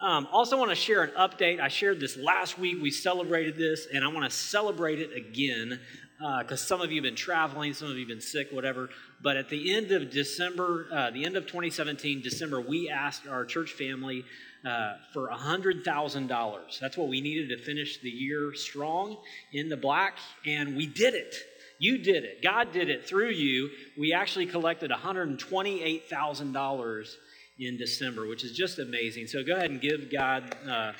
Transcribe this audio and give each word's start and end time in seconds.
Um, 0.00 0.28
also, 0.30 0.56
want 0.56 0.70
to 0.70 0.76
share 0.76 1.02
an 1.02 1.10
update. 1.18 1.60
I 1.60 1.66
shared 1.66 1.98
this 1.98 2.16
last 2.16 2.56
week. 2.56 2.80
We 2.80 2.92
celebrated 2.92 3.56
this, 3.56 3.88
and 3.92 4.04
I 4.04 4.08
want 4.08 4.30
to 4.30 4.36
celebrate 4.36 5.00
it 5.00 5.16
again 5.16 5.80
because 6.18 6.62
uh, 6.62 6.66
some 6.66 6.80
of 6.80 6.92
you 6.92 6.98
have 6.98 7.04
been 7.04 7.16
traveling, 7.16 7.74
some 7.74 7.88
of 7.88 7.94
you 7.94 8.02
have 8.02 8.08
been 8.08 8.20
sick, 8.20 8.50
whatever. 8.52 8.90
But 9.20 9.36
at 9.36 9.48
the 9.48 9.74
end 9.74 9.90
of 9.90 10.10
December, 10.10 10.86
uh, 10.92 11.10
the 11.10 11.24
end 11.24 11.36
of 11.36 11.46
2017, 11.46 12.22
December, 12.22 12.60
we 12.60 12.88
asked 12.88 13.26
our 13.26 13.44
church 13.44 13.72
family 13.72 14.24
uh, 14.64 14.94
for 15.12 15.28
$100,000. 15.30 16.78
That's 16.78 16.96
what 16.96 17.08
we 17.08 17.20
needed 17.20 17.48
to 17.56 17.64
finish 17.64 18.00
the 18.00 18.10
year 18.10 18.54
strong 18.54 19.16
in 19.52 19.68
the 19.68 19.76
black, 19.76 20.18
and 20.46 20.76
we 20.76 20.86
did 20.86 21.14
it. 21.14 21.34
You 21.80 21.98
did 21.98 22.22
it. 22.24 22.40
God 22.42 22.72
did 22.72 22.88
it 22.88 23.04
through 23.04 23.30
you. 23.30 23.70
We 23.96 24.12
actually 24.12 24.46
collected 24.46 24.92
$128,000 24.92 27.16
in 27.58 27.76
December, 27.76 28.26
which 28.26 28.44
is 28.44 28.52
just 28.52 28.78
amazing. 28.78 29.26
So 29.26 29.42
go 29.42 29.56
ahead 29.56 29.70
and 29.70 29.80
give 29.80 30.10
God 30.10 30.54
uh, 30.68 30.92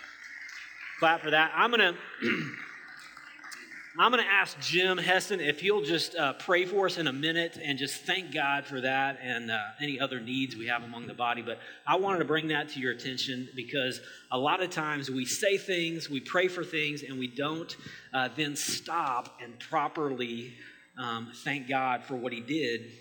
clap 0.98 1.20
for 1.20 1.30
that. 1.30 1.52
I'm 1.54 1.70
to. 1.72 1.94
I'm 4.00 4.12
going 4.12 4.22
to 4.22 4.30
ask 4.30 4.56
Jim 4.60 4.96
Heston 4.96 5.40
if 5.40 5.58
he'll 5.58 5.82
just 5.82 6.14
uh, 6.14 6.34
pray 6.34 6.66
for 6.66 6.86
us 6.86 6.98
in 6.98 7.08
a 7.08 7.12
minute 7.12 7.58
and 7.60 7.76
just 7.76 8.02
thank 8.02 8.32
God 8.32 8.64
for 8.64 8.80
that 8.80 9.18
and 9.20 9.50
uh, 9.50 9.58
any 9.80 9.98
other 9.98 10.20
needs 10.20 10.54
we 10.54 10.68
have 10.68 10.84
among 10.84 11.08
the 11.08 11.14
body. 11.14 11.42
But 11.42 11.58
I 11.84 11.96
wanted 11.96 12.18
to 12.20 12.24
bring 12.24 12.46
that 12.48 12.68
to 12.70 12.80
your 12.80 12.92
attention 12.92 13.48
because 13.56 14.00
a 14.30 14.38
lot 14.38 14.62
of 14.62 14.70
times 14.70 15.10
we 15.10 15.24
say 15.24 15.58
things, 15.58 16.08
we 16.08 16.20
pray 16.20 16.46
for 16.46 16.62
things, 16.62 17.02
and 17.02 17.18
we 17.18 17.26
don't 17.26 17.76
uh, 18.14 18.28
then 18.36 18.54
stop 18.54 19.40
and 19.42 19.58
properly 19.58 20.52
um, 20.96 21.32
thank 21.34 21.68
God 21.68 22.04
for 22.04 22.14
what 22.14 22.32
he 22.32 22.40
did 22.40 22.92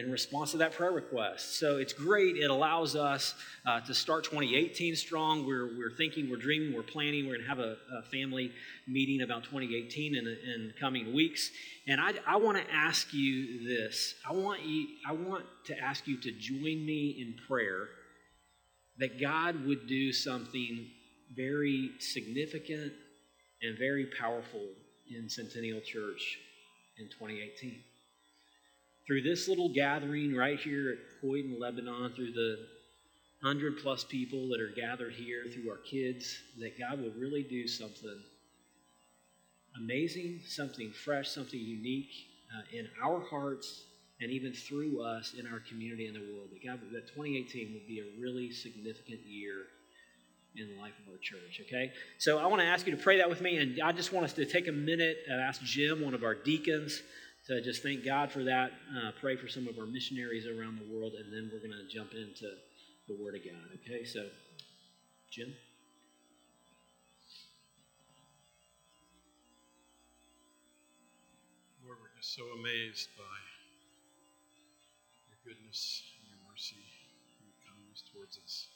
in 0.00 0.10
response 0.10 0.50
to 0.52 0.56
that 0.58 0.72
prayer 0.72 0.90
request. 0.90 1.58
So 1.58 1.76
it's 1.76 1.92
great. 1.92 2.36
It 2.36 2.50
allows 2.50 2.96
us 2.96 3.34
uh, 3.66 3.80
to 3.82 3.94
start 3.94 4.24
2018 4.24 4.96
strong. 4.96 5.46
We're, 5.46 5.66
we're 5.78 5.94
thinking, 5.96 6.30
we're 6.30 6.36
dreaming, 6.36 6.74
we're 6.74 6.82
planning. 6.82 7.26
We're 7.26 7.34
going 7.34 7.42
to 7.42 7.48
have 7.48 7.58
a, 7.58 7.76
a, 7.98 8.02
family 8.10 8.52
meeting 8.88 9.22
about 9.22 9.44
2018 9.44 10.16
in, 10.16 10.26
in 10.26 10.72
coming 10.80 11.12
weeks. 11.14 11.50
And 11.86 12.00
I, 12.00 12.12
I 12.26 12.36
want 12.36 12.58
to 12.58 12.64
ask 12.72 13.12
you 13.12 13.68
this. 13.68 14.14
I 14.28 14.32
want, 14.32 14.62
you, 14.64 14.86
I 15.06 15.12
want 15.12 15.44
to 15.66 15.78
ask 15.78 16.06
you 16.06 16.18
to 16.20 16.32
join 16.32 16.84
me 16.84 17.16
in 17.20 17.36
prayer 17.46 17.88
that 18.98 19.20
God 19.20 19.66
would 19.66 19.86
do 19.86 20.12
something 20.12 20.88
very 21.36 21.90
significant 22.00 22.92
and 23.62 23.78
very 23.78 24.06
powerful 24.18 24.66
in 25.14 25.28
Centennial 25.28 25.80
Church 25.80 26.38
in 26.98 27.06
2018 27.08 27.82
through 29.10 29.22
this 29.22 29.48
little 29.48 29.68
gathering 29.68 30.36
right 30.36 30.60
here 30.60 30.92
at 30.92 31.20
Coit 31.20 31.44
Lebanon, 31.58 32.12
through 32.14 32.30
the 32.30 32.58
hundred 33.42 33.76
plus 33.78 34.04
people 34.04 34.48
that 34.50 34.60
are 34.60 34.70
gathered 34.76 35.12
here, 35.12 35.46
through 35.52 35.68
our 35.68 35.78
kids, 35.78 36.38
that 36.60 36.78
God 36.78 37.00
will 37.00 37.10
really 37.18 37.42
do 37.42 37.66
something 37.66 38.22
amazing, 39.76 40.42
something 40.46 40.92
fresh, 40.92 41.28
something 41.28 41.58
unique 41.58 42.12
uh, 42.56 42.78
in 42.78 42.88
our 43.02 43.20
hearts, 43.20 43.82
and 44.20 44.30
even 44.30 44.52
through 44.52 45.02
us 45.02 45.34
in 45.36 45.44
our 45.44 45.58
community 45.58 46.06
and 46.06 46.14
the 46.14 46.32
world. 46.32 46.50
That 46.52 46.64
God, 46.64 46.78
that 46.92 47.08
2018 47.08 47.72
would 47.72 47.88
be 47.88 47.98
a 47.98 48.22
really 48.22 48.52
significant 48.52 49.22
year 49.26 49.64
in 50.54 50.68
the 50.68 50.80
life 50.80 50.94
of 51.04 51.12
our 51.12 51.18
church. 51.18 51.60
Okay, 51.66 51.90
so 52.18 52.38
I 52.38 52.46
want 52.46 52.62
to 52.62 52.66
ask 52.66 52.86
you 52.86 52.94
to 52.94 53.02
pray 53.02 53.16
that 53.16 53.28
with 53.28 53.40
me, 53.40 53.56
and 53.56 53.80
I 53.82 53.90
just 53.90 54.12
want 54.12 54.26
us 54.26 54.34
to 54.34 54.44
take 54.44 54.68
a 54.68 54.72
minute 54.72 55.18
and 55.28 55.40
ask 55.40 55.60
Jim, 55.62 56.00
one 56.00 56.14
of 56.14 56.22
our 56.22 56.36
deacons 56.36 57.02
to 57.50 57.60
just 57.60 57.82
thank 57.82 58.04
God 58.04 58.30
for 58.30 58.44
that. 58.44 58.70
Uh, 58.96 59.10
pray 59.20 59.34
for 59.34 59.48
some 59.48 59.66
of 59.66 59.76
our 59.76 59.86
missionaries 59.86 60.46
around 60.46 60.78
the 60.78 60.94
world, 60.94 61.14
and 61.14 61.32
then 61.32 61.50
we're 61.52 61.58
going 61.58 61.72
to 61.72 61.92
jump 61.92 62.12
into 62.12 62.46
the 63.08 63.16
Word 63.20 63.34
of 63.34 63.44
God. 63.44 63.76
Okay, 63.82 64.04
so 64.04 64.24
Jim. 65.32 65.52
Lord, 71.84 71.98
we're 72.00 72.16
just 72.16 72.36
so 72.36 72.44
amazed 72.54 73.08
by 73.18 73.24
your 75.26 75.38
goodness 75.44 76.04
and 76.20 76.30
your 76.30 76.38
mercy 76.48 76.86
and 77.40 77.50
your 77.50 77.58
kindness 77.66 78.04
towards 78.14 78.38
us. 78.44 78.68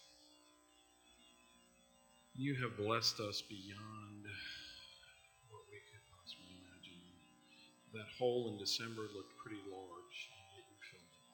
You 2.34 2.56
have 2.56 2.76
blessed 2.76 3.20
us 3.20 3.41
beyond 3.41 4.26
that 7.94 8.10
hole 8.19 8.50
in 8.50 8.59
December 8.59 9.06
looked 9.15 9.38
pretty 9.38 9.62
large, 9.71 10.16
yet 10.59 10.66
you 10.66 10.78
filled 10.82 11.15
it. 11.15 11.31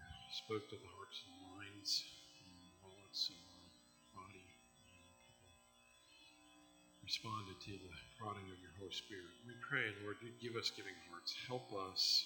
You 0.00 0.32
spoke 0.32 0.64
to 0.72 0.80
the 0.80 0.88
hearts 0.96 1.20
and 1.28 1.36
minds 1.52 2.00
and 2.40 2.56
wallets 2.80 3.28
of 3.28 3.36
our 3.44 4.24
body, 4.24 4.48
responded 7.04 7.60
to 7.68 7.76
the 7.76 7.92
prodding 8.16 8.48
of 8.48 8.56
your 8.64 8.72
Holy 8.80 8.96
Spirit. 8.96 9.36
We 9.44 9.52
pray, 9.60 9.92
Lord, 10.00 10.16
you 10.24 10.32
give 10.40 10.56
us 10.56 10.72
giving 10.72 10.96
hearts. 11.12 11.36
Help 11.44 11.68
us 11.92 12.24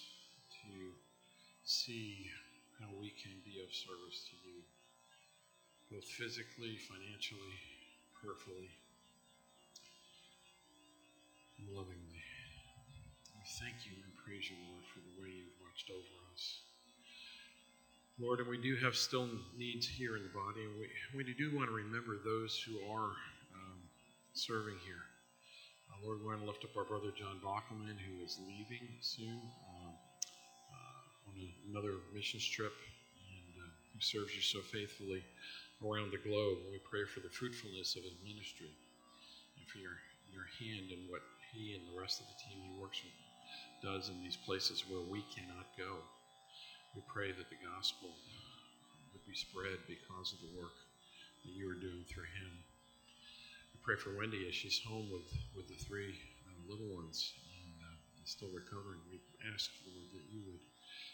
to 0.63 0.95
see 1.67 2.31
how 2.79 2.87
we 3.03 3.11
can 3.19 3.35
be 3.43 3.59
of 3.67 3.75
service 3.75 4.31
to 4.31 4.39
you, 4.47 4.63
both 5.91 6.07
physically, 6.07 6.79
financially, 6.87 7.59
prayerfully, 8.15 8.71
lovingly 11.67 12.08
thank 13.57 13.89
you 13.89 13.97
and 14.05 14.13
praise 14.21 14.53
you, 14.53 14.61
Lord, 14.69 14.85
for 14.93 15.01
the 15.01 15.15
way 15.17 15.33
you've 15.33 15.57
watched 15.65 15.89
over 15.89 16.13
us. 16.37 16.61
Lord, 18.21 18.45
and 18.45 18.49
we 18.49 18.61
do 18.61 18.77
have 18.85 18.93
still 18.93 19.25
needs 19.57 19.89
here 19.89 20.21
in 20.21 20.23
the 20.23 20.35
body, 20.37 20.69
and 20.69 20.77
we, 20.77 20.93
we 21.17 21.25
do 21.33 21.57
want 21.57 21.73
to 21.73 21.75
remember 21.75 22.21
those 22.21 22.61
who 22.61 22.77
are 22.93 23.17
um, 23.57 23.81
serving 24.35 24.77
here. 24.85 25.01
Uh, 25.89 26.05
Lord, 26.05 26.21
we 26.21 26.27
want 26.29 26.45
to 26.45 26.47
lift 26.47 26.65
up 26.65 26.77
our 26.77 26.85
brother 26.85 27.09
John 27.17 27.41
Bockelman, 27.41 27.97
who 27.97 28.21
is 28.21 28.37
leaving 28.45 28.85
soon 29.01 29.41
um, 29.41 29.97
uh, 29.97 31.31
on 31.31 31.35
a, 31.41 31.49
another 31.73 32.05
missions 32.13 32.45
trip, 32.45 32.75
and 33.33 33.65
uh, 33.65 33.71
who 33.95 34.01
serves 34.05 34.37
you 34.37 34.43
so 34.43 34.61
faithfully 34.61 35.25
around 35.81 36.13
the 36.13 36.21
globe. 36.21 36.59
we 36.69 36.83
pray 36.85 37.07
for 37.07 37.21
the 37.21 37.33
fruitfulness 37.33 37.97
of 37.97 38.03
his 38.03 38.19
ministry 38.21 38.75
and 39.57 39.65
for 39.71 39.79
your, 39.79 39.97
your 40.35 40.51
hand 40.59 40.91
and 40.91 41.09
what 41.09 41.23
he 41.55 41.79
and 41.79 41.87
the 41.87 41.97
rest 41.97 42.21
of 42.21 42.27
the 42.27 42.37
team 42.43 42.61
he 42.61 42.75
works 42.77 43.01
with 43.01 43.28
does 43.83 44.09
in 44.09 44.23
these 44.23 44.37
places 44.37 44.85
where 44.89 45.03
we 45.03 45.23
cannot 45.35 45.67
go. 45.77 46.03
We 46.95 47.03
pray 47.07 47.31
that 47.33 47.51
the 47.51 47.61
gospel 47.63 48.11
would 49.13 49.25
be 49.27 49.35
spread 49.35 49.79
because 49.87 50.33
of 50.35 50.41
the 50.43 50.53
work 50.59 50.75
that 51.45 51.53
you 51.53 51.71
are 51.71 51.79
doing 51.79 52.05
through 52.09 52.27
him. 52.43 52.53
We 53.75 53.79
pray 53.83 53.97
for 53.97 54.17
Wendy 54.17 54.49
as 54.49 54.55
she's 54.55 54.81
home 54.83 55.09
with, 55.13 55.31
with 55.55 55.69
the 55.69 55.79
three 55.85 56.19
uh, 56.47 56.59
little 56.67 56.91
ones 56.97 57.35
and 57.63 57.75
uh, 57.79 57.97
still 58.25 58.51
recovering. 58.51 59.01
We 59.11 59.21
ask, 59.55 59.71
Lord, 59.87 60.11
that 60.13 60.27
you 60.33 60.43
would 60.51 60.61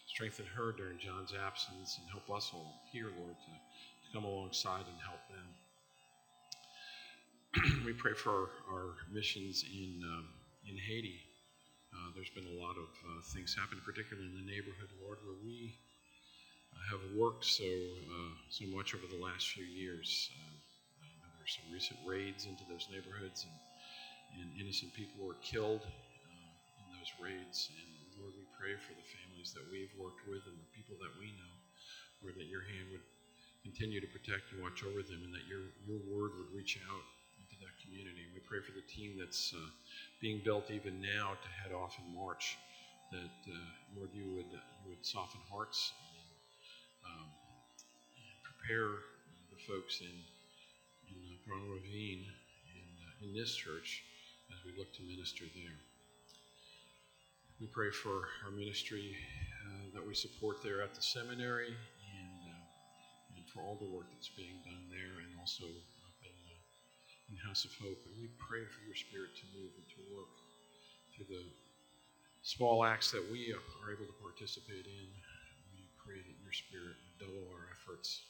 strengthen 0.07 0.47
her 0.47 0.73
during 0.73 0.99
John's 0.99 1.35
absence 1.35 1.99
and 2.01 2.09
help 2.09 2.31
us 2.31 2.51
all 2.55 2.81
here, 2.93 3.13
Lord, 3.19 3.37
to, 3.37 3.53
to 3.53 4.09
come 4.13 4.25
alongside 4.25 4.87
and 4.89 4.99
help 5.05 5.21
them. 5.29 5.47
we 7.87 7.93
pray 7.93 8.15
for 8.15 8.31
our, 8.31 8.49
our 8.73 8.91
missions 9.13 9.65
in, 9.69 10.01
um, 10.05 10.29
in 10.69 10.77
Haiti 10.79 11.21
uh, 11.94 12.10
there's 12.15 12.31
been 12.34 12.50
a 12.50 12.59
lot 12.59 12.75
of 12.75 12.91
uh, 13.06 13.22
things 13.31 13.55
happening, 13.55 13.82
particularly 13.87 14.27
in 14.27 14.34
the 14.34 14.43
neighborhood, 14.50 14.91
Lord, 14.99 15.22
where 15.22 15.38
we 15.47 15.78
uh, 16.75 16.82
have 16.91 17.03
worked 17.15 17.47
so 17.47 17.65
uh, 17.65 18.34
so 18.50 18.66
much 18.75 18.99
over 18.99 19.06
the 19.06 19.22
last 19.22 19.55
few 19.55 19.62
years. 19.62 20.31
Uh, 20.34 20.59
there's 21.38 21.55
some 21.55 21.71
recent 21.71 22.00
raids 22.03 22.50
into 22.50 22.66
those 22.66 22.91
neighborhoods, 22.91 23.47
and, 23.47 23.56
and 24.43 24.49
innocent 24.59 24.91
people 24.99 25.22
were 25.22 25.38
killed 25.44 25.87
in 25.87 26.87
those 26.91 27.12
raids. 27.22 27.71
And 27.71 27.91
Lord, 28.19 28.34
we 28.34 28.47
pray 28.59 28.75
for 28.75 28.97
the 28.99 29.06
families 29.22 29.55
that 29.55 29.62
we've 29.71 29.93
worked 29.94 30.26
with 30.26 30.43
and 30.50 30.59
the 30.59 30.71
people 30.75 30.99
that 30.99 31.15
we 31.21 31.31
know, 31.37 31.55
Lord, 32.26 32.34
that 32.43 32.50
your 32.50 32.66
hand 32.66 32.91
would 32.91 33.06
continue 33.62 34.03
to 34.03 34.11
protect 34.11 34.50
and 34.50 34.59
watch 34.59 34.82
over 34.82 34.99
them, 35.06 35.22
and 35.22 35.31
that 35.31 35.47
your 35.47 35.71
your 35.87 36.02
word 36.11 36.35
would 36.43 36.50
reach 36.50 36.75
out 36.90 37.06
community. 37.85 38.27
We 38.35 38.41
pray 38.41 38.61
for 38.65 38.73
the 38.73 38.85
team 38.89 39.17
that's 39.19 39.53
uh, 39.55 39.71
being 40.21 40.41
built 40.45 40.71
even 40.71 41.01
now 41.01 41.37
to 41.37 41.49
head 41.63 41.73
off 41.73 41.97
in 42.01 42.15
March, 42.15 42.57
that 43.13 43.39
uh, 43.47 43.71
Lord, 43.97 44.11
you 44.13 44.33
would 44.35 44.51
you 44.51 44.89
would 44.91 45.05
soften 45.05 45.41
hearts 45.51 45.93
and, 46.17 46.31
um, 47.13 47.29
and 48.17 48.37
prepare 48.43 48.89
the 49.53 49.61
folks 49.69 50.01
in 50.01 50.17
in 51.09 51.17
uh, 51.29 51.37
Grand 51.47 51.69
Ravine 51.71 52.25
in, 52.73 52.87
uh, 53.05 53.25
in 53.25 53.35
this 53.35 53.55
church 53.55 54.03
as 54.53 54.59
we 54.65 54.73
look 54.77 54.93
to 54.95 55.03
minister 55.03 55.45
there. 55.55 55.79
We 57.61 57.67
pray 57.69 57.91
for 57.91 58.29
our 58.45 58.51
ministry 58.51 59.17
uh, 59.65 59.95
that 59.95 60.05
we 60.07 60.15
support 60.15 60.63
there 60.63 60.83
at 60.83 60.95
the 60.95 61.03
seminary 61.03 61.71
and, 61.71 62.41
uh, 62.51 63.37
and 63.37 63.45
for 63.49 63.61
all 63.61 63.77
the 63.81 63.89
work 63.89 64.07
that's 64.13 64.29
being 64.29 64.59
done 64.65 64.91
there 64.91 65.23
and 65.23 65.31
also 65.39 65.65
in 67.35 67.43
House 67.43 67.67
of 67.67 67.75
Hope. 67.83 67.99
And 68.07 68.15
we 68.15 68.31
pray 68.39 68.63
for 68.63 68.87
your 68.87 68.95
Spirit 68.95 69.35
to 69.43 69.47
move 69.59 69.75
and 69.75 69.89
to 69.99 70.01
work 70.15 70.31
through 71.11 71.27
the 71.27 71.43
small 72.47 72.87
acts 72.87 73.11
that 73.11 73.27
we 73.27 73.51
are 73.51 73.91
able 73.91 74.07
to 74.07 74.19
participate 74.23 74.87
in. 74.87 75.07
We 75.75 75.91
pray 75.99 76.23
that 76.23 76.39
your 76.39 76.55
Spirit 76.55 76.95
would 76.95 77.19
double 77.19 77.51
our 77.51 77.67
efforts 77.75 78.23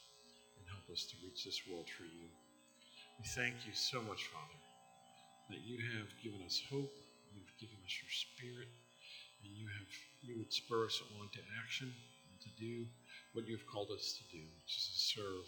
and 0.57 0.65
help 0.65 0.89
us 0.89 1.05
to 1.13 1.21
reach 1.21 1.45
this 1.45 1.61
world 1.69 1.85
for 1.85 2.09
you. 2.09 2.25
We 3.21 3.29
thank 3.37 3.69
you 3.69 3.77
so 3.77 4.01
much, 4.01 4.25
Father, 4.33 4.59
that 5.53 5.61
you 5.61 5.77
have 6.01 6.09
given 6.25 6.41
us 6.41 6.57
hope, 6.65 6.91
you've 7.29 7.55
given 7.61 7.77
us 7.85 7.93
your 8.01 8.11
spirit, 8.11 8.67
and 9.45 9.53
you 9.53 9.69
have 9.69 9.87
you 10.25 10.35
would 10.41 10.51
spur 10.51 10.89
us 10.89 10.99
on 11.21 11.29
to 11.31 11.39
action 11.61 11.93
and 11.93 12.37
to 12.41 12.49
do 12.57 12.83
what 13.31 13.47
you've 13.47 13.67
called 13.69 13.91
us 13.93 14.17
to 14.17 14.23
do, 14.35 14.41
which 14.41 14.73
is 14.75 14.89
to 14.89 14.97
serve 15.21 15.45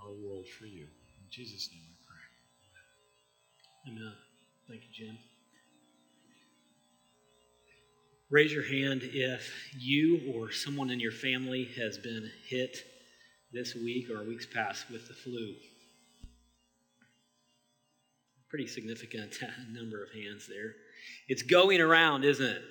our 0.00 0.10
world 0.10 0.48
for 0.48 0.64
you. 0.64 0.88
In 1.20 1.28
Jesus' 1.30 1.68
name. 1.70 1.91
Amen. 3.86 4.12
Thank 4.68 4.82
you, 4.82 5.06
Jim. 5.06 5.18
Raise 8.30 8.52
your 8.52 8.62
hand 8.62 9.02
if 9.02 9.52
you 9.76 10.32
or 10.34 10.52
someone 10.52 10.88
in 10.88 11.00
your 11.00 11.12
family 11.12 11.68
has 11.76 11.98
been 11.98 12.30
hit 12.48 12.78
this 13.52 13.74
week 13.74 14.08
or 14.08 14.24
weeks 14.24 14.46
past 14.46 14.88
with 14.90 15.06
the 15.08 15.14
flu. 15.14 15.54
Pretty 18.48 18.66
significant 18.66 19.36
number 19.70 20.02
of 20.02 20.10
hands 20.12 20.46
there. 20.48 20.72
It's 21.28 21.42
going 21.42 21.80
around, 21.80 22.24
isn't 22.24 22.46
it? 22.46 22.62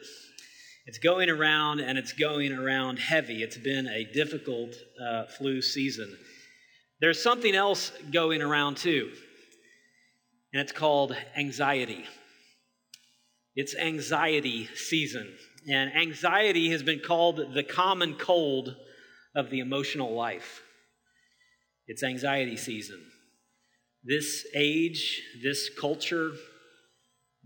It's 0.86 0.98
going 0.98 1.30
around 1.30 1.80
and 1.82 1.98
it's 1.98 2.14
going 2.14 2.54
around 2.54 2.98
heavy. 2.98 3.44
It's 3.44 3.58
been 3.58 3.88
a 3.88 4.06
difficult 4.14 4.74
uh, 5.00 5.26
flu 5.26 5.62
season. 5.62 6.18
There's 7.02 7.22
something 7.22 7.54
else 7.54 7.92
going 8.12 8.42
around 8.42 8.78
too, 8.78 9.12
and 10.54 10.62
it's 10.62 10.72
called 10.72 11.16
anxiety. 11.36 12.06
It's 13.56 13.76
anxiety 13.76 14.68
season. 14.76 15.32
And 15.70 15.94
anxiety 15.96 16.72
has 16.72 16.84
been 16.84 17.00
called 17.00 17.54
the 17.54 17.64
common 17.64 18.16
cold 18.16 18.76
of 19.36 19.50
the 19.50 19.60
emotional 19.60 20.14
life. 20.14 20.62
It's 21.88 22.04
anxiety 22.04 22.58
season. 22.58 23.02
This 24.04 24.46
age, 24.56 25.22
this 25.44 25.70
culture, 25.80 26.32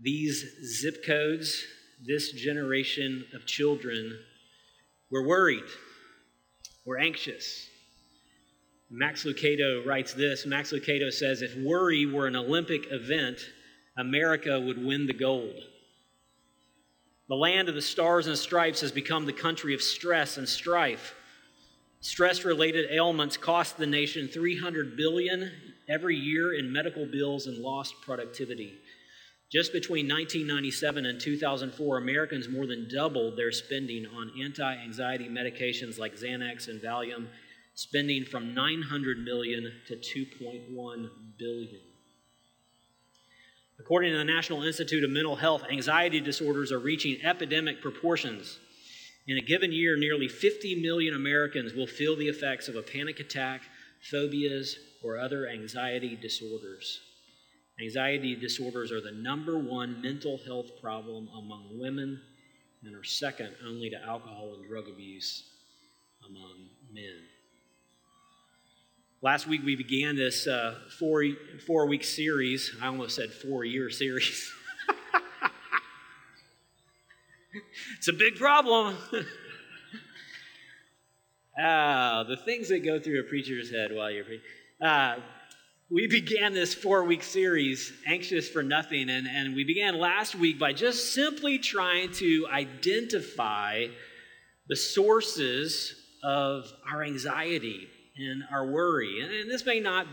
these 0.00 0.44
zip 0.80 1.04
codes, 1.04 1.62
this 2.04 2.32
generation 2.32 3.24
of 3.34 3.46
children, 3.46 4.18
we're 5.10 5.26
worried, 5.26 5.64
we're 6.84 6.98
anxious. 6.98 7.68
Max 8.90 9.24
Lucado 9.24 9.84
writes 9.84 10.14
this 10.14 10.46
Max 10.46 10.72
Lucado 10.72 11.12
says, 11.12 11.42
If 11.42 11.56
worry 11.56 12.06
were 12.06 12.26
an 12.26 12.36
Olympic 12.36 12.86
event, 12.90 13.38
America 13.96 14.60
would 14.60 14.84
win 14.84 15.06
the 15.06 15.12
gold. 15.12 15.62
The 17.28 17.34
land 17.34 17.68
of 17.68 17.74
the 17.74 17.82
stars 17.82 18.28
and 18.28 18.38
stripes 18.38 18.80
has 18.82 18.92
become 18.92 19.26
the 19.26 19.32
country 19.32 19.74
of 19.74 19.82
stress 19.82 20.36
and 20.36 20.48
strife. 20.48 21.14
Stress 22.00 22.44
related 22.44 22.90
ailments 22.92 23.36
cost 23.36 23.76
the 23.76 23.86
nation 23.86 24.28
300 24.28 24.96
billion 24.96 25.50
every 25.88 26.14
year 26.14 26.54
in 26.54 26.70
medical 26.72 27.04
bills 27.06 27.48
and 27.48 27.58
lost 27.58 27.94
productivity. 28.02 28.74
Just 29.50 29.72
between 29.72 30.06
1997 30.06 31.06
and 31.06 31.20
2004, 31.20 31.98
Americans 31.98 32.48
more 32.48 32.66
than 32.66 32.88
doubled 32.92 33.36
their 33.36 33.50
spending 33.50 34.06
on 34.06 34.30
anti 34.40 34.74
anxiety 34.76 35.28
medications 35.28 35.98
like 35.98 36.14
Xanax 36.14 36.68
and 36.68 36.80
Valium, 36.80 37.26
spending 37.76 38.24
from 38.24 38.54
900 38.54 39.18
million 39.18 39.70
to 39.86 39.96
2.1 39.96 41.08
billion. 41.38 41.80
According 43.78 44.12
to 44.12 44.18
the 44.18 44.24
National 44.24 44.62
Institute 44.62 45.04
of 45.04 45.10
Mental 45.10 45.36
Health, 45.36 45.62
anxiety 45.70 46.18
disorders 46.20 46.72
are 46.72 46.78
reaching 46.78 47.22
epidemic 47.22 47.82
proportions. 47.82 48.58
In 49.26 49.36
a 49.36 49.42
given 49.42 49.72
year, 49.72 49.96
nearly 49.96 50.26
50 50.26 50.80
million 50.80 51.14
Americans 51.14 51.74
will 51.74 51.86
feel 51.86 52.16
the 52.16 52.28
effects 52.28 52.68
of 52.68 52.76
a 52.76 52.82
panic 52.82 53.20
attack, 53.20 53.60
phobias, 54.10 54.78
or 55.04 55.18
other 55.18 55.46
anxiety 55.46 56.16
disorders. 56.16 57.00
Anxiety 57.78 58.34
disorders 58.34 58.90
are 58.90 59.02
the 59.02 59.12
number 59.12 59.58
one 59.58 60.00
mental 60.00 60.40
health 60.46 60.80
problem 60.80 61.28
among 61.36 61.78
women 61.78 62.18
and 62.82 62.94
are 62.94 63.04
second 63.04 63.54
only 63.66 63.90
to 63.90 64.02
alcohol 64.02 64.54
and 64.54 64.66
drug 64.66 64.88
abuse 64.88 65.44
among 66.26 66.68
men. 66.90 67.35
Last 69.22 69.46
week 69.46 69.62
we 69.64 69.76
began 69.76 70.14
this 70.14 70.46
uh, 70.46 70.74
four, 70.98 71.24
four 71.66 71.86
week 71.86 72.04
series. 72.04 72.76
I 72.82 72.88
almost 72.88 73.16
said 73.16 73.32
four 73.32 73.64
year 73.64 73.88
series. 73.88 74.52
it's 77.96 78.08
a 78.08 78.12
big 78.12 78.36
problem. 78.36 78.94
ah, 81.58 82.26
the 82.28 82.36
things 82.36 82.68
that 82.68 82.80
go 82.80 83.00
through 83.00 83.20
a 83.20 83.22
preacher's 83.22 83.70
head 83.70 83.90
while 83.94 84.10
you're 84.10 84.24
preaching. 84.24 84.44
Uh, 84.82 85.16
we 85.90 86.06
began 86.08 86.52
this 86.52 86.74
four 86.74 87.04
week 87.04 87.22
series, 87.22 87.94
Anxious 88.06 88.50
for 88.50 88.62
Nothing, 88.62 89.08
and, 89.08 89.26
and 89.26 89.56
we 89.56 89.64
began 89.64 89.98
last 89.98 90.34
week 90.34 90.58
by 90.58 90.74
just 90.74 91.14
simply 91.14 91.58
trying 91.58 92.12
to 92.12 92.46
identify 92.52 93.86
the 94.68 94.76
sources 94.76 95.94
of 96.22 96.70
our 96.92 97.02
anxiety 97.02 97.88
and 98.18 98.42
our 98.50 98.66
worry. 98.66 99.20
And, 99.20 99.32
and 99.32 99.50
this 99.50 99.64
may 99.64 99.80
not 99.80 100.06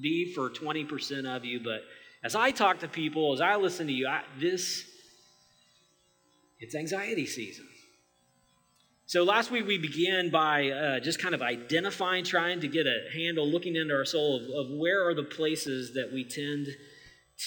be 0.00 0.32
for 0.34 0.50
20% 0.50 1.24
of 1.26 1.44
you, 1.44 1.60
but 1.62 1.82
as 2.22 2.34
I 2.34 2.50
talk 2.50 2.80
to 2.80 2.88
people, 2.88 3.32
as 3.32 3.40
I 3.40 3.56
listen 3.56 3.86
to 3.86 3.92
you, 3.92 4.08
I, 4.08 4.22
this, 4.38 4.84
it's 6.60 6.74
anxiety 6.74 7.26
season. 7.26 7.66
So 9.06 9.24
last 9.24 9.50
week 9.50 9.66
we 9.66 9.78
began 9.78 10.30
by 10.30 10.68
uh, 10.68 11.00
just 11.00 11.18
kind 11.18 11.34
of 11.34 11.40
identifying, 11.40 12.24
trying 12.24 12.60
to 12.60 12.68
get 12.68 12.86
a 12.86 13.08
handle, 13.14 13.48
looking 13.48 13.74
into 13.74 13.94
our 13.94 14.04
soul 14.04 14.36
of, 14.36 14.66
of 14.66 14.78
where 14.78 15.08
are 15.08 15.14
the 15.14 15.22
places 15.22 15.94
that 15.94 16.12
we 16.12 16.24
tend 16.24 16.66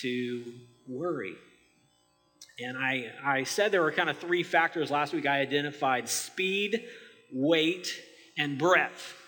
to 0.01 0.43
worry. 0.87 1.35
And 2.59 2.77
I, 2.77 3.11
I 3.23 3.43
said 3.43 3.71
there 3.71 3.81
were 3.81 3.91
kind 3.91 4.09
of 4.09 4.17
three 4.17 4.43
factors 4.43 4.89
last 4.89 5.13
week. 5.13 5.25
I 5.25 5.39
identified 5.39 6.09
speed, 6.09 6.83
weight, 7.31 7.93
and 8.37 8.57
breadth. 8.57 9.20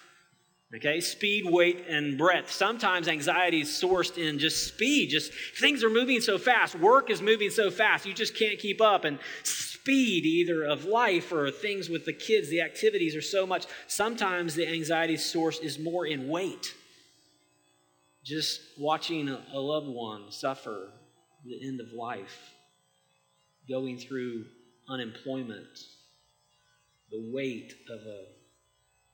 Okay, 0.76 1.02
speed, 1.02 1.46
weight, 1.46 1.86
and 1.88 2.18
breadth. 2.18 2.52
Sometimes 2.52 3.08
anxiety 3.08 3.62
is 3.62 3.68
sourced 3.68 4.18
in 4.18 4.40
just 4.40 4.66
speed. 4.68 5.12
Just 5.12 5.32
things 5.60 5.84
are 5.84 5.90
moving 5.90 6.20
so 6.20 6.40
fast. 6.40 6.74
Work 6.74 7.12
is 7.12 7.22
moving 7.22 7.52
so 7.52 7.70
fast. 7.70 8.08
You 8.08 8.14
just 8.14 8.36
can't 8.36 8.58
keep 8.58 8.82
up. 8.82 9.06
And 9.06 9.20
speed, 9.44 10.26
either 10.26 10.64
of 10.64 10.86
life 10.86 11.32
or 11.32 11.52
things 11.52 11.90
with 11.90 12.06
the 12.06 12.14
kids, 12.14 12.50
the 12.50 12.62
activities 12.62 13.16
are 13.16 13.22
so 13.22 13.46
much. 13.46 13.68
Sometimes 13.86 14.56
the 14.56 14.68
anxiety 14.68 15.16
source 15.16 15.60
is 15.60 15.78
more 15.78 16.08
in 16.08 16.28
weight. 16.28 16.74
Just 18.24 18.62
watching 18.80 19.30
a 19.30 19.60
loved 19.60 19.90
one 19.90 20.32
suffer 20.32 20.90
the 21.46 21.68
end 21.68 21.82
of 21.82 21.92
life, 21.92 22.52
going 23.70 24.00
through 24.00 24.46
unemployment, 24.90 25.78
the 27.12 27.30
weight 27.32 27.76
of 27.90 28.00
a 28.08 28.43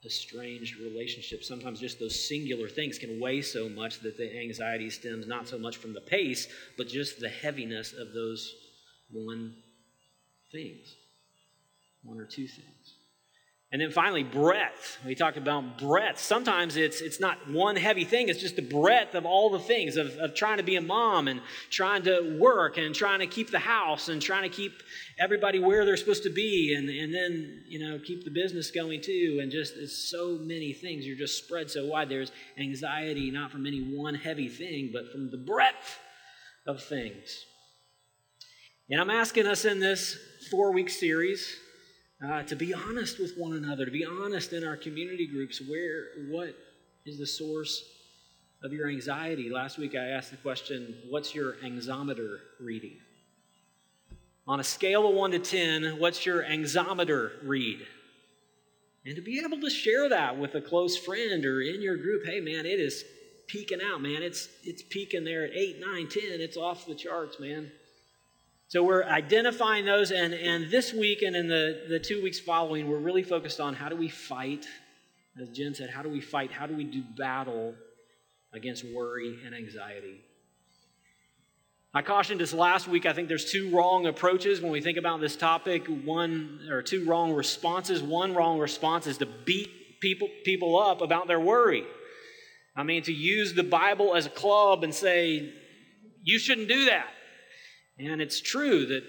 estranged 0.06 0.79
relationship. 0.79 1.44
Sometimes 1.44 1.79
just 1.79 2.00
those 2.00 2.27
singular 2.27 2.70
things 2.70 2.98
can 2.98 3.20
weigh 3.20 3.41
so 3.41 3.68
much 3.68 4.00
that 4.00 4.18
the 4.18 4.39
anxiety 4.39 4.89
stems 4.89 5.27
not 5.27 5.48
so 5.48 5.58
much 5.58 5.77
from 5.77 5.94
the 5.94 6.01
pace, 6.01 6.48
but 6.77 6.88
just 6.88 7.20
the 7.20 7.29
heaviness 7.29 7.94
of 7.94 8.13
those 8.13 8.53
one 9.12 9.56
things, 10.51 10.96
one 12.03 12.20
or 12.20 12.25
two 12.25 12.48
things. 12.48 12.96
And 13.71 13.79
then 13.79 13.91
finally, 13.91 14.23
breadth. 14.23 14.97
We 15.05 15.13
talked 15.13 15.38
about 15.38 15.77
breadth. 15.77 16.17
Sometimes 16.17 16.75
it's, 16.75 17.01
it's 17.01 17.19
not 17.19 17.38
one 17.47 17.75
heavy 17.75 18.03
thing, 18.03 18.27
it's 18.27 18.41
just 18.41 18.55
the 18.55 18.63
breadth 18.63 19.13
of 19.13 19.27
all 19.27 19.51
the 19.51 19.59
things 19.59 19.95
of, 19.95 20.17
of 20.17 20.33
trying 20.33 20.57
to 20.57 20.63
be 20.63 20.75
a 20.75 20.81
mom 20.81 21.27
and 21.27 21.39
trying 21.69 22.01
to 22.03 22.35
work 22.39 22.79
and 22.79 22.95
trying 22.95 23.19
to 23.19 23.27
keep 23.27 23.51
the 23.51 23.59
house 23.59 24.09
and 24.09 24.23
trying 24.23 24.41
to 24.41 24.49
keep 24.49 24.81
everybody 25.19 25.59
where 25.59 25.85
they're 25.85 25.97
supposed 25.97 26.23
to 26.23 26.31
be 26.31 26.73
and, 26.75 26.89
and 26.89 27.13
then, 27.13 27.63
you 27.67 27.77
know, 27.77 27.99
keep 28.03 28.23
the 28.25 28.31
business 28.31 28.71
going 28.71 29.01
too. 29.01 29.38
And 29.39 29.51
just 29.51 29.75
it's 29.77 30.09
so 30.09 30.39
many 30.41 30.73
things. 30.73 31.05
You're 31.05 31.17
just 31.17 31.43
spread 31.43 31.69
so 31.69 31.85
wide. 31.85 32.09
There's 32.09 32.31
anxiety 32.57 33.29
not 33.29 33.51
from 33.51 33.67
any 33.67 33.81
one 33.81 34.15
heavy 34.15 34.47
thing, 34.47 34.89
but 34.91 35.11
from 35.11 35.29
the 35.29 35.38
breadth 35.38 35.99
of 36.65 36.81
things. 36.81 37.45
And 38.89 38.99
I'm 38.99 39.11
asking 39.11 39.45
us 39.45 39.65
in 39.65 39.79
this 39.79 40.17
four 40.49 40.73
week 40.73 40.89
series 40.89 41.55
uh, 42.25 42.43
to 42.43 42.55
be 42.55 42.73
honest 42.73 43.19
with 43.19 43.38
one 43.38 43.53
another, 43.53 43.85
to 43.85 43.91
be 43.91 44.05
honest 44.05 44.53
in 44.53 44.63
our 44.63 44.75
community 44.75 45.27
groups. 45.27 45.61
Where, 45.61 46.05
what 46.29 46.55
is 47.05 47.17
the 47.17 47.27
source 47.27 47.83
of 48.61 48.73
your 48.73 48.89
anxiety? 48.89 49.49
Last 49.49 49.77
week 49.77 49.95
I 49.95 50.07
asked 50.07 50.31
the 50.31 50.38
question, 50.38 50.95
What's 51.09 51.33
your 51.33 51.53
anxiometer 51.63 52.39
reading? 52.59 52.97
On 54.47 54.59
a 54.59 54.63
scale 54.63 55.07
of 55.07 55.15
1 55.15 55.31
to 55.31 55.39
10, 55.39 55.99
what's 55.99 56.25
your 56.25 56.43
anxiometer 56.43 57.31
read? 57.43 57.85
And 59.05 59.15
to 59.15 59.21
be 59.21 59.41
able 59.45 59.61
to 59.61 59.69
share 59.69 60.09
that 60.09 60.38
with 60.38 60.55
a 60.55 60.61
close 60.61 60.97
friend 60.97 61.45
or 61.45 61.61
in 61.61 61.81
your 61.81 61.97
group, 61.97 62.25
hey 62.25 62.41
man, 62.41 62.65
it 62.65 62.79
is 62.79 63.05
peaking 63.47 63.79
out, 63.81 64.01
man. 64.01 64.21
It's 64.23 64.49
it's 64.63 64.81
peaking 64.81 65.23
there 65.23 65.45
at 65.45 65.51
8, 65.53 65.79
9, 65.79 66.07
10. 66.09 66.21
It's 66.41 66.57
off 66.57 66.85
the 66.85 66.95
charts, 66.95 67.39
man. 67.39 67.71
So 68.69 68.83
we're 68.83 69.03
identifying 69.03 69.83
those, 69.85 70.11
and, 70.11 70.31
and 70.31 70.69
this 70.69 70.93
week 70.93 71.23
and 71.23 71.35
in 71.35 71.47
the, 71.47 71.85
the 71.89 71.99
two 71.99 72.21
weeks 72.21 72.39
following, 72.39 72.88
we're 72.88 72.99
really 72.99 73.23
focused 73.23 73.59
on 73.59 73.73
how 73.73 73.89
do 73.89 73.95
we 73.95 74.09
fight 74.09 74.67
As 75.41 75.49
Jen 75.49 75.73
said, 75.73 75.89
how 75.89 76.03
do 76.03 76.09
we 76.09 76.21
fight? 76.21 76.51
How 76.51 76.67
do 76.67 76.75
we 76.75 76.83
do 76.83 77.01
battle 77.17 77.73
against 78.53 78.83
worry 78.83 79.39
and 79.43 79.55
anxiety? 79.55 80.21
I 81.95 82.03
cautioned 82.03 82.41
us 82.43 82.53
last 82.53 82.88
week. 82.88 83.07
I 83.07 83.13
think 83.13 83.27
there's 83.27 83.51
two 83.51 83.75
wrong 83.75 84.05
approaches 84.05 84.61
when 84.61 84.71
we 84.71 84.81
think 84.81 84.99
about 84.99 85.19
this 85.19 85.35
topic. 85.35 85.88
One 85.88 86.67
or 86.69 86.83
two 86.83 87.05
wrong 87.05 87.33
responses. 87.33 88.03
One 88.03 88.35
wrong 88.35 88.59
response 88.59 89.07
is 89.07 89.17
to 89.17 89.25
beat 89.25 89.99
people, 89.99 90.27
people 90.43 90.77
up 90.77 91.01
about 91.01 91.27
their 91.27 91.39
worry. 91.39 91.85
I 92.75 92.83
mean, 92.83 93.01
to 93.03 93.13
use 93.13 93.55
the 93.55 93.63
Bible 93.63 94.15
as 94.15 94.27
a 94.27 94.29
club 94.29 94.83
and 94.83 94.93
say, 94.93 95.51
you 96.23 96.38
shouldn't 96.38 96.67
do 96.67 96.85
that. 96.85 97.07
And 98.00 98.22
it's 98.22 98.39
true 98.39 98.86
that 98.88 99.03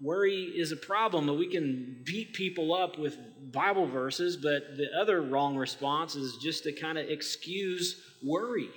worry 0.00 0.42
is 0.44 0.72
a 0.72 0.76
problem, 0.76 1.26
but 1.26 1.38
we 1.38 1.50
can 1.50 2.02
beat 2.04 2.34
people 2.34 2.74
up 2.74 2.98
with 2.98 3.16
Bible 3.52 3.86
verses, 3.86 4.36
but 4.36 4.76
the 4.76 4.88
other 5.00 5.22
wrong 5.22 5.56
response 5.56 6.16
is 6.16 6.36
just 6.36 6.64
to 6.64 6.72
kind 6.72 6.98
of 6.98 7.08
excuse 7.08 8.00
worry 8.24 8.70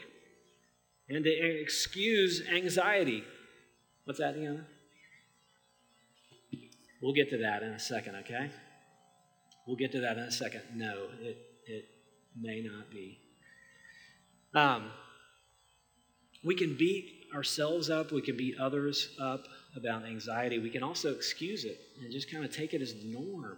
and 1.10 1.24
to 1.24 1.30
excuse 1.62 2.44
anxiety. 2.52 3.24
What's 4.06 4.20
that, 4.20 4.36
Deanna? 4.36 4.66
We'll 7.02 7.14
get 7.14 7.30
to 7.32 7.38
that 7.40 7.64
in 7.64 7.70
a 7.70 7.80
second, 7.80 8.16
okay? 8.18 8.52
We'll 9.68 9.76
get 9.78 9.92
to 9.94 10.02
that 10.02 10.18
in 10.18 10.24
a 10.24 10.32
second. 10.32 10.62
No, 10.76 11.08
it, 11.20 11.38
it 11.66 11.86
may 12.40 12.62
not 12.62 12.92
be. 12.92 13.18
Um, 14.54 14.92
we 16.44 16.56
can 16.56 16.76
beat 16.78 17.21
ourselves 17.34 17.90
up, 17.90 18.12
we 18.12 18.22
can 18.22 18.38
beat 18.38 18.60
others 18.60 19.16
up 19.20 19.46
about 19.76 20.06
anxiety. 20.06 20.60
We 20.60 20.70
can 20.70 20.84
also 20.84 21.14
excuse 21.14 21.66
it 21.66 21.80
and 22.02 22.12
just 22.12 22.32
kind 22.32 22.44
of 22.44 22.56
take 22.56 22.74
it 22.74 22.82
as 22.82 22.94
the 22.94 23.12
norm. 23.12 23.58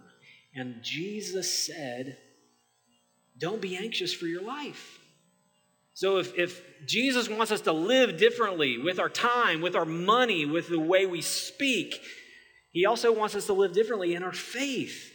And 0.54 0.76
Jesus 0.82 1.66
said, 1.66 2.18
Don't 3.38 3.60
be 3.60 3.76
anxious 3.76 4.12
for 4.12 4.26
your 4.26 4.42
life. 4.42 4.98
So 5.94 6.18
if, 6.18 6.36
if 6.36 6.62
Jesus 6.86 7.28
wants 7.28 7.52
us 7.52 7.60
to 7.62 7.72
live 7.72 8.18
differently 8.18 8.78
with 8.78 8.98
our 8.98 9.08
time, 9.08 9.60
with 9.60 9.76
our 9.76 9.84
money, 9.84 10.44
with 10.44 10.68
the 10.68 10.78
way 10.78 11.06
we 11.06 11.20
speak, 11.20 12.00
he 12.72 12.84
also 12.84 13.12
wants 13.12 13.36
us 13.36 13.46
to 13.46 13.52
live 13.52 13.72
differently 13.72 14.14
in 14.14 14.24
our 14.24 14.32
faith. 14.32 15.12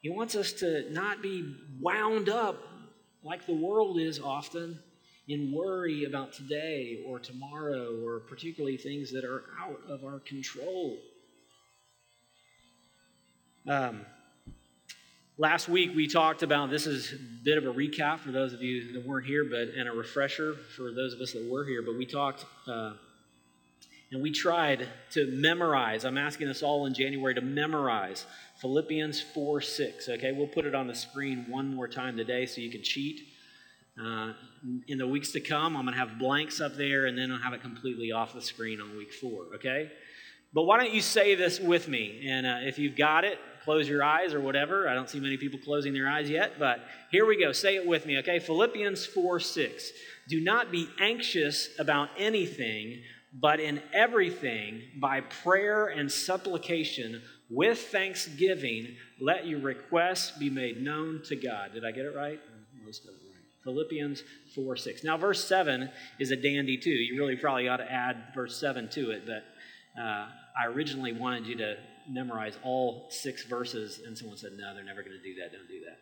He 0.00 0.10
wants 0.10 0.34
us 0.34 0.52
to 0.54 0.90
not 0.92 1.22
be 1.22 1.54
wound 1.80 2.28
up 2.28 2.60
like 3.22 3.46
the 3.46 3.54
world 3.54 4.00
is 4.00 4.20
often 4.20 4.80
in 5.28 5.52
worry 5.52 6.04
about 6.04 6.32
today 6.32 7.02
or 7.06 7.18
tomorrow 7.18 8.00
or 8.04 8.20
particularly 8.20 8.76
things 8.76 9.12
that 9.12 9.24
are 9.24 9.44
out 9.60 9.80
of 9.88 10.04
our 10.04 10.20
control. 10.20 10.98
Um, 13.68 14.06
last 15.36 15.68
week 15.68 15.90
we 15.96 16.06
talked 16.06 16.44
about 16.44 16.70
this 16.70 16.86
is 16.86 17.12
a 17.12 17.44
bit 17.44 17.58
of 17.58 17.64
a 17.66 17.72
recap 17.72 18.20
for 18.20 18.30
those 18.30 18.52
of 18.52 18.62
you 18.62 18.92
that 18.92 19.04
weren't 19.04 19.26
here, 19.26 19.44
but 19.44 19.74
and 19.76 19.88
a 19.88 19.92
refresher 19.92 20.54
for 20.54 20.92
those 20.92 21.12
of 21.12 21.20
us 21.20 21.32
that 21.32 21.50
were 21.50 21.64
here. 21.64 21.82
But 21.82 21.96
we 21.96 22.06
talked 22.06 22.44
uh, 22.68 22.92
and 24.12 24.22
we 24.22 24.30
tried 24.30 24.86
to 25.10 25.26
memorize. 25.32 26.04
I'm 26.04 26.18
asking 26.18 26.46
us 26.48 26.62
all 26.62 26.86
in 26.86 26.94
January 26.94 27.34
to 27.34 27.40
memorize 27.40 28.24
Philippians 28.60 29.20
4 29.20 29.60
6. 29.60 30.08
Okay, 30.10 30.30
we'll 30.30 30.46
put 30.46 30.64
it 30.64 30.74
on 30.74 30.86
the 30.86 30.94
screen 30.94 31.46
one 31.48 31.74
more 31.74 31.88
time 31.88 32.16
today 32.16 32.46
so 32.46 32.60
you 32.60 32.70
can 32.70 32.84
cheat. 32.84 33.22
Uh, 34.02 34.32
in 34.88 34.98
the 34.98 35.06
weeks 35.06 35.32
to 35.32 35.40
come, 35.40 35.76
I'm 35.76 35.84
going 35.84 35.94
to 35.94 36.00
have 36.00 36.18
blanks 36.18 36.60
up 36.60 36.76
there 36.76 37.06
and 37.06 37.16
then 37.16 37.30
I'll 37.32 37.38
have 37.38 37.54
it 37.54 37.62
completely 37.62 38.12
off 38.12 38.34
the 38.34 38.42
screen 38.42 38.80
on 38.80 38.96
week 38.96 39.12
four, 39.12 39.46
okay? 39.54 39.90
But 40.52 40.64
why 40.64 40.78
don't 40.78 40.92
you 40.92 41.00
say 41.00 41.34
this 41.34 41.60
with 41.60 41.88
me? 41.88 42.26
And 42.28 42.46
uh, 42.46 42.56
if 42.60 42.78
you've 42.78 42.96
got 42.96 43.24
it, 43.24 43.38
close 43.64 43.88
your 43.88 44.02
eyes 44.02 44.34
or 44.34 44.40
whatever. 44.40 44.88
I 44.88 44.94
don't 44.94 45.08
see 45.08 45.20
many 45.20 45.36
people 45.36 45.58
closing 45.58 45.92
their 45.92 46.08
eyes 46.08 46.30
yet, 46.30 46.58
but 46.58 46.80
here 47.10 47.26
we 47.26 47.38
go. 47.38 47.52
Say 47.52 47.76
it 47.76 47.86
with 47.86 48.06
me, 48.06 48.18
okay? 48.18 48.38
Philippians 48.38 49.06
4 49.06 49.40
6. 49.40 49.92
Do 50.28 50.40
not 50.40 50.70
be 50.70 50.88
anxious 51.00 51.70
about 51.78 52.08
anything, 52.18 53.02
but 53.32 53.60
in 53.60 53.82
everything, 53.92 54.82
by 55.00 55.20
prayer 55.20 55.88
and 55.88 56.10
supplication, 56.10 57.22
with 57.50 57.78
thanksgiving, 57.78 58.96
let 59.20 59.46
your 59.46 59.60
requests 59.60 60.36
be 60.38 60.50
made 60.50 60.82
known 60.82 61.22
to 61.26 61.36
God. 61.36 61.72
Did 61.74 61.84
I 61.84 61.92
get 61.92 62.06
it 62.06 62.14
right? 62.14 62.40
Most 62.84 63.04
of 63.04 63.10
it. 63.10 63.25
Philippians 63.66 64.22
4 64.54 64.76
6. 64.76 65.04
Now, 65.04 65.18
verse 65.18 65.44
7 65.44 65.90
is 66.18 66.30
a 66.30 66.36
dandy 66.36 66.78
too. 66.78 66.90
You 66.90 67.18
really 67.20 67.36
probably 67.36 67.68
ought 67.68 67.78
to 67.78 67.92
add 67.92 68.16
verse 68.34 68.58
7 68.58 68.88
to 68.90 69.10
it, 69.10 69.24
but 69.26 70.00
uh, 70.00 70.28
I 70.58 70.66
originally 70.66 71.12
wanted 71.12 71.46
you 71.46 71.56
to 71.56 71.76
memorize 72.08 72.56
all 72.62 73.08
six 73.10 73.44
verses, 73.44 74.00
and 74.06 74.16
someone 74.16 74.36
said, 74.38 74.52
No, 74.56 74.72
they're 74.74 74.84
never 74.84 75.02
going 75.02 75.16
to 75.16 75.22
do 75.22 75.34
that. 75.40 75.52
Don't 75.52 75.68
do 75.68 75.80
that. 75.84 75.98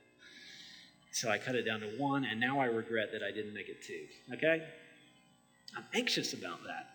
So 1.13 1.31
I 1.31 1.39
cut 1.39 1.55
it 1.55 1.63
down 1.63 1.81
to 1.81 1.87
one, 1.97 2.25
and 2.25 2.39
now 2.39 2.61
I 2.61 2.67
regret 2.67 3.09
that 3.13 3.23
I 3.23 3.31
didn't 3.31 3.55
make 3.55 3.69
it 3.69 3.83
two. 3.83 4.05
Okay? 4.35 4.63
I'm 5.77 5.85
anxious 5.95 6.35
about 6.35 6.63
that. 6.65 6.89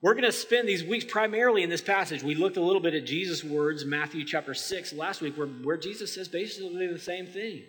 We're 0.00 0.14
going 0.14 0.24
to 0.24 0.32
spend 0.32 0.68
these 0.68 0.84
weeks 0.84 1.04
primarily 1.04 1.64
in 1.64 1.70
this 1.70 1.80
passage. 1.80 2.22
We 2.22 2.36
looked 2.36 2.56
a 2.56 2.62
little 2.62 2.80
bit 2.80 2.94
at 2.94 3.04
Jesus' 3.04 3.42
words, 3.42 3.84
Matthew 3.84 4.24
chapter 4.24 4.54
6, 4.54 4.92
last 4.92 5.20
week, 5.20 5.36
where, 5.36 5.48
where 5.48 5.76
Jesus 5.76 6.14
says 6.14 6.28
basically 6.28 6.86
the 6.86 7.00
same 7.00 7.26
thing. 7.26 7.62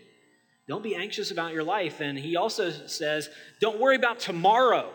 Don't 0.67 0.83
be 0.83 0.93
anxious 0.93 1.31
about 1.31 1.53
your 1.53 1.63
life. 1.63 2.01
And 2.01 2.19
he 2.19 2.35
also 2.35 2.69
says, 2.69 3.29
don't 3.59 3.79
worry 3.79 3.95
about 3.95 4.19
tomorrow. 4.19 4.91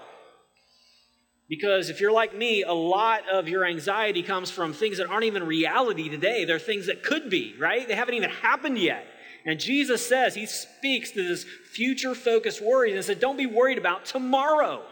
Because 1.48 1.90
if 1.90 2.00
you're 2.00 2.12
like 2.12 2.36
me, 2.36 2.62
a 2.62 2.72
lot 2.72 3.28
of 3.28 3.48
your 3.48 3.64
anxiety 3.64 4.22
comes 4.22 4.52
from 4.52 4.72
things 4.72 4.98
that 4.98 5.08
aren't 5.08 5.24
even 5.24 5.42
reality 5.42 6.08
today. 6.08 6.44
They're 6.44 6.60
things 6.60 6.86
that 6.86 7.02
could 7.02 7.28
be, 7.28 7.56
right? 7.58 7.86
They 7.86 7.96
haven't 7.96 8.14
even 8.14 8.30
happened 8.30 8.78
yet. 8.78 9.06
And 9.44 9.60
Jesus 9.60 10.06
says, 10.06 10.34
He 10.34 10.46
speaks 10.46 11.10
to 11.10 11.28
this 11.28 11.44
future 11.72 12.14
focused 12.14 12.62
worry 12.62 12.94
and 12.94 13.04
said, 13.04 13.20
Don't 13.20 13.36
be 13.36 13.44
worried 13.44 13.76
about 13.76 14.06
tomorrow. 14.06 14.84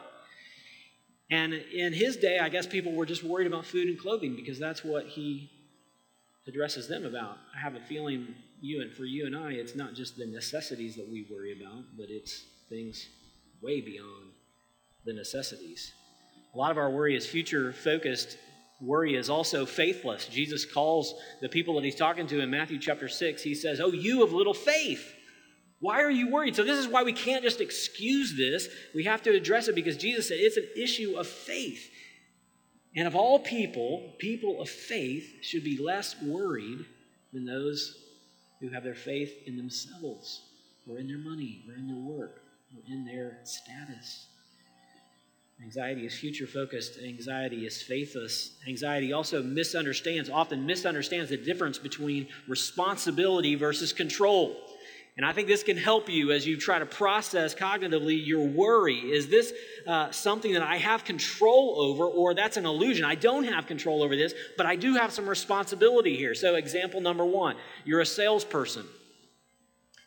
And 1.33 1.55
in 1.55 1.95
his 1.95 2.19
day, 2.19 2.39
I 2.39 2.51
guess 2.51 2.67
people 2.67 2.93
were 2.93 3.07
just 3.07 3.25
worried 3.25 3.47
about 3.47 3.65
food 3.65 3.89
and 3.89 3.99
clothing 3.99 4.37
because 4.37 4.59
that's 4.59 4.85
what 4.85 5.07
he 5.07 5.51
addresses 6.47 6.89
them 6.89 7.07
about. 7.07 7.39
I 7.57 7.59
have 7.59 7.75
a 7.75 7.81
feeling 7.81 8.35
you 8.61 8.83
and 8.83 8.93
for 8.93 9.07
you 9.07 9.25
and 9.25 9.35
I, 9.35 9.53
it's 9.53 9.75
not 9.75 9.95
just 9.95 10.19
the 10.19 10.27
necessities 10.27 10.95
that 10.97 11.09
we 11.09 11.27
worry 11.31 11.59
about, 11.59 11.85
but 11.97 12.11
it's 12.11 12.45
things 12.69 13.09
way 13.63 13.81
beyond 13.81 14.33
the 15.07 15.15
necessities. 15.15 15.95
A 16.55 16.59
lot 16.59 16.71
of 16.71 16.77
our 16.77 16.91
worry 16.91 17.17
is 17.17 17.27
future 17.27 17.73
focused. 17.73 18.37
Worry 18.83 19.17
is 19.17 19.31
also 19.31 19.65
faithless. 19.65 20.27
Jesus 20.27 20.67
calls 20.67 21.15
the 21.41 21.49
people 21.49 21.77
that 21.77 21.85
he's 21.85 21.97
talking 21.97 22.27
to 22.27 22.41
in 22.41 22.51
Matthew 22.51 22.79
chapter 22.79 23.09
6, 23.09 23.43
he 23.43 23.55
says, 23.55 23.81
Oh, 23.81 23.93
you 23.93 24.23
of 24.23 24.35
little 24.35 24.53
faith. 24.53 25.15
Why 25.83 26.01
are 26.01 26.11
you 26.13 26.31
worried? 26.31 26.55
So, 26.55 26.63
this 26.63 26.79
is 26.79 26.87
why 26.87 27.03
we 27.03 27.13
can't 27.13 27.43
just 27.43 27.61
excuse 27.61 28.37
this. 28.37 28.69
We 28.95 29.03
have 29.03 29.21
to 29.25 29.31
address 29.31 29.67
it 29.67 29.75
because 29.75 29.97
Jesus 29.97 30.29
said 30.29 30.37
it's 30.39 30.57
an 30.57 30.69
issue 30.77 31.17
of 31.19 31.27
faith. 31.27 31.91
And 32.95 33.09
of 33.09 33.17
all 33.17 33.41
people, 33.41 34.15
people 34.19 34.63
of 34.63 34.69
faith 34.69 35.43
should 35.43 35.65
be 35.65 35.77
less 35.77 36.15
worried 36.23 36.87
than 37.33 37.45
those 37.45 37.99
who 38.61 38.69
have 38.69 38.85
their 38.85 38.95
faith 38.95 39.33
in 39.45 39.57
themselves 39.57 40.43
or 40.89 40.99
in 40.99 41.09
their 41.09 41.19
money 41.19 41.65
or 41.69 41.75
in 41.75 41.89
their 41.89 41.97
work 41.97 42.43
or 42.77 42.83
in 42.87 43.05
their 43.05 43.39
status. 43.43 44.27
Anxiety 45.65 46.07
is 46.07 46.17
future 46.17 46.47
focused. 46.47 46.97
Anxiety 47.05 47.67
is 47.67 47.83
faithless. 47.83 48.53
Anxiety 48.69 49.13
also 49.13 49.43
misunderstands, 49.43 50.31
often 50.31 50.65
misunderstands 50.65 51.31
the 51.31 51.37
difference 51.37 51.77
between 51.77 52.29
responsibility 52.47 53.57
versus 53.57 53.93
control. 53.93 54.57
And 55.17 55.27
I 55.27 55.33
think 55.33 55.47
this 55.47 55.63
can 55.63 55.77
help 55.77 56.09
you 56.09 56.33
as 56.33 56.47
you 56.47 56.57
try 56.57 56.79
to 56.79 56.87
process 56.87 57.55
cognitively 57.55 58.27
your 58.27 58.47
worry. 58.47 58.97
Is 58.97 59.29
this 59.29 59.53
uh, 59.87 60.11
something 60.11 60.55
that 60.55 60.63
I 60.63 60.79
have 60.79 61.05
control 61.05 61.75
over, 61.79 62.05
or 62.05 62.35
that's 62.35 62.57
an 62.57 62.65
illusion? 62.65 63.05
I 63.05 63.15
don't 63.15 63.45
have 63.45 63.67
control 63.67 64.03
over 64.03 64.17
this, 64.17 64.33
but 64.57 64.65
I 64.65 64.75
do 64.75 64.95
have 64.95 65.13
some 65.13 65.29
responsibility 65.29 66.17
here. 66.17 66.35
So, 66.35 66.55
example 66.55 67.01
number 67.01 67.27
one 67.27 67.57
you're 67.85 68.01
a 68.01 68.07
salesperson. 68.07 68.87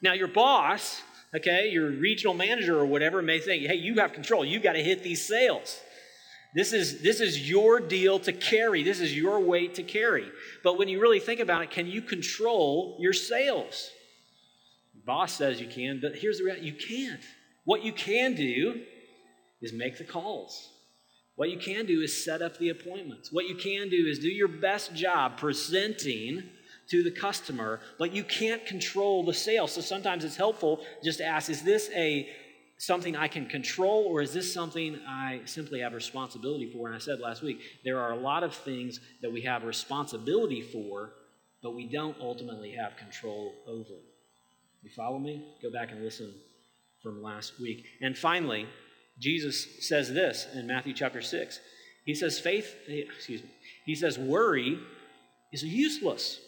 Now, 0.02 0.14
your 0.14 0.28
boss, 0.28 1.02
okay, 1.36 1.70
your 1.70 1.92
regional 1.92 2.34
manager 2.34 2.80
or 2.80 2.86
whatever, 2.86 3.22
may 3.22 3.40
think, 3.40 3.66
hey, 3.66 3.76
you 3.76 3.96
have 3.96 4.14
control. 4.14 4.44
You've 4.44 4.64
got 4.64 4.74
to 4.74 4.84
hit 4.84 5.04
these 5.04 5.26
sales. 5.26 5.80
This 6.56 6.74
is, 6.74 7.02
this 7.02 7.20
is 7.20 7.50
your 7.50 7.80
deal 7.80 8.18
to 8.20 8.32
carry. 8.32 8.82
This 8.82 9.02
is 9.02 9.16
your 9.16 9.40
weight 9.40 9.76
to 9.76 9.84
carry. 9.84 10.26
But 10.64 10.78
when 10.80 10.88
you 10.88 11.02
really 11.02 11.20
think 11.20 11.42
about 11.42 11.62
it, 11.62 11.70
can 11.70 11.86
you 11.86 12.02
control 12.02 12.98
your 13.00 13.14
sales? 13.14 13.92
Boss 15.06 15.34
says 15.34 15.62
you 15.62 15.68
can, 15.68 16.00
but 16.02 16.16
here's 16.16 16.40
the 16.40 16.46
reality 16.46 16.68
you 16.68 16.74
can't. 16.74 17.24
What 17.64 17.84
you 17.84 17.94
can 17.94 18.36
do 18.36 18.82
is 19.62 19.74
make 19.74 19.98
the 19.98 20.04
calls. 20.04 20.72
What 21.36 21.50
you 21.50 21.58
can 21.58 21.86
do 21.86 22.02
is 22.02 22.24
set 22.24 22.42
up 22.42 22.58
the 22.58 22.70
appointments. 22.70 23.32
What 23.32 23.48
you 23.48 23.56
can 23.56 23.90
do 23.90 24.08
is 24.08 24.20
do 24.20 24.30
your 24.30 24.48
best 24.48 24.94
job 24.94 25.38
presenting 25.38 26.44
to 26.90 27.04
the 27.04 27.12
customer, 27.12 27.82
but 28.00 28.14
you 28.14 28.24
can't 28.24 28.66
control 28.66 29.26
the 29.26 29.34
sale. 29.34 29.68
So 29.68 29.82
sometimes 29.82 30.24
it's 30.24 30.38
helpful 30.38 30.82
just 31.04 31.18
to 31.20 31.26
ask, 31.26 31.50
is 31.50 31.64
this 31.64 31.90
a 31.94 32.30
something 32.78 33.16
I 33.16 33.28
can 33.28 33.48
control 33.48 34.06
or 34.06 34.22
is 34.22 34.34
this 34.34 34.54
something 34.54 35.00
I 35.08 35.42
simply 35.46 35.80
have 35.80 35.94
responsibility 35.94 36.72
for? 36.72 36.88
And 36.88 36.96
I 36.96 37.00
said 37.00 37.20
last 37.20 37.42
week, 37.42 37.60
there 37.84 38.00
are 38.00 38.12
a 38.12 38.20
lot 38.20 38.44
of 38.44 38.54
things 38.54 39.00
that 39.22 39.32
we 39.32 39.42
have 39.42 39.64
responsibility 39.64 40.62
for, 40.62 41.14
but 41.64 41.74
we 41.74 41.88
don't 41.88 42.18
ultimately 42.20 42.72
have 42.72 42.98
control 42.98 43.54
over. 43.68 43.96
You 44.86 44.92
follow 44.96 45.18
me? 45.18 45.44
Go 45.64 45.72
back 45.72 45.92
and 45.92 46.04
listen 46.04 46.32
from 47.02 47.24
last 47.24 47.60
week. 47.60 47.88
And 48.02 48.16
finally, 48.16 48.68
Jesus 49.18 49.88
says 49.88 50.14
this 50.14 50.46
in 50.54 50.68
Matthew 50.68 50.94
chapter 50.94 51.24
6. 51.24 51.60
He 52.06 52.14
says, 52.14 52.40
faith, 52.40 52.76
excuse 52.88 53.42
me, 53.42 53.50
he 53.84 53.96
says, 53.96 54.20
worry 54.20 54.78
is 55.52 55.64
useless. 55.64 56.40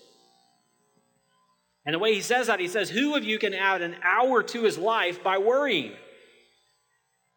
And 1.83 1.95
the 1.95 1.99
way 1.99 2.13
he 2.13 2.21
says 2.21 2.45
that, 2.45 2.59
he 2.59 2.67
says, 2.67 2.91
Who 2.91 3.15
of 3.15 3.23
you 3.23 3.39
can 3.39 3.55
add 3.55 3.81
an 3.81 3.95
hour 4.03 4.43
to 4.43 4.63
his 4.63 4.77
life 4.77 5.23
by 5.23 5.37
worrying? 5.39 5.93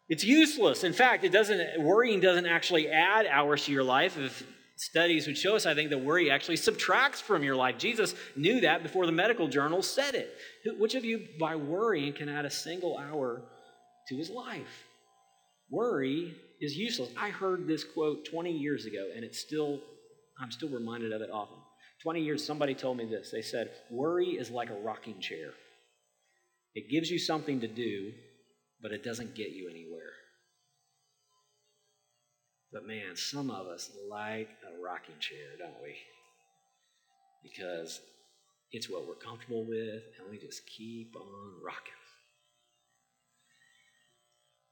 It's 0.09 0.25
useless. 0.25 0.83
In 0.83 0.91
fact, 0.91 1.23
it 1.23 1.31
doesn't 1.31 1.81
worrying 1.81 2.19
doesn't 2.19 2.45
actually 2.45 2.89
add 2.89 3.25
hours 3.25 3.63
to 3.65 3.71
your 3.71 3.85
life. 3.85 4.17
If 4.19 4.45
studies 4.81 5.27
would 5.27 5.37
show 5.37 5.55
us, 5.55 5.65
I 5.65 5.75
think, 5.75 5.91
that 5.91 5.99
worry 5.99 6.31
actually 6.31 6.55
subtracts 6.55 7.21
from 7.21 7.43
your 7.43 7.55
life. 7.55 7.77
Jesus 7.77 8.15
knew 8.35 8.61
that 8.61 8.81
before 8.81 9.05
the 9.05 9.11
medical 9.11 9.47
journals 9.47 9.87
said 9.87 10.15
it. 10.15 10.35
Which 10.79 10.95
of 10.95 11.05
you, 11.05 11.27
by 11.39 11.55
worrying, 11.55 12.13
can 12.13 12.27
add 12.27 12.45
a 12.45 12.49
single 12.49 12.97
hour 12.97 13.43
to 14.07 14.17
his 14.17 14.29
life? 14.29 14.85
Worry 15.69 16.35
is 16.59 16.75
useless. 16.75 17.11
I 17.17 17.29
heard 17.29 17.67
this 17.67 17.83
quote 17.83 18.25
20 18.25 18.51
years 18.51 18.85
ago, 18.85 19.07
and 19.15 19.23
it's 19.23 19.39
still, 19.39 19.79
I'm 20.39 20.51
still 20.51 20.69
reminded 20.69 21.13
of 21.13 21.21
it 21.21 21.29
often. 21.31 21.57
20 22.01 22.21
years, 22.21 22.43
somebody 22.43 22.73
told 22.73 22.97
me 22.97 23.05
this. 23.05 23.29
They 23.31 23.43
said, 23.43 23.69
Worry 23.91 24.29
is 24.29 24.49
like 24.49 24.71
a 24.71 24.81
rocking 24.81 25.21
chair. 25.21 25.51
It 26.73 26.89
gives 26.89 27.11
you 27.11 27.19
something 27.19 27.61
to 27.61 27.67
do, 27.67 28.13
but 28.81 28.91
it 28.91 29.03
doesn't 29.03 29.35
get 29.35 29.51
you 29.51 29.69
anywhere. 29.69 30.10
But 32.73 32.87
man, 32.87 33.15
some 33.15 33.49
of 33.49 33.67
us 33.67 33.91
like 34.09 34.47
a 34.47 34.81
rocking 34.81 35.19
chair, 35.19 35.57
don't 35.59 35.83
we? 35.83 35.95
Because 37.43 37.99
it's 38.71 38.89
what 38.89 39.05
we're 39.05 39.15
comfortable 39.15 39.65
with, 39.67 40.03
and 40.17 40.29
we 40.29 40.37
just 40.37 40.61
keep 40.65 41.13
on 41.17 41.63
rocking. 41.65 41.91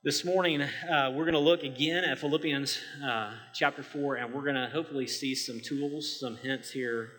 This 0.02 0.24
morning, 0.24 0.62
uh, 0.62 1.12
we're 1.14 1.26
going 1.26 1.34
to 1.34 1.40
look 1.40 1.64
again 1.64 2.06
at 2.06 2.20
Philippians 2.20 2.80
uh, 3.04 3.34
chapter 3.54 3.84
4, 3.84 4.16
and 4.16 4.34
we're 4.34 4.44
going 4.44 4.56
to 4.56 4.70
hopefully 4.72 5.06
see 5.06 5.36
some 5.36 5.60
tools, 5.60 6.22
some 6.22 6.38
hints 6.38 6.72
here, 6.72 7.10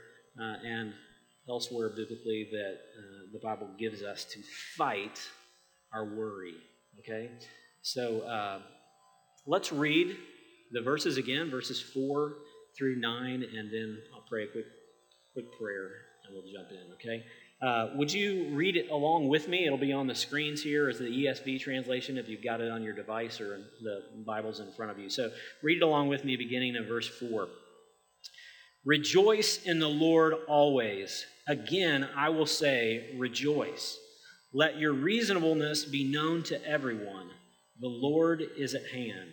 uh, 0.41 0.55
and 0.65 0.95
elsewhere 1.47 1.91
biblically 1.91 2.49
that 2.53 2.73
uh, 2.73 3.33
the 3.35 3.41
Bible 3.43 3.69
gives 3.79 4.03
us 4.03 4.25
to 4.25 4.41
fight 4.79 5.21
our 5.93 6.07
worry. 6.07 6.55
Okay? 7.01 7.33
So 7.83 8.21
uh, 8.23 8.61
let's 9.47 9.73
read 9.73 10.17
the 10.71 10.83
verses 10.83 11.17
again, 11.17 11.50
verses 11.50 11.81
4 11.81 12.35
through 12.77 12.97
9, 12.97 13.45
and 13.57 13.73
then 13.73 13.99
I'll 14.15 14.25
pray 14.29 14.45
a 14.45 14.47
quick, 14.49 14.67
quick 15.33 15.47
prayer 15.59 15.91
and 16.25 16.35
we'll 16.35 16.53
jump 16.53 16.71
in, 16.71 16.93
okay? 16.95 17.25
Uh, 17.62 17.95
would 17.97 18.11
you 18.11 18.49
read 18.55 18.77
it 18.77 18.91
along 18.91 19.29
with 19.29 19.47
me? 19.47 19.67
It'll 19.67 19.77
be 19.77 19.93
on 19.93 20.07
the 20.07 20.15
screens 20.15 20.62
here 20.62 20.89
as 20.89 20.99
the 20.99 21.05
ESV 21.05 21.61
translation 21.61 22.17
if 22.17 22.29
you've 22.29 22.43
got 22.43 22.62
it 22.62 22.71
on 22.71 22.83
your 22.83 22.95
device 22.95 23.39
or 23.41 23.59
the 23.83 24.03
Bible's 24.25 24.61
in 24.61 24.73
front 24.73 24.91
of 24.91 24.99
you. 24.99 25.11
So 25.11 25.31
read 25.62 25.79
it 25.79 25.83
along 25.83 26.09
with 26.09 26.25
me 26.25 26.37
beginning 26.37 26.75
in 26.75 26.87
verse 26.87 27.07
4. 27.07 27.49
Rejoice 28.87 29.62
in 29.65 29.79
the 29.79 29.89
Lord 29.89 30.33
always. 30.49 31.27
Again, 31.47 32.09
I 32.17 32.31
will 32.31 32.47
say, 32.47 33.15
rejoice. 33.19 33.99
Let 34.55 34.79
your 34.79 34.95
reasonableness 34.95 35.85
be 35.85 36.11
known 36.11 36.43
to 36.45 36.67
everyone. 36.67 37.29
The 37.79 37.89
Lord 37.89 38.43
is 38.57 38.75
at 38.75 38.87
hand. 38.87 39.33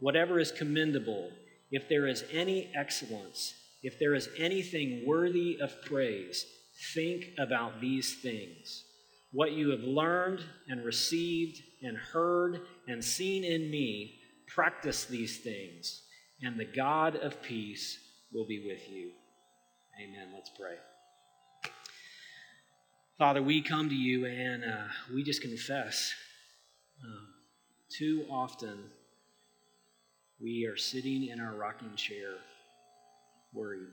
whatever 0.00 0.40
is 0.40 0.50
commendable, 0.50 1.30
if 1.70 1.88
there 1.88 2.06
is 2.06 2.24
any 2.32 2.70
excellence, 2.74 3.54
if 3.82 3.98
there 3.98 4.14
is 4.14 4.28
anything 4.36 5.04
worthy 5.06 5.58
of 5.60 5.80
praise, 5.82 6.44
think 6.94 7.26
about 7.38 7.80
these 7.80 8.16
things. 8.20 8.84
What 9.32 9.52
you 9.52 9.70
have 9.70 9.82
learned 9.82 10.42
and 10.68 10.84
received 10.84 11.62
and 11.82 11.96
heard 11.96 12.62
and 12.88 13.04
seen 13.04 13.44
in 13.44 13.70
me, 13.70 14.16
practice 14.48 15.04
these 15.04 15.38
things, 15.38 16.02
and 16.42 16.58
the 16.58 16.64
God 16.64 17.14
of 17.16 17.40
peace 17.42 17.98
will 18.32 18.46
be 18.46 18.64
with 18.66 18.88
you. 18.90 19.12
Amen. 20.02 20.28
Let's 20.34 20.50
pray. 20.58 20.76
Father, 23.18 23.42
we 23.42 23.60
come 23.60 23.88
to 23.90 23.94
you 23.94 24.24
and 24.26 24.64
uh, 24.64 24.88
we 25.14 25.22
just 25.22 25.42
confess 25.42 26.12
uh, 27.04 27.26
too 27.90 28.24
often 28.30 28.78
we 30.40 30.66
are 30.66 30.76
sitting 30.76 31.28
in 31.28 31.38
our 31.40 31.54
rocking 31.54 31.94
chair 31.96 32.34
worried. 33.52 33.88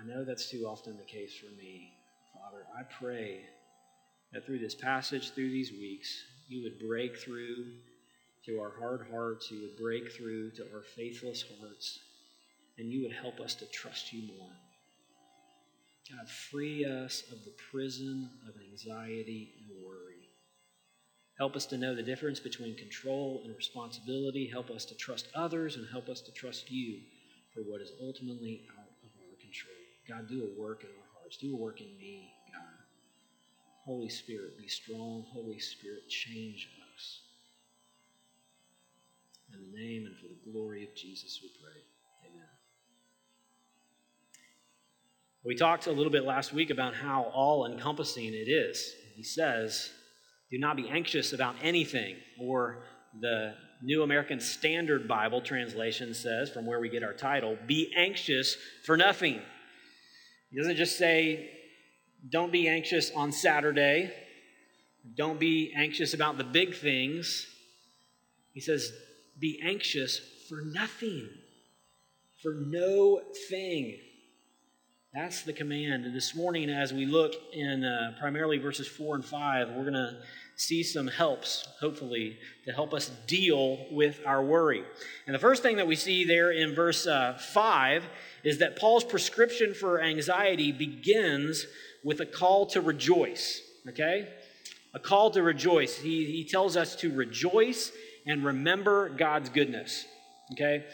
I 0.00 0.04
know 0.04 0.24
that's 0.24 0.50
too 0.50 0.66
often 0.66 0.96
the 0.96 1.04
case 1.04 1.36
for 1.36 1.54
me. 1.56 1.92
Father, 2.34 2.64
I 2.76 2.82
pray 2.82 3.42
that 4.32 4.44
through 4.44 4.58
this 4.58 4.74
passage, 4.74 5.30
through 5.30 5.50
these 5.50 5.70
weeks, 5.70 6.24
you 6.48 6.62
would 6.64 6.80
break 6.80 7.16
through 7.18 7.66
to 8.46 8.58
our 8.58 8.72
hard 8.80 9.06
hearts, 9.12 9.50
you 9.52 9.60
would 9.60 9.76
break 9.76 10.10
through 10.12 10.50
to 10.52 10.62
our 10.74 10.82
faithless 10.82 11.44
hearts, 11.60 12.00
and 12.78 12.90
you 12.90 13.02
would 13.02 13.12
help 13.12 13.38
us 13.38 13.54
to 13.54 13.66
trust 13.66 14.12
you 14.12 14.26
more. 14.36 14.50
God, 16.10 16.28
free 16.28 16.84
us 16.84 17.22
of 17.30 17.44
the 17.44 17.54
prison 17.70 18.28
of 18.48 18.54
anxiety. 18.72 19.52
Help 21.38 21.56
us 21.56 21.66
to 21.66 21.78
know 21.78 21.94
the 21.94 22.02
difference 22.02 22.38
between 22.38 22.76
control 22.76 23.40
and 23.44 23.56
responsibility. 23.56 24.46
Help 24.46 24.70
us 24.70 24.84
to 24.84 24.94
trust 24.94 25.28
others 25.34 25.76
and 25.76 25.86
help 25.90 26.08
us 26.08 26.20
to 26.20 26.32
trust 26.32 26.70
you 26.70 27.00
for 27.54 27.60
what 27.62 27.80
is 27.80 27.92
ultimately 28.00 28.66
out 28.78 28.88
of 29.02 29.10
our 29.18 29.36
control. 29.40 29.74
God, 30.08 30.28
do 30.28 30.44
a 30.44 30.60
work 30.60 30.84
in 30.84 30.90
our 30.90 31.20
hearts. 31.20 31.36
Do 31.38 31.54
a 31.54 31.56
work 31.56 31.80
in 31.80 31.96
me, 31.98 32.32
God. 32.52 32.62
Holy 33.84 34.08
Spirit, 34.08 34.58
be 34.58 34.68
strong. 34.68 35.24
Holy 35.32 35.58
Spirit, 35.58 36.08
change 36.08 36.68
us. 36.94 37.22
In 39.52 39.58
the 39.60 39.78
name 39.78 40.06
and 40.06 40.16
for 40.16 40.28
the 40.28 40.50
glory 40.50 40.84
of 40.84 40.94
Jesus, 40.94 41.40
we 41.42 41.50
pray. 41.62 41.80
Amen. 42.30 42.46
We 45.44 45.56
talked 45.56 45.86
a 45.86 45.92
little 45.92 46.12
bit 46.12 46.24
last 46.24 46.52
week 46.52 46.70
about 46.70 46.94
how 46.94 47.24
all 47.34 47.66
encompassing 47.66 48.32
it 48.32 48.48
is. 48.48 48.94
He 49.14 49.22
says, 49.22 49.90
do 50.52 50.58
not 50.58 50.76
be 50.76 50.86
anxious 50.88 51.32
about 51.32 51.56
anything. 51.62 52.14
Or 52.38 52.84
the 53.18 53.54
New 53.82 54.02
American 54.02 54.38
Standard 54.38 55.08
Bible 55.08 55.40
translation 55.40 56.12
says, 56.12 56.50
from 56.50 56.66
where 56.66 56.78
we 56.78 56.90
get 56.90 57.02
our 57.02 57.14
title, 57.14 57.56
be 57.66 57.90
anxious 57.96 58.56
for 58.84 58.98
nothing. 58.98 59.40
He 60.50 60.58
doesn't 60.58 60.76
just 60.76 60.98
say, 60.98 61.50
don't 62.28 62.52
be 62.52 62.68
anxious 62.68 63.10
on 63.16 63.32
Saturday. 63.32 64.12
Don't 65.16 65.40
be 65.40 65.72
anxious 65.74 66.12
about 66.12 66.36
the 66.36 66.44
big 66.44 66.76
things. 66.76 67.46
He 68.52 68.60
says, 68.60 68.92
be 69.38 69.58
anxious 69.64 70.20
for 70.50 70.60
nothing, 70.66 71.30
for 72.42 72.52
no 72.52 73.22
thing. 73.48 73.98
That's 75.14 75.42
the 75.42 75.52
command. 75.52 76.04
And 76.04 76.14
this 76.14 76.34
morning, 76.34 76.70
as 76.70 76.92
we 76.92 77.06
look 77.06 77.34
in 77.52 77.84
uh, 77.84 78.14
primarily 78.18 78.58
verses 78.58 78.86
4 78.86 79.16
and 79.16 79.24
5, 79.24 79.70
we're 79.70 79.82
going 79.82 79.92
to 79.94 80.16
see 80.56 80.82
some 80.82 81.08
helps, 81.08 81.66
hopefully, 81.80 82.38
to 82.64 82.72
help 82.72 82.94
us 82.94 83.10
deal 83.26 83.86
with 83.90 84.20
our 84.26 84.42
worry. 84.42 84.84
And 85.26 85.34
the 85.34 85.38
first 85.38 85.62
thing 85.62 85.76
that 85.76 85.86
we 85.86 85.96
see 85.96 86.24
there 86.24 86.50
in 86.50 86.74
verse 86.74 87.06
uh, 87.06 87.38
5 87.52 88.04
is 88.44 88.58
that 88.58 88.78
Paul's 88.78 89.04
prescription 89.04 89.74
for 89.74 90.00
anxiety 90.00 90.72
begins 90.72 91.66
with 92.04 92.20
a 92.20 92.26
call 92.26 92.66
to 92.66 92.80
rejoice. 92.80 93.60
Okay? 93.88 94.28
A 94.94 94.98
call 94.98 95.30
to 95.30 95.42
rejoice. 95.42 95.96
He, 95.96 96.26
he 96.26 96.44
tells 96.44 96.76
us 96.76 96.94
to 96.96 97.12
rejoice 97.12 97.92
and 98.26 98.44
remember 98.44 99.08
God's 99.08 99.48
goodness. 99.48 100.06
Okay? 100.52 100.84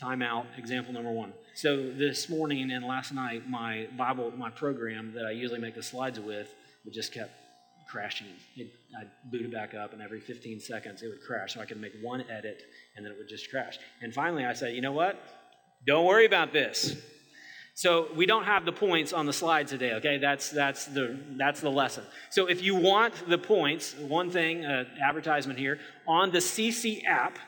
Time 0.00 0.22
out, 0.22 0.46
example 0.56 0.92
number 0.92 1.10
one. 1.10 1.32
So 1.54 1.90
this 1.90 2.28
morning 2.28 2.70
and 2.70 2.84
last 2.84 3.12
night, 3.12 3.48
my 3.48 3.88
Bible, 3.96 4.32
my 4.36 4.50
program 4.50 5.12
that 5.14 5.26
I 5.26 5.32
usually 5.32 5.58
make 5.60 5.74
the 5.74 5.82
slides 5.82 6.20
with, 6.20 6.54
it 6.84 6.92
just 6.92 7.12
kept 7.12 7.32
crashing. 7.90 8.28
It, 8.56 8.68
I'd 8.98 9.10
boot 9.30 9.42
it 9.42 9.52
back 9.52 9.74
up, 9.74 9.92
and 9.92 10.00
every 10.00 10.20
15 10.20 10.60
seconds 10.60 11.02
it 11.02 11.08
would 11.08 11.20
crash. 11.20 11.54
So 11.54 11.60
I 11.60 11.66
could 11.66 11.80
make 11.80 11.92
one 12.00 12.24
edit, 12.30 12.62
and 12.96 13.04
then 13.04 13.12
it 13.12 13.18
would 13.18 13.28
just 13.28 13.50
crash. 13.50 13.78
And 14.00 14.14
finally, 14.14 14.44
I 14.44 14.54
said, 14.54 14.74
you 14.74 14.80
know 14.80 14.92
what? 14.92 15.20
Don't 15.86 16.04
worry 16.04 16.26
about 16.26 16.52
this. 16.52 16.96
So 17.74 18.08
we 18.16 18.26
don't 18.26 18.42
have 18.42 18.64
the 18.64 18.72
points 18.72 19.12
on 19.12 19.26
the 19.26 19.32
slide 19.32 19.68
today, 19.68 19.92
okay? 19.92 20.18
That's, 20.18 20.50
that's, 20.50 20.86
the, 20.86 21.16
that's 21.36 21.60
the 21.60 21.70
lesson. 21.70 22.02
So 22.28 22.46
if 22.46 22.60
you 22.60 22.74
want 22.74 23.14
the 23.28 23.38
points, 23.38 23.94
one 23.94 24.32
thing, 24.32 24.64
uh, 24.64 24.84
advertisement 25.00 25.60
here, 25.60 25.78
on 26.04 26.32
the 26.32 26.38
CC 26.38 27.04
app, 27.04 27.38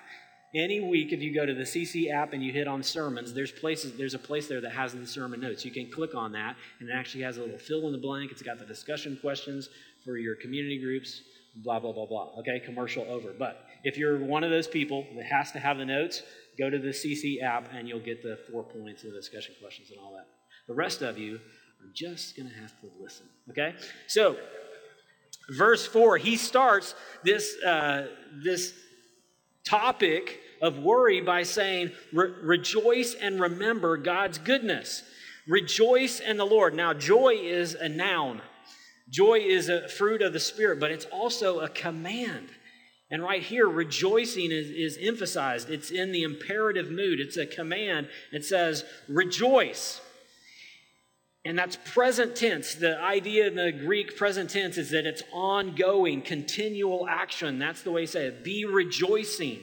any 0.55 0.81
week 0.81 1.13
if 1.13 1.21
you 1.21 1.35
go 1.35 1.45
to 1.45 1.55
the 1.55 1.65
CC 1.65 2.13
app 2.13 2.33
and 2.33 2.45
you 2.45 2.53
hit 2.53 2.69
on 2.69 2.83
sermons, 2.83 3.33
there's 3.33 3.51
places, 3.51 3.97
there's 3.97 4.15
a 4.15 4.21
place 4.21 4.47
there 4.47 4.61
that 4.61 4.71
has 4.71 4.93
the 4.93 5.05
sermon 5.05 5.41
notes. 5.41 5.65
You 5.65 5.73
can 5.73 5.91
click 5.91 6.15
on 6.15 6.31
that 6.33 6.57
and 6.79 6.89
it 6.89 6.93
actually 6.93 7.25
has 7.25 7.37
a 7.37 7.41
little 7.41 7.59
fill 7.59 7.87
in 7.87 7.93
the 7.93 7.99
blank. 7.99 8.31
It's 8.31 8.43
got 8.43 8.61
the 8.61 8.67
discussion 8.67 9.19
questions 9.21 9.69
for 10.05 10.17
your 10.17 10.37
community 10.37 10.79
groups, 10.79 11.23
blah, 11.57 11.79
blah, 11.81 11.93
blah, 11.93 12.07
blah. 12.07 12.31
Okay, 12.41 12.61
commercial 12.65 13.05
over. 13.05 13.33
But 13.39 13.65
if 13.85 13.97
you're 13.97 14.19
one 14.19 14.45
of 14.45 14.51
those 14.51 14.69
people 14.69 15.07
that 15.17 15.27
has 15.27 15.53
to 15.53 15.59
have 15.59 15.79
the 15.79 15.85
notes, 15.85 16.23
go 16.59 16.71
to 16.71 16.79
the 16.79 16.89
CC 16.89 17.43
app 17.43 17.69
and 17.73 17.89
you'll 17.89 18.01
get 18.01 18.23
the 18.23 18.39
four 18.51 18.63
points 18.63 19.05
of 19.05 19.11
the 19.11 19.17
discussion 19.17 19.55
questions 19.61 19.91
and 19.91 19.99
all 20.01 20.13
that. 20.13 20.27
The 20.69 20.75
rest 20.75 21.03
of 21.03 21.19
you 21.19 21.37
are 21.37 21.91
just 21.95 22.37
going 22.37 22.49
to 22.49 22.55
have 22.55 22.79
to 22.81 22.91
listen. 23.01 23.27
Okay? 23.51 23.75
So, 24.07 24.37
verse 25.57 25.87
4, 25.87 26.19
he 26.19 26.37
starts 26.37 26.95
this, 27.25 27.57
uh, 27.65 28.09
this 28.45 28.75
topic 29.65 30.41
of 30.63 30.79
worry 30.79 31.21
by 31.21 31.43
saying, 31.43 31.93
Re- 32.13 32.33
Rejoice 32.43 33.15
and 33.15 33.41
remember 33.41 33.97
God's 33.97 34.39
goodness. 34.39 35.03
Rejoice 35.47 36.21
in 36.21 36.37
the 36.37 36.47
Lord. 36.47 36.75
Now, 36.75 36.93
joy 36.93 37.35
is 37.41 37.75
a 37.75 37.89
noun, 37.89 38.43
joy 39.11 39.41
is 39.41 39.69
a 39.69 39.89
fruit 39.89 40.23
of 40.23 40.33
the 40.33 40.41
Spirit, 40.41 40.81
but 40.81 40.91
it's 40.91 41.07
also 41.07 41.61
a 41.61 41.69
command. 41.69 42.49
And 43.11 43.23
right 43.23 43.43
here, 43.43 43.69
rejoicing 43.69 44.53
is, 44.53 44.71
is 44.71 44.99
emphasized. 45.01 45.69
It's 45.69 45.91
in 45.91 46.13
the 46.13 46.23
imperative 46.23 46.91
mood, 46.91 47.21
it's 47.21 47.37
a 47.37 47.47
command. 47.47 48.09
It 48.33 48.45
says, 48.45 48.85
rejoice. 49.09 50.01
And 51.45 51.59
that's 51.59 51.77
present 51.77 52.37
tense. 52.37 52.75
The 52.75 53.01
idea 53.01 53.47
in 53.47 53.57
the 53.57 53.73
Greek 53.73 54.17
present 54.17 54.51
tense 54.51 54.77
is 54.77 54.91
that 54.91 55.07
it's 55.07 55.23
ongoing, 55.33 56.21
continual 56.23 57.09
action. 57.09 57.59
That's 57.59 57.83
the 57.83 57.91
way 57.91 58.03
he 58.03 58.07
said 58.07 58.25
it. 58.27 58.45
Be 58.45 58.67
rejoicing. 58.67 59.61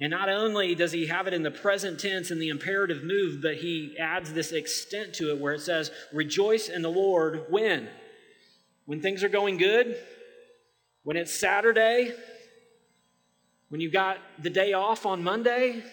And 0.00 0.10
not 0.10 0.28
only 0.28 0.74
does 0.74 0.92
he 0.92 1.06
have 1.06 1.26
it 1.26 1.34
in 1.34 1.42
the 1.42 1.50
present 1.50 1.98
tense 1.98 2.30
in 2.30 2.38
the 2.38 2.50
imperative 2.50 3.02
mood, 3.04 3.40
but 3.40 3.56
he 3.56 3.96
adds 3.98 4.32
this 4.32 4.52
extent 4.52 5.14
to 5.14 5.30
it 5.30 5.40
where 5.40 5.54
it 5.54 5.60
says, 5.60 5.90
Rejoice 6.12 6.68
in 6.68 6.82
the 6.82 6.90
Lord 6.90 7.46
when? 7.50 7.88
When 8.88 9.02
things 9.02 9.22
are 9.22 9.28
going 9.28 9.58
good, 9.58 9.98
when 11.02 11.18
it's 11.18 11.38
Saturday, 11.38 12.10
when 13.68 13.82
you 13.82 13.90
got 13.90 14.16
the 14.38 14.48
day 14.48 14.72
off 14.72 15.04
on 15.04 15.22
Monday, 15.22 15.84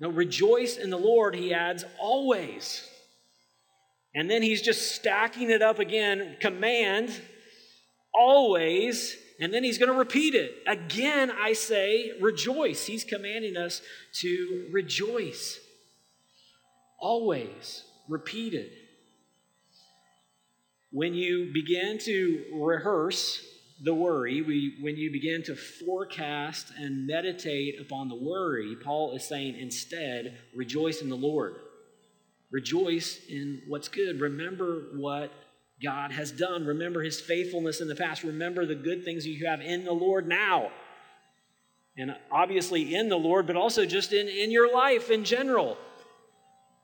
no, 0.00 0.08
rejoice 0.08 0.78
in 0.78 0.90
the 0.90 0.98
Lord, 0.98 1.36
he 1.36 1.54
adds, 1.54 1.84
always. 1.96 2.84
And 4.16 4.28
then 4.28 4.42
he's 4.42 4.60
just 4.60 4.96
stacking 4.96 5.48
it 5.50 5.62
up 5.62 5.78
again 5.78 6.38
command, 6.40 7.14
always. 8.12 9.16
And 9.38 9.54
then 9.54 9.62
he's 9.62 9.78
going 9.78 9.92
to 9.92 9.96
repeat 9.96 10.34
it. 10.34 10.56
Again, 10.66 11.30
I 11.30 11.52
say, 11.52 12.14
rejoice. 12.20 12.84
He's 12.84 13.04
commanding 13.04 13.56
us 13.56 13.80
to 14.22 14.66
rejoice. 14.72 15.60
Always. 16.98 17.84
Repeated. 18.08 18.72
When 20.90 21.14
you 21.14 21.50
begin 21.52 21.98
to 22.00 22.44
rehearse 22.54 23.44
the 23.82 23.94
worry, 23.94 24.42
we, 24.42 24.78
when 24.80 24.96
you 24.96 25.12
begin 25.12 25.42
to 25.44 25.54
forecast 25.54 26.72
and 26.78 27.06
meditate 27.06 27.80
upon 27.80 28.08
the 28.08 28.16
worry, 28.16 28.74
Paul 28.82 29.14
is 29.14 29.28
saying 29.28 29.56
instead, 29.58 30.38
rejoice 30.54 31.02
in 31.02 31.08
the 31.08 31.16
Lord. 31.16 31.56
Rejoice 32.50 33.20
in 33.28 33.62
what's 33.68 33.88
good. 33.88 34.20
Remember 34.20 34.86
what 34.94 35.30
God 35.82 36.10
has 36.12 36.32
done. 36.32 36.64
Remember 36.64 37.02
his 37.02 37.20
faithfulness 37.20 37.80
in 37.80 37.88
the 37.88 37.94
past. 37.94 38.24
Remember 38.24 38.64
the 38.64 38.74
good 38.74 39.04
things 39.04 39.26
you 39.26 39.46
have 39.46 39.60
in 39.60 39.84
the 39.84 39.92
Lord 39.92 40.26
now. 40.26 40.70
And 41.96 42.16
obviously 42.30 42.94
in 42.94 43.08
the 43.08 43.16
Lord, 43.16 43.46
but 43.46 43.56
also 43.56 43.84
just 43.84 44.12
in, 44.12 44.28
in 44.28 44.50
your 44.50 44.72
life 44.72 45.10
in 45.10 45.24
general. 45.24 45.76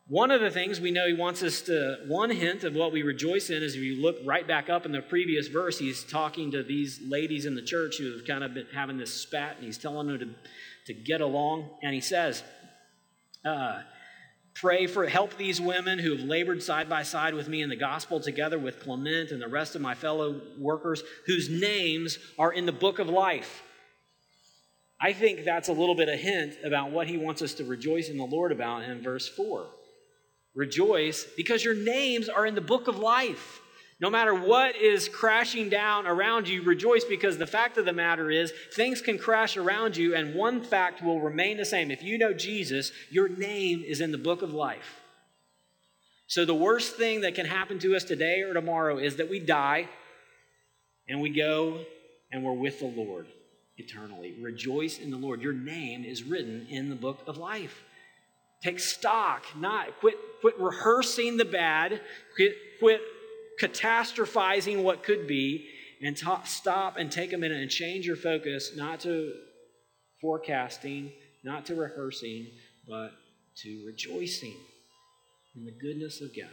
One 0.06 0.30
of 0.30 0.42
the 0.42 0.50
things 0.50 0.80
we 0.80 0.90
know 0.90 1.06
he 1.06 1.14
wants 1.14 1.42
us 1.42 1.62
to, 1.62 2.00
one 2.06 2.28
hint 2.28 2.62
of 2.64 2.74
what 2.74 2.92
we 2.92 3.02
rejoice 3.02 3.48
in 3.48 3.62
is 3.62 3.74
if 3.74 3.80
you 3.80 4.02
look 4.02 4.18
right 4.26 4.46
back 4.46 4.68
up 4.68 4.84
in 4.84 4.92
the 4.92 5.00
previous 5.00 5.48
verse, 5.48 5.78
he's 5.78 6.04
talking 6.04 6.50
to 6.50 6.62
these 6.62 7.00
ladies 7.08 7.46
in 7.46 7.54
the 7.54 7.62
church 7.62 7.96
who 7.96 8.12
have 8.12 8.26
kind 8.26 8.44
of 8.44 8.52
been 8.52 8.66
having 8.74 8.98
this 8.98 9.14
spat, 9.14 9.56
and 9.56 9.64
he's 9.64 9.78
telling 9.78 10.08
them 10.08 10.18
to, 10.18 10.92
to 10.92 11.00
get 11.00 11.22
along. 11.22 11.70
And 11.82 11.94
he 11.94 12.02
says, 12.02 12.42
uh, 13.46 13.80
Pray 14.52 14.86
for 14.86 15.08
help 15.08 15.36
these 15.36 15.60
women 15.60 15.98
who 15.98 16.12
have 16.12 16.20
labored 16.20 16.62
side 16.62 16.88
by 16.88 17.02
side 17.02 17.34
with 17.34 17.48
me 17.48 17.60
in 17.60 17.68
the 17.68 17.76
gospel 17.76 18.20
together 18.20 18.58
with 18.58 18.80
Clement 18.80 19.32
and 19.32 19.42
the 19.42 19.48
rest 19.48 19.74
of 19.74 19.80
my 19.80 19.94
fellow 19.94 20.40
workers 20.58 21.02
whose 21.26 21.50
names 21.50 22.18
are 22.38 22.52
in 22.52 22.64
the 22.64 22.72
book 22.72 23.00
of 23.00 23.08
life. 23.08 23.64
I 25.00 25.12
think 25.12 25.44
that's 25.44 25.68
a 25.68 25.72
little 25.72 25.96
bit 25.96 26.08
of 26.08 26.14
a 26.14 26.18
hint 26.18 26.54
about 26.62 26.92
what 26.92 27.08
he 27.08 27.16
wants 27.16 27.42
us 27.42 27.54
to 27.54 27.64
rejoice 27.64 28.08
in 28.08 28.16
the 28.16 28.24
Lord 28.24 28.52
about 28.52 28.84
in 28.84 29.02
verse 29.02 29.28
4. 29.28 29.66
Rejoice 30.54 31.26
because 31.36 31.64
your 31.64 31.74
names 31.74 32.28
are 32.28 32.46
in 32.46 32.54
the 32.54 32.60
book 32.60 32.88
of 32.88 32.98
life. 32.98 33.60
No 34.00 34.10
matter 34.10 34.34
what 34.34 34.76
is 34.76 35.08
crashing 35.08 35.68
down 35.68 36.06
around 36.06 36.48
you, 36.48 36.62
rejoice 36.62 37.04
because 37.04 37.38
the 37.38 37.46
fact 37.46 37.78
of 37.78 37.84
the 37.84 37.92
matter 37.92 38.30
is 38.30 38.52
things 38.74 39.00
can 39.00 39.18
crash 39.18 39.56
around 39.56 39.96
you, 39.96 40.14
and 40.14 40.34
one 40.34 40.60
fact 40.60 41.02
will 41.02 41.20
remain 41.20 41.56
the 41.56 41.64
same. 41.64 41.90
If 41.90 42.02
you 42.02 42.18
know 42.18 42.32
Jesus, 42.32 42.92
your 43.10 43.28
name 43.28 43.82
is 43.86 44.00
in 44.00 44.12
the 44.12 44.18
book 44.18 44.42
of 44.42 44.52
life. 44.52 45.00
So, 46.26 46.44
the 46.44 46.54
worst 46.54 46.96
thing 46.96 47.20
that 47.20 47.34
can 47.34 47.46
happen 47.46 47.78
to 47.80 47.94
us 47.94 48.02
today 48.02 48.42
or 48.42 48.54
tomorrow 48.54 48.98
is 48.98 49.16
that 49.16 49.30
we 49.30 49.38
die 49.38 49.88
and 51.08 51.20
we 51.20 51.30
go 51.30 51.84
and 52.32 52.42
we're 52.42 52.52
with 52.52 52.80
the 52.80 52.86
Lord 52.86 53.26
eternally. 53.76 54.34
Rejoice 54.40 54.98
in 54.98 55.10
the 55.10 55.16
Lord. 55.16 55.40
Your 55.40 55.52
name 55.52 56.04
is 56.04 56.24
written 56.24 56.66
in 56.70 56.88
the 56.88 56.96
book 56.96 57.20
of 57.26 57.36
life. 57.36 57.84
Take 58.64 58.80
stock, 58.80 59.44
not 59.58 60.00
quit, 60.00 60.16
quit 60.40 60.58
rehearsing 60.58 61.36
the 61.36 61.44
bad, 61.44 62.00
quit, 62.34 62.56
quit 62.78 63.02
catastrophizing 63.60 64.82
what 64.82 65.02
could 65.02 65.26
be, 65.26 65.68
and 66.00 66.16
ta- 66.16 66.44
stop 66.44 66.96
and 66.96 67.12
take 67.12 67.34
a 67.34 67.36
minute 67.36 67.60
and 67.60 67.70
change 67.70 68.06
your 68.06 68.16
focus 68.16 68.72
not 68.74 69.00
to 69.00 69.34
forecasting, 70.18 71.12
not 71.44 71.66
to 71.66 71.74
rehearsing, 71.74 72.46
but 72.88 73.10
to 73.56 73.84
rejoicing 73.86 74.56
in 75.54 75.66
the 75.66 75.72
goodness 75.72 76.22
of 76.22 76.34
God. 76.34 76.48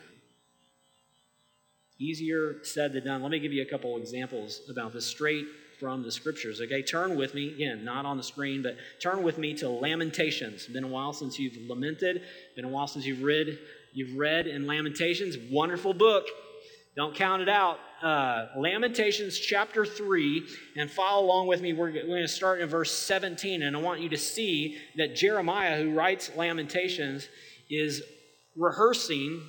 Easier 1.97 2.57
said 2.63 2.91
than 2.91 3.05
done. 3.05 3.21
Let 3.21 3.31
me 3.31 3.39
give 3.39 3.53
you 3.53 3.61
a 3.61 3.69
couple 3.69 3.95
examples 3.95 4.59
about 4.69 4.91
this 4.91 5.05
straight 5.05 5.45
from 5.81 6.03
the 6.03 6.11
scriptures. 6.11 6.61
Okay, 6.61 6.83
turn 6.83 7.17
with 7.17 7.33
me, 7.33 7.49
again, 7.49 7.83
not 7.83 8.05
on 8.05 8.15
the 8.15 8.23
screen, 8.23 8.61
but 8.61 8.77
turn 9.01 9.23
with 9.23 9.39
me 9.39 9.55
to 9.55 9.67
Lamentations. 9.67 10.67
Been 10.67 10.83
a 10.83 10.87
while 10.87 11.11
since 11.11 11.39
you've 11.39 11.57
lamented, 11.67 12.21
been 12.55 12.65
a 12.65 12.69
while 12.69 12.85
since 12.85 13.03
you've 13.03 13.23
read, 13.23 13.57
you've 13.91 14.15
read 14.15 14.45
in 14.45 14.67
Lamentations. 14.67 15.37
Wonderful 15.51 15.95
book. 15.95 16.27
Don't 16.95 17.15
count 17.15 17.41
it 17.41 17.49
out. 17.49 17.79
Uh, 18.03 18.49
Lamentations 18.57 19.39
chapter 19.39 19.83
3, 19.83 20.45
and 20.77 20.91
follow 20.91 21.25
along 21.25 21.47
with 21.47 21.61
me. 21.61 21.73
We're, 21.73 21.91
we're 21.91 22.05
going 22.05 22.21
to 22.21 22.27
start 22.27 22.61
in 22.61 22.69
verse 22.69 22.91
17, 22.91 23.63
and 23.63 23.75
I 23.75 23.79
want 23.79 24.01
you 24.01 24.09
to 24.09 24.17
see 24.17 24.77
that 24.97 25.15
Jeremiah, 25.15 25.81
who 25.81 25.95
writes 25.95 26.29
Lamentations, 26.35 27.27
is 27.71 28.03
rehearsing 28.55 29.41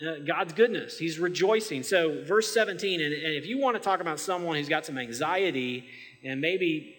Uh, 0.00 0.14
God's 0.26 0.54
goodness. 0.54 0.98
He's 0.98 1.18
rejoicing. 1.18 1.82
So, 1.82 2.24
verse 2.24 2.52
17, 2.54 3.02
and, 3.02 3.12
and 3.12 3.34
if 3.34 3.46
you 3.46 3.58
want 3.58 3.76
to 3.76 3.82
talk 3.82 4.00
about 4.00 4.18
someone 4.18 4.56
who's 4.56 4.68
got 4.68 4.86
some 4.86 4.96
anxiety 4.96 5.84
and 6.24 6.40
maybe, 6.40 6.94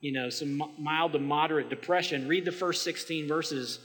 you 0.00 0.12
know, 0.12 0.30
some 0.30 0.62
mild 0.78 1.14
to 1.14 1.18
moderate 1.18 1.68
depression, 1.68 2.28
read 2.28 2.44
the 2.44 2.52
first 2.52 2.84
16 2.84 3.26
verses 3.26 3.80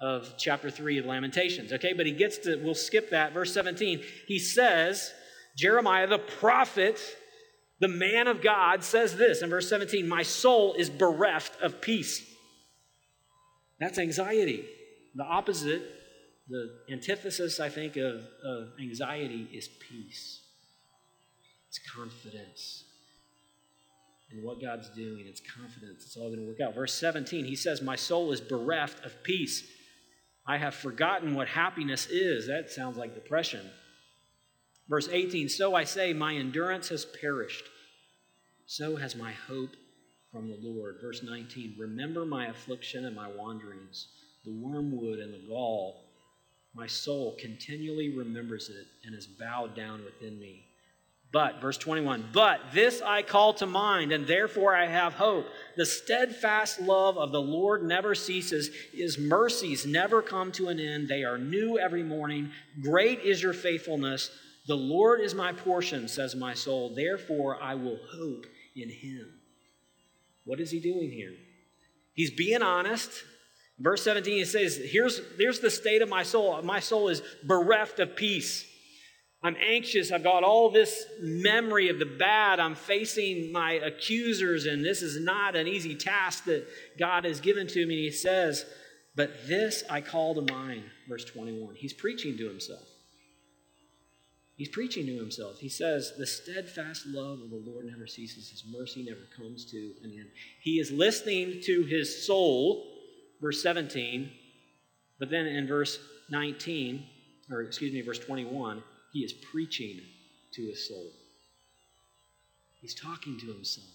of 0.00 0.34
chapter 0.38 0.70
3 0.70 0.98
of 0.98 1.04
Lamentations. 1.04 1.70
Okay, 1.70 1.92
but 1.92 2.06
he 2.06 2.12
gets 2.12 2.38
to, 2.38 2.56
we'll 2.64 2.74
skip 2.74 3.10
that. 3.10 3.34
Verse 3.34 3.52
17, 3.52 4.00
he 4.26 4.38
says, 4.38 5.12
Jeremiah 5.56 6.06
the 6.06 6.18
prophet, 6.18 7.00
the 7.80 7.88
man 7.88 8.26
of 8.26 8.40
God, 8.40 8.84
says 8.84 9.16
this 9.16 9.42
in 9.42 9.50
verse 9.50 9.68
17 9.68 10.08
My 10.08 10.22
soul 10.22 10.74
is 10.74 10.88
bereft 10.88 11.60
of 11.60 11.82
peace. 11.82 12.24
That's 13.78 13.98
anxiety. 13.98 14.64
The 15.14 15.24
opposite 15.24 15.82
the 16.48 16.70
antithesis, 16.90 17.60
I 17.60 17.68
think, 17.68 17.96
of, 17.96 18.26
of 18.42 18.70
anxiety 18.80 19.48
is 19.52 19.68
peace. 19.68 20.40
It's 21.68 21.78
confidence 21.94 22.84
in 24.30 24.42
what 24.42 24.60
God's 24.60 24.88
doing. 24.90 25.24
It's 25.26 25.42
confidence. 25.42 26.04
It's 26.04 26.16
all 26.16 26.28
going 26.28 26.40
to 26.40 26.46
work 26.46 26.60
out. 26.60 26.74
Verse 26.74 26.94
17, 26.94 27.44
he 27.44 27.56
says, 27.56 27.82
My 27.82 27.96
soul 27.96 28.32
is 28.32 28.40
bereft 28.40 29.04
of 29.04 29.22
peace. 29.22 29.62
I 30.46 30.56
have 30.56 30.74
forgotten 30.74 31.34
what 31.34 31.48
happiness 31.48 32.06
is. 32.06 32.46
That 32.46 32.70
sounds 32.70 32.96
like 32.96 33.14
depression. 33.14 33.68
Verse 34.88 35.08
18, 35.10 35.50
So 35.50 35.74
I 35.74 35.84
say, 35.84 36.14
My 36.14 36.34
endurance 36.34 36.88
has 36.88 37.04
perished. 37.04 37.64
So 38.64 38.96
has 38.96 39.14
my 39.14 39.32
hope 39.32 39.76
from 40.32 40.48
the 40.48 40.58
Lord. 40.62 40.96
Verse 41.02 41.22
19, 41.22 41.76
Remember 41.78 42.24
my 42.24 42.46
affliction 42.46 43.04
and 43.04 43.14
my 43.14 43.28
wanderings, 43.28 44.08
the 44.46 44.52
wormwood 44.52 45.18
and 45.18 45.34
the 45.34 45.46
gall 45.46 46.07
My 46.74 46.86
soul 46.86 47.36
continually 47.40 48.16
remembers 48.16 48.68
it 48.68 48.86
and 49.04 49.14
is 49.14 49.26
bowed 49.26 49.74
down 49.74 50.04
within 50.04 50.38
me. 50.38 50.64
But, 51.30 51.60
verse 51.60 51.76
21, 51.76 52.30
but 52.32 52.60
this 52.72 53.02
I 53.02 53.20
call 53.20 53.52
to 53.54 53.66
mind, 53.66 54.12
and 54.12 54.26
therefore 54.26 54.74
I 54.74 54.86
have 54.86 55.12
hope. 55.12 55.46
The 55.76 55.84
steadfast 55.84 56.80
love 56.80 57.18
of 57.18 57.32
the 57.32 57.40
Lord 57.40 57.82
never 57.82 58.14
ceases, 58.14 58.70
his 58.94 59.18
mercies 59.18 59.84
never 59.84 60.22
come 60.22 60.52
to 60.52 60.68
an 60.68 60.80
end. 60.80 61.08
They 61.08 61.24
are 61.24 61.36
new 61.36 61.78
every 61.78 62.02
morning. 62.02 62.50
Great 62.80 63.20
is 63.20 63.42
your 63.42 63.52
faithfulness. 63.52 64.30
The 64.66 64.76
Lord 64.76 65.20
is 65.20 65.34
my 65.34 65.52
portion, 65.52 66.08
says 66.08 66.34
my 66.34 66.54
soul. 66.54 66.94
Therefore 66.94 67.62
I 67.62 67.74
will 67.74 67.98
hope 68.10 68.46
in 68.74 68.88
him. 68.88 69.28
What 70.44 70.60
is 70.60 70.70
he 70.70 70.80
doing 70.80 71.10
here? 71.10 71.34
He's 72.14 72.30
being 72.30 72.62
honest. 72.62 73.10
Verse 73.80 74.02
17, 74.02 74.38
he 74.38 74.44
says, 74.44 74.76
here's, 74.76 75.20
here's 75.36 75.60
the 75.60 75.70
state 75.70 76.02
of 76.02 76.08
my 76.08 76.24
soul. 76.24 76.60
My 76.62 76.80
soul 76.80 77.08
is 77.08 77.22
bereft 77.44 78.00
of 78.00 78.16
peace. 78.16 78.66
I'm 79.42 79.56
anxious. 79.64 80.10
I've 80.10 80.24
got 80.24 80.42
all 80.42 80.70
this 80.70 81.04
memory 81.20 81.88
of 81.88 82.00
the 82.00 82.06
bad. 82.06 82.58
I'm 82.58 82.74
facing 82.74 83.52
my 83.52 83.74
accusers, 83.74 84.66
and 84.66 84.84
this 84.84 85.00
is 85.00 85.20
not 85.22 85.54
an 85.54 85.68
easy 85.68 85.94
task 85.94 86.44
that 86.44 86.66
God 86.98 87.24
has 87.24 87.40
given 87.40 87.68
to 87.68 87.86
me. 87.86 88.02
He 88.02 88.10
says, 88.10 88.66
But 89.14 89.46
this 89.46 89.84
I 89.88 90.00
call 90.00 90.34
to 90.34 90.52
mind, 90.52 90.82
verse 91.08 91.24
21. 91.24 91.76
He's 91.76 91.92
preaching 91.92 92.36
to 92.36 92.48
himself. 92.48 92.82
He's 94.56 94.68
preaching 94.68 95.06
to 95.06 95.16
himself. 95.16 95.60
He 95.60 95.68
says, 95.68 96.14
The 96.18 96.26
steadfast 96.26 97.06
love 97.06 97.38
of 97.40 97.50
the 97.50 97.62
Lord 97.64 97.86
never 97.86 98.08
ceases, 98.08 98.50
His 98.50 98.64
mercy 98.68 99.04
never 99.04 99.20
comes 99.36 99.64
to 99.66 99.92
an 100.02 100.10
end. 100.10 100.30
He 100.60 100.80
is 100.80 100.90
listening 100.90 101.60
to 101.66 101.84
his 101.84 102.26
soul, 102.26 102.97
verse 103.40 103.62
17, 103.62 104.30
but 105.18 105.30
then 105.30 105.46
in 105.46 105.66
verse 105.66 105.98
19, 106.30 107.04
or 107.50 107.62
excuse 107.62 107.92
me, 107.92 108.00
verse 108.00 108.18
21, 108.18 108.82
he 109.12 109.20
is 109.20 109.32
preaching 109.32 110.00
to 110.52 110.62
his 110.62 110.86
soul. 110.86 111.10
He's 112.80 112.94
talking 112.94 113.38
to 113.40 113.46
himself. 113.46 113.86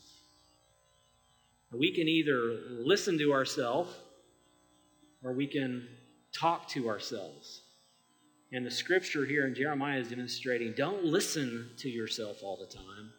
We 1.71 1.91
can 1.91 2.08
either 2.08 2.60
listen 2.69 3.17
to 3.17 3.34
ourselves 3.34 3.91
or 5.23 5.34
we 5.34 5.47
can 5.47 5.88
talk 6.32 6.67
to 6.69 6.89
ourselves. 6.89 7.62
And 8.51 8.65
the 8.65 8.71
scripture 8.71 9.25
here 9.25 9.47
in 9.47 9.56
Jeremiah 9.56 9.99
is 9.99 10.10
demonstrating 10.10 10.73
don't 10.73 11.03
listen 11.03 11.71
to 11.77 11.89
yourself 11.89 12.43
all 12.43 12.58
the 12.58 12.71
time. 12.71 13.12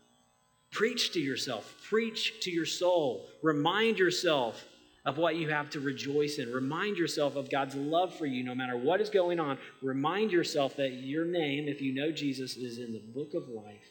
Preach 0.70 1.12
to 1.12 1.20
yourself, 1.20 1.74
preach 1.88 2.40
to 2.42 2.50
your 2.50 2.66
soul, 2.66 3.26
remind 3.42 3.98
yourself 3.98 4.64
of 5.04 5.18
what 5.18 5.36
you 5.36 5.48
have 5.50 5.68
to 5.70 5.80
rejoice 5.80 6.38
in. 6.38 6.50
Remind 6.50 6.96
yourself 6.96 7.36
of 7.36 7.50
God's 7.50 7.74
love 7.74 8.14
for 8.16 8.26
you 8.26 8.42
no 8.42 8.54
matter 8.54 8.76
what 8.76 9.00
is 9.00 9.10
going 9.10 9.38
on. 9.38 9.58
Remind 9.82 10.32
yourself 10.32 10.76
that 10.76 10.92
your 10.92 11.26
name, 11.26 11.68
if 11.68 11.82
you 11.82 11.94
know 11.94 12.10
Jesus, 12.10 12.56
is 12.56 12.78
in 12.78 12.92
the 12.92 13.02
book 13.14 13.34
of 13.34 13.48
life. 13.48 13.90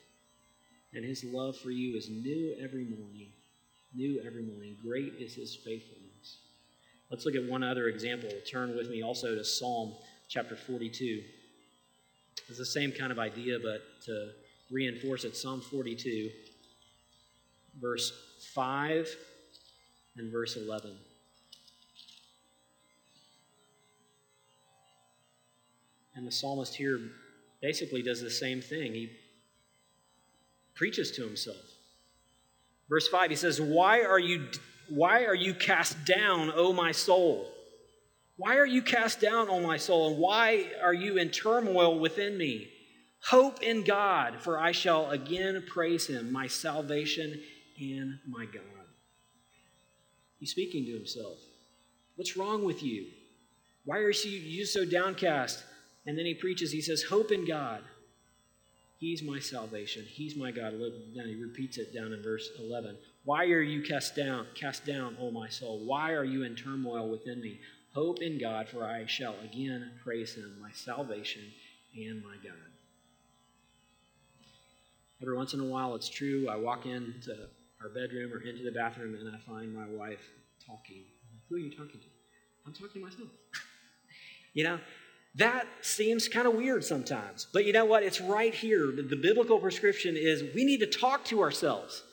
And 0.93 1.05
his 1.05 1.23
love 1.23 1.57
for 1.57 1.69
you 1.69 1.95
is 1.95 2.09
new 2.09 2.55
every 2.59 2.85
morning. 2.85 3.29
New 3.95 4.21
every 4.25 4.43
morning. 4.43 4.75
Great 4.83 5.13
is 5.19 5.35
his 5.35 5.55
faithfulness. 5.55 6.39
Let's 7.11 7.25
look 7.25 7.35
at 7.35 7.43
one 7.43 7.63
other 7.63 7.89
example. 7.89 8.29
Turn 8.49 8.75
with 8.75 8.89
me 8.89 9.03
also 9.03 9.35
to 9.35 9.43
Psalm 9.43 9.93
chapter 10.27 10.55
42. 10.55 11.21
It's 12.49 12.57
the 12.57 12.65
same 12.65 12.91
kind 12.91 13.11
of 13.11 13.19
idea, 13.19 13.59
but 13.61 13.81
to 14.05 14.31
reinforce 14.71 15.23
it, 15.23 15.35
Psalm 15.37 15.61
42, 15.61 16.31
verse 17.79 18.11
5 18.55 19.15
and 20.17 20.31
verse 20.31 20.55
11. 20.55 20.95
And 26.15 26.27
the 26.27 26.31
psalmist 26.31 26.75
here 26.75 26.99
basically 27.61 28.01
does 28.01 28.21
the 28.21 28.29
same 28.29 28.61
thing. 28.61 28.93
He 28.93 29.11
preaches 30.75 31.11
to 31.11 31.23
himself. 31.23 31.57
Verse 32.89 33.07
5, 33.07 33.29
he 33.29 33.35
says, 33.35 33.59
Why 33.59 34.01
are 34.03 34.19
you, 34.19 34.47
why 34.89 35.25
are 35.25 35.35
you 35.35 35.53
cast 35.53 36.05
down, 36.05 36.51
O 36.55 36.73
my 36.73 36.91
soul? 36.91 37.49
Why 38.37 38.57
are 38.57 38.65
you 38.65 38.81
cast 38.81 39.19
down, 39.19 39.49
O 39.49 39.59
my 39.61 39.77
soul? 39.77 40.09
And 40.09 40.17
why 40.17 40.71
are 40.81 40.93
you 40.93 41.17
in 41.17 41.29
turmoil 41.29 41.99
within 41.99 42.37
me? 42.37 42.69
Hope 43.21 43.63
in 43.63 43.83
God, 43.83 44.41
for 44.41 44.59
I 44.59 44.73
shall 44.73 45.11
again 45.11 45.63
praise 45.67 46.07
him, 46.07 46.31
my 46.31 46.47
salvation 46.47 47.41
and 47.79 48.19
my 48.27 48.45
God. 48.45 48.72
He's 50.43 50.51
speaking 50.51 50.83
to 50.87 50.91
himself. 50.91 51.37
What's 52.17 52.35
wrong 52.35 52.65
with 52.65 52.83
you? 52.83 53.05
Why 53.85 53.99
are 53.99 54.11
you 54.11 54.65
so 54.65 54.83
downcast? 54.83 55.63
And 56.05 56.17
then 56.17 56.25
he 56.25 56.33
preaches, 56.33 56.69
he 56.69 56.81
says, 56.81 57.01
Hope 57.01 57.31
in 57.31 57.47
God. 57.47 57.81
He's 58.97 59.23
my 59.23 59.39
salvation. 59.39 60.03
He's 60.05 60.35
my 60.35 60.51
God. 60.51 60.73
Then 61.15 61.27
he 61.27 61.41
repeats 61.41 61.77
it 61.77 61.93
down 61.93 62.11
in 62.11 62.21
verse 62.21 62.49
11. 62.59 62.97
Why 63.23 63.45
are 63.45 63.61
you 63.61 63.83
cast 63.83 64.17
down, 64.17 64.47
cast 64.53 64.85
down, 64.85 65.15
O 65.17 65.31
my 65.31 65.47
soul? 65.47 65.79
Why 65.85 66.11
are 66.11 66.25
you 66.25 66.43
in 66.43 66.57
turmoil 66.57 67.09
within 67.09 67.39
me? 67.39 67.61
Hope 67.93 68.21
in 68.21 68.37
God, 68.37 68.67
for 68.67 68.83
I 68.83 69.05
shall 69.05 69.35
again 69.49 69.91
praise 70.03 70.35
him, 70.35 70.57
my 70.61 70.71
salvation 70.73 71.43
and 71.95 72.21
my 72.21 72.35
God. 72.43 72.59
Every 75.21 75.37
once 75.37 75.53
in 75.53 75.61
a 75.61 75.65
while, 75.65 75.95
it's 75.95 76.09
true, 76.09 76.49
I 76.49 76.57
walk 76.57 76.85
into 76.85 77.47
our 77.83 77.89
bedroom 77.89 78.31
or 78.31 78.39
into 78.39 78.63
the 78.63 78.71
bathroom 78.71 79.15
and 79.15 79.35
I 79.35 79.39
find 79.39 79.73
my 79.73 79.87
wife 79.87 80.23
talking. 80.65 81.03
Who 81.49 81.55
are 81.55 81.59
you 81.59 81.71
talking 81.71 81.99
to? 81.99 82.07
I'm 82.65 82.73
talking 82.73 83.01
to 83.01 83.07
myself. 83.07 83.29
you 84.53 84.63
know, 84.63 84.79
that 85.35 85.67
seems 85.81 86.27
kind 86.27 86.47
of 86.47 86.53
weird 86.53 86.83
sometimes. 86.83 87.47
But 87.51 87.65
you 87.65 87.73
know 87.73 87.85
what? 87.85 88.03
It's 88.03 88.21
right 88.21 88.53
here. 88.53 88.91
The, 88.91 89.15
biblical 89.15 89.59
prescription 89.59 90.15
is 90.15 90.43
we 90.55 90.63
need 90.63 90.79
to 90.79 90.87
talk 90.87 91.25
to 91.25 91.41
ourselves. 91.41 92.03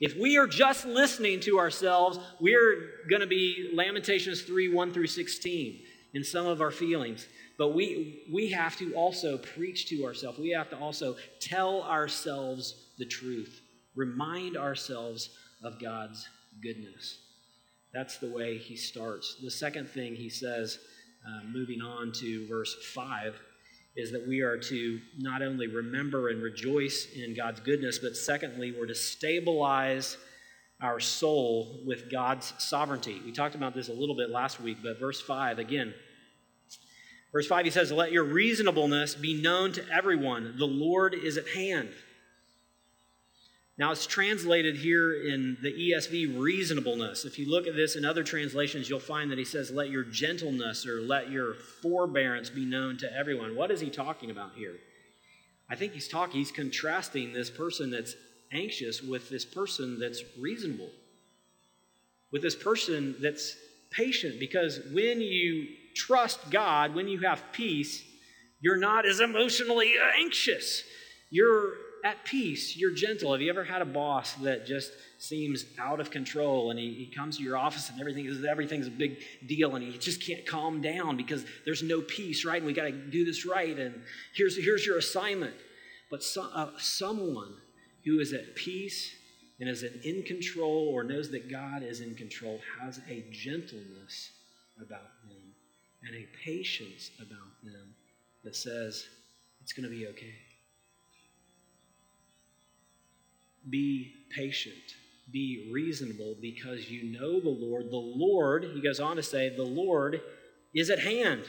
If 0.00 0.16
we 0.16 0.38
are 0.38 0.46
just 0.46 0.86
listening 0.86 1.40
to 1.40 1.58
ourselves, 1.58 2.18
we're 2.40 2.88
going 3.08 3.20
to 3.20 3.26
be 3.26 3.70
Lamentations 3.74 4.42
3 4.42 4.72
1 4.72 4.92
through 4.92 5.08
16 5.08 5.80
in 6.14 6.24
some 6.24 6.46
of 6.46 6.60
our 6.60 6.70
feelings. 6.70 7.26
But 7.58 7.74
we, 7.74 8.24
we 8.32 8.48
have 8.50 8.76
to 8.78 8.94
also 8.94 9.36
preach 9.36 9.86
to 9.90 10.04
ourselves. 10.04 10.38
We 10.38 10.50
have 10.50 10.70
to 10.70 10.78
also 10.78 11.16
tell 11.40 11.82
ourselves 11.82 12.86
the 12.98 13.04
truth, 13.04 13.59
remind 13.94 14.56
ourselves 14.56 15.30
of 15.62 15.80
God's 15.80 16.26
goodness. 16.62 17.18
That's 17.92 18.18
the 18.18 18.30
way 18.30 18.56
he 18.56 18.76
starts. 18.76 19.36
The 19.42 19.50
second 19.50 19.88
thing 19.88 20.14
he 20.14 20.28
says, 20.28 20.78
uh, 21.26 21.44
moving 21.52 21.80
on 21.80 22.12
to 22.12 22.46
verse 22.48 22.74
5, 22.94 23.40
is 23.96 24.12
that 24.12 24.26
we 24.26 24.40
are 24.40 24.56
to 24.56 25.00
not 25.18 25.42
only 25.42 25.66
remember 25.66 26.28
and 26.28 26.42
rejoice 26.42 27.08
in 27.14 27.34
God's 27.34 27.60
goodness, 27.60 27.98
but 27.98 28.16
secondly, 28.16 28.72
we're 28.76 28.86
to 28.86 28.94
stabilize 28.94 30.16
our 30.80 31.00
soul 31.00 31.80
with 31.84 32.10
God's 32.10 32.54
sovereignty. 32.58 33.20
We 33.24 33.32
talked 33.32 33.54
about 33.54 33.74
this 33.74 33.88
a 33.88 33.92
little 33.92 34.16
bit 34.16 34.30
last 34.30 34.60
week, 34.60 34.78
but 34.82 34.98
verse 34.98 35.20
5 35.20 35.58
again. 35.58 35.92
Verse 37.32 37.46
5, 37.46 37.64
he 37.64 37.70
says, 37.70 37.92
Let 37.92 38.12
your 38.12 38.24
reasonableness 38.24 39.14
be 39.14 39.40
known 39.40 39.72
to 39.72 39.84
everyone. 39.92 40.54
The 40.58 40.66
Lord 40.66 41.14
is 41.14 41.36
at 41.36 41.48
hand. 41.48 41.90
Now, 43.80 43.92
it's 43.92 44.06
translated 44.06 44.76
here 44.76 45.14
in 45.26 45.56
the 45.62 45.72
ESV 45.72 46.38
reasonableness. 46.38 47.24
If 47.24 47.38
you 47.38 47.50
look 47.50 47.66
at 47.66 47.74
this 47.74 47.96
in 47.96 48.04
other 48.04 48.22
translations, 48.22 48.90
you'll 48.90 49.00
find 49.00 49.30
that 49.30 49.38
he 49.38 49.44
says, 49.46 49.70
Let 49.70 49.88
your 49.88 50.04
gentleness 50.04 50.86
or 50.86 51.00
let 51.00 51.30
your 51.30 51.54
forbearance 51.80 52.50
be 52.50 52.66
known 52.66 52.98
to 52.98 53.10
everyone. 53.10 53.56
What 53.56 53.70
is 53.70 53.80
he 53.80 53.88
talking 53.88 54.30
about 54.30 54.52
here? 54.54 54.76
I 55.70 55.76
think 55.76 55.94
he's 55.94 56.08
talking, 56.08 56.40
he's 56.40 56.52
contrasting 56.52 57.32
this 57.32 57.48
person 57.48 57.90
that's 57.90 58.14
anxious 58.52 59.00
with 59.00 59.30
this 59.30 59.46
person 59.46 59.98
that's 59.98 60.22
reasonable, 60.38 60.90
with 62.30 62.42
this 62.42 62.56
person 62.56 63.14
that's 63.22 63.56
patient. 63.90 64.38
Because 64.38 64.78
when 64.92 65.22
you 65.22 65.68
trust 65.96 66.50
God, 66.50 66.94
when 66.94 67.08
you 67.08 67.20
have 67.20 67.42
peace, 67.52 68.04
you're 68.60 68.76
not 68.76 69.06
as 69.06 69.20
emotionally 69.20 69.94
anxious. 70.18 70.82
You're 71.30 71.76
at 72.04 72.24
peace. 72.24 72.76
You're 72.76 72.94
gentle. 72.94 73.32
Have 73.32 73.40
you 73.40 73.50
ever 73.50 73.64
had 73.64 73.82
a 73.82 73.86
boss 73.86 74.34
that 74.34 74.66
just 74.66 74.92
seems 75.18 75.64
out 75.78 76.00
of 76.00 76.10
control 76.10 76.70
and 76.70 76.78
he, 76.78 76.94
he 76.94 77.06
comes 77.06 77.36
to 77.36 77.42
your 77.42 77.56
office 77.56 77.90
and 77.90 78.00
everything 78.00 78.26
is 78.26 78.44
everything's 78.44 78.86
a 78.86 78.90
big 78.90 79.18
deal 79.46 79.76
and 79.76 79.84
he 79.84 79.98
just 79.98 80.24
can't 80.24 80.46
calm 80.46 80.80
down 80.80 81.16
because 81.16 81.44
there's 81.64 81.82
no 81.82 82.00
peace, 82.00 82.44
right? 82.44 82.58
And 82.58 82.66
we 82.66 82.72
got 82.72 82.84
to 82.84 82.92
do 82.92 83.24
this 83.24 83.46
right. 83.46 83.78
And 83.78 84.02
here's, 84.34 84.56
here's 84.56 84.86
your 84.86 84.98
assignment. 84.98 85.54
But 86.10 86.22
so, 86.22 86.48
uh, 86.54 86.70
someone 86.78 87.54
who 88.04 88.18
is 88.20 88.32
at 88.32 88.54
peace 88.56 89.14
and 89.60 89.68
is 89.68 89.82
in 89.82 90.22
control 90.22 90.88
or 90.92 91.04
knows 91.04 91.30
that 91.30 91.50
God 91.50 91.82
is 91.82 92.00
in 92.00 92.14
control 92.14 92.60
has 92.80 93.00
a 93.08 93.24
gentleness 93.30 94.30
about 94.80 95.10
them 95.22 95.54
and 96.02 96.16
a 96.16 96.26
patience 96.44 97.10
about 97.18 97.62
them 97.62 97.94
that 98.42 98.56
says 98.56 99.06
it's 99.62 99.72
going 99.72 99.88
to 99.88 99.94
be 99.94 100.06
okay. 100.08 100.34
Be 103.68 104.12
patient. 104.34 104.74
Be 105.32 105.68
reasonable 105.72 106.36
because 106.40 106.90
you 106.90 107.12
know 107.12 107.40
the 107.40 107.48
Lord. 107.48 107.90
The 107.90 107.96
Lord, 107.96 108.64
he 108.74 108.80
goes 108.80 109.00
on 109.00 109.16
to 109.16 109.22
say, 109.22 109.54
the 109.54 109.62
Lord 109.62 110.20
is 110.74 110.90
at 110.90 110.98
hand. 110.98 111.44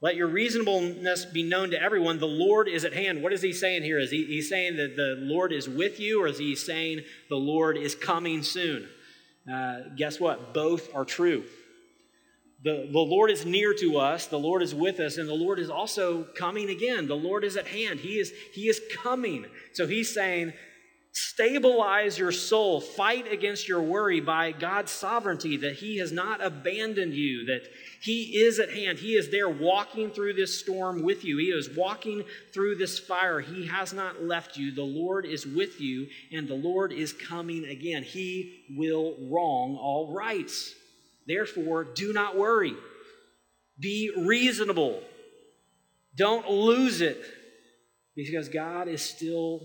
Let 0.00 0.16
your 0.16 0.28
reasonableness 0.28 1.26
be 1.26 1.42
known 1.42 1.70
to 1.70 1.82
everyone. 1.82 2.18
The 2.18 2.26
Lord 2.26 2.68
is 2.68 2.84
at 2.84 2.92
hand. 2.92 3.22
What 3.22 3.32
is 3.32 3.40
he 3.40 3.52
saying 3.52 3.82
here? 3.82 3.98
Is 3.98 4.10
he 4.10 4.24
he's 4.26 4.48
saying 4.48 4.76
that 4.76 4.94
the 4.94 5.16
Lord 5.18 5.52
is 5.52 5.68
with 5.68 5.98
you, 5.98 6.22
or 6.22 6.26
is 6.26 6.38
he 6.38 6.54
saying 6.54 7.00
the 7.30 7.36
Lord 7.36 7.78
is 7.78 7.94
coming 7.94 8.42
soon? 8.42 8.88
Uh, 9.50 9.80
guess 9.96 10.20
what? 10.20 10.52
Both 10.52 10.94
are 10.94 11.06
true. 11.06 11.44
The, 12.62 12.88
the 12.90 12.98
Lord 12.98 13.30
is 13.30 13.46
near 13.46 13.74
to 13.74 13.98
us, 13.98 14.26
the 14.26 14.38
Lord 14.38 14.62
is 14.62 14.74
with 14.74 14.98
us, 14.98 15.18
and 15.18 15.28
the 15.28 15.34
Lord 15.34 15.58
is 15.58 15.70
also 15.70 16.24
coming 16.36 16.68
again. 16.68 17.06
The 17.06 17.14
Lord 17.14 17.44
is 17.44 17.56
at 17.56 17.66
hand. 17.66 18.00
He 18.00 18.18
is, 18.18 18.32
he 18.52 18.68
is 18.68 18.80
coming. 19.02 19.46
So 19.72 19.86
he's 19.86 20.12
saying, 20.12 20.52
Stabilize 21.18 22.18
your 22.18 22.30
soul. 22.30 22.78
Fight 22.78 23.32
against 23.32 23.66
your 23.66 23.80
worry 23.80 24.20
by 24.20 24.52
God's 24.52 24.92
sovereignty 24.92 25.56
that 25.56 25.76
He 25.76 25.96
has 25.96 26.12
not 26.12 26.44
abandoned 26.44 27.14
you, 27.14 27.46
that 27.46 27.62
He 28.02 28.36
is 28.36 28.58
at 28.58 28.68
hand. 28.68 28.98
He 28.98 29.14
is 29.14 29.30
there 29.30 29.48
walking 29.48 30.10
through 30.10 30.34
this 30.34 30.60
storm 30.60 31.02
with 31.02 31.24
you. 31.24 31.38
He 31.38 31.46
is 31.46 31.70
walking 31.74 32.22
through 32.52 32.74
this 32.74 32.98
fire. 32.98 33.40
He 33.40 33.66
has 33.66 33.94
not 33.94 34.24
left 34.24 34.58
you. 34.58 34.74
The 34.74 34.82
Lord 34.82 35.24
is 35.24 35.46
with 35.46 35.80
you, 35.80 36.06
and 36.32 36.46
the 36.46 36.54
Lord 36.54 36.92
is 36.92 37.14
coming 37.14 37.64
again. 37.64 38.02
He 38.02 38.66
will 38.76 39.16
wrong 39.18 39.78
all 39.80 40.12
rights. 40.12 40.74
Therefore, 41.26 41.84
do 41.84 42.12
not 42.12 42.36
worry. 42.36 42.74
Be 43.80 44.12
reasonable. 44.14 45.02
Don't 46.14 46.50
lose 46.50 47.00
it 47.00 47.24
because 48.14 48.50
God 48.50 48.86
is 48.86 49.00
still 49.00 49.62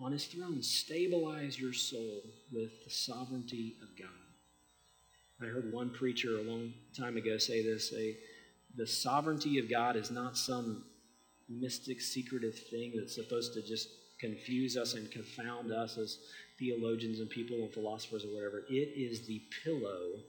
on 0.00 0.12
his 0.12 0.26
throne. 0.26 0.62
Stabilize 0.62 1.58
your 1.58 1.72
soul 1.72 2.22
with 2.52 2.84
the 2.84 2.90
sovereignty 2.90 3.76
of 3.82 3.88
God. 3.98 4.08
I 5.40 5.46
heard 5.46 5.72
one 5.72 5.90
preacher 5.90 6.38
a 6.38 6.42
long 6.42 6.72
time 6.96 7.16
ago 7.16 7.36
say 7.38 7.62
this 7.62 7.92
the 8.76 8.86
sovereignty 8.86 9.58
of 9.58 9.70
God 9.70 9.96
is 9.96 10.10
not 10.10 10.36
some 10.36 10.84
mystic, 11.48 12.00
secretive 12.00 12.58
thing 12.70 12.92
that's 12.96 13.14
supposed 13.14 13.54
to 13.54 13.62
just 13.62 13.88
confuse 14.20 14.76
us 14.76 14.94
and 14.94 15.10
confound 15.10 15.72
us 15.72 15.98
as 15.98 16.18
theologians 16.58 17.20
and 17.20 17.28
people 17.28 17.56
and 17.58 17.72
philosophers 17.72 18.24
or 18.24 18.34
whatever. 18.34 18.64
It 18.68 18.92
is 18.96 19.26
the 19.26 19.42
pillow 19.64 20.20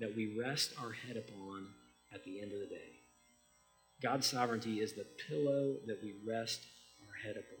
that 0.00 0.14
we 0.14 0.36
rest 0.38 0.74
our 0.80 0.92
head 0.92 1.16
upon 1.16 1.68
at 2.12 2.24
the 2.24 2.40
end 2.40 2.52
of 2.52 2.60
the 2.60 2.66
day. 2.66 3.00
God's 4.00 4.26
sovereignty 4.26 4.80
is 4.80 4.92
the 4.92 5.06
pillow 5.28 5.76
that 5.86 6.02
we 6.02 6.14
rest 6.26 6.60
our 7.06 7.14
head 7.14 7.36
upon 7.36 7.57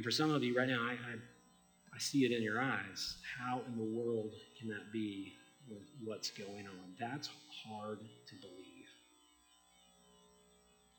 And 0.00 0.04
for 0.06 0.10
some 0.10 0.30
of 0.30 0.42
you 0.42 0.56
right 0.56 0.66
now, 0.66 0.80
I, 0.80 0.92
I, 0.92 1.14
I 1.94 1.98
see 1.98 2.24
it 2.24 2.32
in 2.32 2.42
your 2.42 2.58
eyes. 2.58 3.18
How 3.38 3.60
in 3.68 3.76
the 3.76 4.00
world 4.00 4.32
can 4.58 4.70
that 4.70 4.90
be 4.94 5.34
with 5.68 5.82
what's 6.02 6.30
going 6.30 6.66
on? 6.66 6.94
That's 6.98 7.28
hard 7.66 7.98
to 7.98 8.34
believe. 8.36 8.88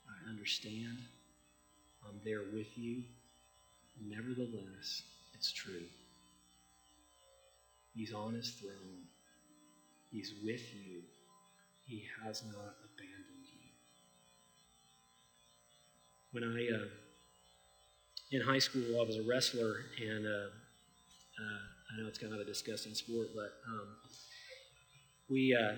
I 0.08 0.30
understand. 0.30 1.00
I'm 2.08 2.20
there 2.24 2.44
with 2.54 2.78
you. 2.78 3.02
Nevertheless, 4.08 5.02
it's 5.34 5.52
true. 5.52 5.88
He's 7.96 8.14
on 8.14 8.36
his 8.36 8.52
throne. 8.52 9.08
He's 10.12 10.36
with 10.46 10.62
you. 10.76 11.02
He 11.88 12.04
has 12.24 12.44
not 12.44 12.76
abandoned 12.86 13.48
you. 13.52 13.72
When 16.34 16.44
I 16.44 16.84
uh, 16.84 16.86
in 18.32 18.42
high 18.42 18.60
school, 18.60 19.00
I 19.00 19.06
was 19.06 19.18
a 19.18 19.24
wrestler, 19.24 19.76
and 20.02 20.26
uh, 20.26 20.30
uh, 20.30 21.62
I 21.94 22.02
know 22.02 22.08
it's 22.08 22.18
kind 22.18 22.34
of 22.34 22.40
a 22.40 22.46
disgusting 22.46 22.94
sport, 22.94 23.28
but 23.36 23.52
um, 23.68 23.88
we. 25.30 25.56
Uh, 25.56 25.74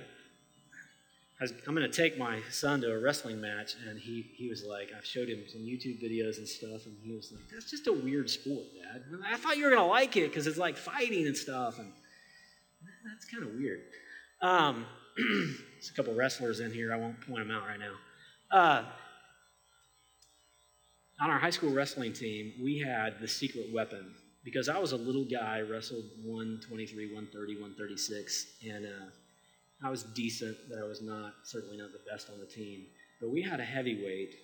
I 1.41 1.45
am 1.67 1.75
going 1.75 1.89
to 1.89 1.95
take 1.95 2.17
my 2.17 2.39
son 2.51 2.81
to 2.81 2.93
a 2.93 2.99
wrestling 2.99 3.41
match, 3.41 3.73
and 3.89 3.99
he, 3.99 4.31
he 4.37 4.47
was 4.47 4.63
like, 4.63 4.91
I 4.95 5.03
showed 5.03 5.27
him 5.27 5.43
some 5.51 5.61
YouTube 5.61 6.01
videos 6.01 6.37
and 6.37 6.47
stuff, 6.47 6.85
and 6.85 6.95
he 7.03 7.11
was 7.11 7.33
like, 7.33 7.41
That's 7.51 7.69
just 7.69 7.87
a 7.87 7.91
weird 7.91 8.29
sport, 8.29 8.63
Dad. 8.75 9.03
I 9.25 9.35
thought 9.35 9.57
you 9.57 9.65
were 9.65 9.71
going 9.71 9.81
to 9.81 9.87
like 9.87 10.15
it 10.15 10.29
because 10.29 10.47
it's 10.47 10.59
like 10.59 10.77
fighting 10.77 11.25
and 11.25 11.35
stuff, 11.35 11.79
and 11.79 11.91
that's 13.03 13.25
kind 13.25 13.43
of 13.43 13.49
weird. 13.55 13.81
Um, 14.41 14.85
there's 15.17 15.89
a 15.89 15.93
couple 15.95 16.13
wrestlers 16.13 16.59
in 16.59 16.71
here. 16.71 16.93
I 16.93 16.97
won't 16.97 17.19
point 17.21 17.39
them 17.39 17.51
out 17.51 17.67
right 17.67 17.79
now. 17.79 17.93
Uh, 18.51 18.83
on 21.19 21.29
our 21.29 21.39
high 21.39 21.49
school 21.49 21.73
wrestling 21.73 22.13
team, 22.13 22.53
we 22.61 22.79
had 22.79 23.19
the 23.19 23.27
secret 23.27 23.71
weapon 23.73 24.13
because 24.43 24.67
I 24.67 24.77
was 24.77 24.91
a 24.91 24.97
little 24.97 25.25
guy, 25.25 25.61
wrestled 25.61 26.05
123, 26.23 27.05
130, 27.13 27.53
136, 27.55 28.45
and 28.67 28.85
uh, 28.85 29.85
I 29.85 29.89
was 29.89 30.03
decent, 30.03 30.57
but 30.69 30.79
I 30.79 30.83
was 30.83 31.01
not, 31.01 31.33
certainly 31.43 31.77
not 31.77 31.91
the 31.91 32.01
best 32.09 32.29
on 32.29 32.39
the 32.39 32.45
team. 32.45 32.85
But 33.21 33.29
we 33.29 33.41
had 33.41 33.59
a 33.59 33.65
heavyweight 33.65 34.35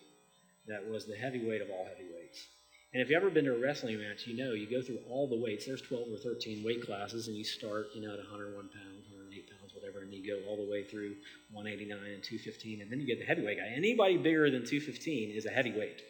that 0.67 0.88
was 0.88 1.05
the 1.05 1.15
heavyweight 1.15 1.62
of 1.62 1.69
all 1.69 1.86
heavyweights. 1.86 2.47
And 2.93 3.01
if 3.03 3.10
you've 3.10 3.17
ever 3.21 3.29
been 3.29 3.45
to 3.45 3.55
a 3.55 3.60
wrestling 3.60 3.99
match, 3.99 4.25
you 4.25 4.36
know 4.36 4.53
you 4.53 4.69
go 4.69 4.82
through 4.82 4.99
all 5.10 5.27
the 5.27 5.36
weights. 5.38 5.65
There's 5.65 5.82
12 5.82 6.08
or 6.12 6.17
13 6.17 6.63
weight 6.63 6.86
classes, 6.86 7.27
and 7.27 7.36
you 7.36 7.43
start, 7.43 7.88
you 7.93 8.01
know, 8.01 8.13
at 8.13 8.19
101 8.19 8.55
pounds, 8.55 9.05
108 9.12 9.49
pounds, 9.60 9.73
whatever, 9.75 10.01
and 10.01 10.13
you 10.13 10.25
go 10.25 10.47
all 10.49 10.58
the 10.58 10.71
way 10.71 10.84
through 10.84 11.15
189 11.51 11.97
and 11.97 12.23
215, 12.23 12.82
and 12.82 12.91
then 12.91 12.99
you 12.99 13.05
get 13.05 13.19
the 13.19 13.25
heavyweight 13.25 13.58
guy. 13.58 13.67
Anybody 13.75 14.17
bigger 14.17 14.49
than 14.49 14.65
215 14.65 15.32
is 15.32 15.45
a 15.45 15.51
heavyweight. 15.51 16.01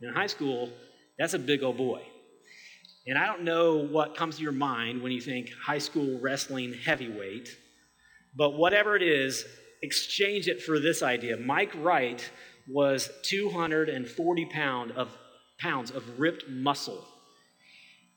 In 0.00 0.12
high 0.12 0.26
school, 0.26 0.70
that's 1.18 1.34
a 1.34 1.38
big 1.38 1.62
old 1.62 1.76
boy. 1.76 2.02
And 3.06 3.18
I 3.18 3.26
don't 3.26 3.42
know 3.42 3.76
what 3.76 4.16
comes 4.16 4.36
to 4.36 4.42
your 4.42 4.52
mind 4.52 5.02
when 5.02 5.12
you 5.12 5.20
think 5.20 5.50
high 5.62 5.78
school 5.78 6.18
wrestling 6.20 6.72
heavyweight, 6.72 7.48
but 8.34 8.54
whatever 8.54 8.96
it 8.96 9.02
is, 9.02 9.44
exchange 9.82 10.48
it 10.48 10.62
for 10.62 10.80
this 10.80 11.02
idea. 11.02 11.36
Mike 11.36 11.72
Wright 11.76 12.30
was 12.66 13.10
240 13.24 14.46
pound 14.46 14.92
of, 14.92 15.16
pounds 15.58 15.90
of 15.90 16.18
ripped 16.18 16.48
muscle. 16.48 17.06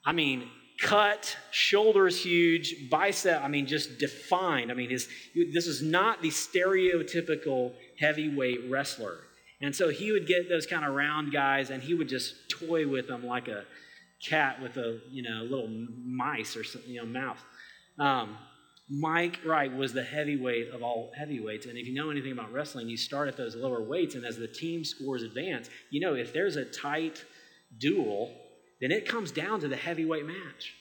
I 0.05 0.13
mean, 0.13 0.49
cut, 0.79 1.35
shoulders 1.51 2.23
huge, 2.23 2.89
bicep, 2.89 3.41
I 3.43 3.49
mean, 3.49 3.67
just 3.67 3.99
defined. 3.99 4.71
I 4.71 4.73
mean, 4.73 4.89
his, 4.89 5.09
this 5.53 5.67
is 5.67 5.81
not 5.81 6.21
the 6.21 6.29
stereotypical 6.29 7.73
heavyweight 7.99 8.69
wrestler. 8.69 9.17
And 9.61 9.75
so 9.75 9.89
he 9.89 10.11
would 10.11 10.27
get 10.27 10.49
those 10.49 10.65
kind 10.65 10.85
of 10.85 10.93
round 10.93 11.31
guys 11.33 11.69
and 11.69 11.81
he 11.81 11.93
would 11.93 12.09
just 12.09 12.49
toy 12.49 12.87
with 12.87 13.07
them 13.07 13.25
like 13.25 13.47
a 13.47 13.65
cat 14.23 14.61
with 14.61 14.77
a, 14.77 14.99
you 15.09 15.23
know, 15.23 15.43
little 15.43 15.67
mice 15.67 16.55
or 16.55 16.63
something, 16.63 16.91
you 16.91 16.99
know, 17.03 17.07
mouth. 17.07 17.43
Um, 17.99 18.37
Mike 18.89 19.39
Wright 19.45 19.75
was 19.75 19.91
the 19.91 20.03
heavyweight 20.03 20.69
of 20.69 20.81
all 20.81 21.11
heavyweights. 21.17 21.65
And 21.65 21.77
if 21.77 21.87
you 21.87 21.93
know 21.93 22.09
anything 22.09 22.31
about 22.31 22.53
wrestling, 22.53 22.87
you 22.87 22.97
start 22.97 23.27
at 23.27 23.35
those 23.35 23.55
lower 23.55 23.81
weights, 23.81 24.15
and 24.15 24.25
as 24.25 24.37
the 24.37 24.47
team 24.47 24.85
scores 24.85 25.23
advance, 25.23 25.69
you 25.89 25.99
know, 25.99 26.13
if 26.13 26.31
there's 26.31 26.55
a 26.55 26.63
tight 26.63 27.25
duel, 27.77 28.33
then 28.79 28.91
it 28.91 29.07
comes 29.07 29.31
down 29.31 29.59
to 29.59 29.67
the 29.67 29.75
heavyweight 29.75 30.25
match. 30.25 30.73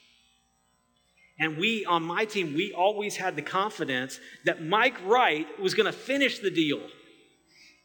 And 1.39 1.59
we, 1.59 1.85
on 1.85 2.03
my 2.03 2.25
team, 2.25 2.55
we 2.55 2.73
always 2.73 3.17
had 3.17 3.37
the 3.37 3.43
confidence 3.43 4.21
that 4.45 4.63
Mike 4.63 5.05
Wright 5.05 5.47
was 5.61 5.75
going 5.75 5.87
to 5.87 5.99
finish 5.99 6.39
the 6.39 6.51
deal. 6.51 6.81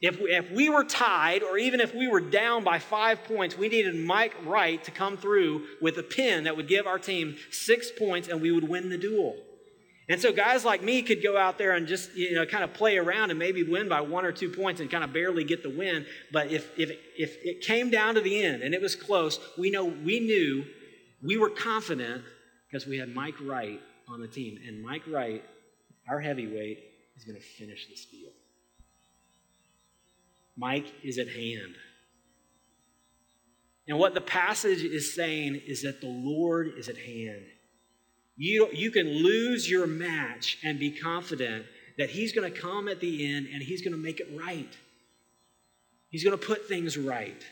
If 0.02 0.20
we, 0.20 0.32
if 0.32 0.50
we 0.52 0.68
were 0.68 0.84
tied, 0.84 1.44
or 1.44 1.58
even 1.58 1.80
if 1.80 1.94
we 1.94 2.08
were 2.08 2.22
down 2.22 2.64
by 2.64 2.80
five 2.80 3.24
points, 3.24 3.56
we 3.56 3.70
needed 3.70 3.96
Mike 3.96 4.36
Wright 4.44 4.84
to 4.84 4.92
come 4.92 5.16
through 5.16 5.66
with 5.80 5.98
a 5.98 6.04
pin 6.04 6.46
that 6.46 6.58
would 6.58 6.68
give 6.68 6.88
our 6.88 6.98
team 6.98 7.36
six 7.52 7.92
points 7.92 8.28
and 8.28 8.42
we 8.42 8.52
would 8.52 8.68
win 8.68 8.90
the 8.90 8.98
duel. 8.98 9.36
And 10.10 10.20
so 10.20 10.34
guys 10.34 10.66
like 10.66 10.84
me 10.84 11.04
could 11.04 11.22
go 11.22 11.38
out 11.38 11.58
there 11.58 11.74
and 11.74 11.88
just, 11.88 12.16
you 12.16 12.34
know, 12.34 12.46
kind 12.46 12.64
of 12.64 12.74
play 12.74 12.98
around 12.98 13.30
and 13.30 13.38
maybe 13.38 13.64
win 13.64 13.88
by 13.88 14.02
one 14.02 14.26
or 14.26 14.32
two 14.32 14.50
points 14.50 14.82
and 14.82 14.90
kind 14.90 15.04
of 15.04 15.14
barely 15.14 15.44
get 15.44 15.62
the 15.62 15.70
win. 15.70 16.06
But 16.34 16.52
if, 16.52 16.68
if, 16.78 16.90
if 17.16 17.38
it 17.46 17.62
came 17.62 17.92
down 17.92 18.16
to 18.16 18.22
the 18.22 18.44
end 18.44 18.64
and 18.64 18.74
it 18.74 18.82
was 18.82 18.96
close, 18.96 19.40
we 19.58 19.70
know 19.70 19.86
we 19.86 20.20
knew 20.20 20.66
we 21.24 21.38
were 21.38 21.52
confident 21.52 22.24
because 22.68 22.88
we 22.88 22.98
had 22.98 23.14
Mike 23.14 23.36
Wright 23.42 23.80
on 24.10 24.20
the 24.20 24.28
team. 24.28 24.60
And 24.68 24.84
Mike 24.84 25.04
Wright, 25.08 25.44
our 26.10 26.20
heavyweight, 26.20 26.80
is 27.16 27.24
going 27.24 27.38
to 27.38 27.46
finish 27.46 27.88
this 27.88 28.06
deal. 28.06 28.32
Mike 30.58 30.94
is 31.04 31.18
at 31.18 31.30
hand. 31.30 31.76
And 33.88 33.98
what 33.98 34.14
the 34.14 34.22
passage 34.22 34.84
is 34.84 35.14
saying 35.14 35.62
is 35.66 35.82
that 35.84 36.02
the 36.02 36.08
Lord 36.08 36.72
is 36.78 36.88
at 36.88 36.98
hand. 36.98 37.46
You, 38.38 38.70
you 38.72 38.92
can 38.92 39.08
lose 39.08 39.70
your 39.70 39.86
match 39.88 40.58
and 40.64 40.80
be 40.80 40.92
confident 40.92 41.66
that 41.98 42.10
He's 42.10 42.32
going 42.32 42.52
to 42.52 42.60
come 42.60 42.88
at 42.88 43.00
the 43.00 43.34
end 43.34 43.48
and 43.52 43.62
He's 43.62 43.82
going 43.82 43.92
to 43.92 44.02
make 44.02 44.20
it 44.20 44.30
right. 44.34 44.74
He's 46.10 46.24
going 46.24 46.38
to 46.38 46.46
put 46.46 46.68
things 46.68 46.98
right. 46.98 47.44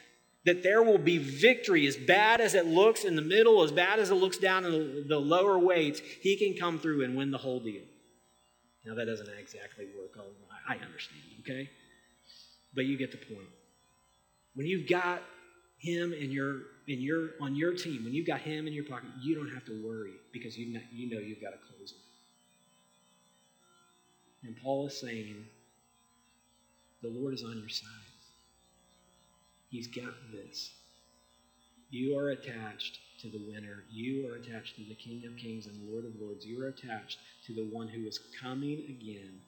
That 0.45 0.63
there 0.63 0.81
will 0.81 0.97
be 0.97 1.17
victory, 1.17 1.85
as 1.85 1.97
bad 1.97 2.39
as 2.39 2.55
it 2.55 2.65
looks 2.65 3.03
in 3.03 3.15
the 3.15 3.21
middle, 3.21 3.61
as 3.61 3.71
bad 3.71 3.99
as 3.99 4.09
it 4.09 4.15
looks 4.15 4.37
down 4.37 4.63
in 4.65 5.05
the, 5.07 5.19
lower 5.19 5.59
weights, 5.59 5.99
He 6.21 6.37
can 6.37 6.57
come 6.57 6.79
through 6.79 7.03
and 7.03 7.15
win 7.15 7.31
the 7.31 7.37
whole 7.37 7.59
deal. 7.59 7.83
Now, 8.85 8.95
that 8.95 9.05
doesn't 9.05 9.29
exactly 9.37 9.85
work. 9.97 10.17
I 10.67 10.75
understand, 10.75 11.21
okay? 11.41 11.69
But 12.74 12.86
you 12.86 12.97
get 12.97 13.11
the 13.11 13.17
point. 13.17 13.47
When 14.55 14.67
you've 14.67 14.89
got 14.89 15.22
him 15.78 16.13
in 16.13 16.32
your 16.32 16.61
in 16.88 16.99
your 17.01 17.30
on 17.41 17.55
your 17.55 17.74
team, 17.74 18.03
when 18.03 18.13
you've 18.13 18.28
got 18.28 18.41
him 18.41 18.67
in 18.67 18.74
your 18.74 18.86
pocket, 18.86 19.09
you 19.22 19.36
don't 19.36 19.53
have 19.53 19.65
to 19.65 19.84
worry 19.86 20.13
because 20.34 20.57
you 20.57 20.74
know, 20.74 20.82
you 20.91 21.09
know 21.09 21.20
you've 21.20 21.41
got 21.41 21.53
a 21.53 21.57
closer. 21.57 21.95
And 24.43 24.55
Paul 24.63 24.88
is 24.88 24.99
saying, 24.99 25.45
the 27.01 27.09
Lord 27.09 27.34
is 27.34 27.43
on 27.43 27.57
your 27.57 27.70
side. 27.70 27.89
He's 29.70 29.88
got 29.88 30.13
this. 30.32 30.72
You 31.89 32.17
are 32.17 32.30
attached 32.30 32.99
to 33.22 33.30
the 33.30 33.41
winner. 33.51 33.84
You 33.91 34.30
are 34.30 34.36
attached 34.36 34.78
to 34.78 34.84
the 34.86 34.95
King 34.95 35.24
of 35.28 35.38
Kings 35.38 35.67
and 35.67 35.89
Lord 35.89 36.05
of 36.05 36.13
Lords. 36.20 36.45
You 36.45 36.63
are 36.63 36.70
attached 36.70 37.17
to 37.47 37.53
the 37.53 37.70
one 37.72 37.88
who 37.88 38.07
is 38.07 38.20
coming 38.41 38.84
again 38.88 39.41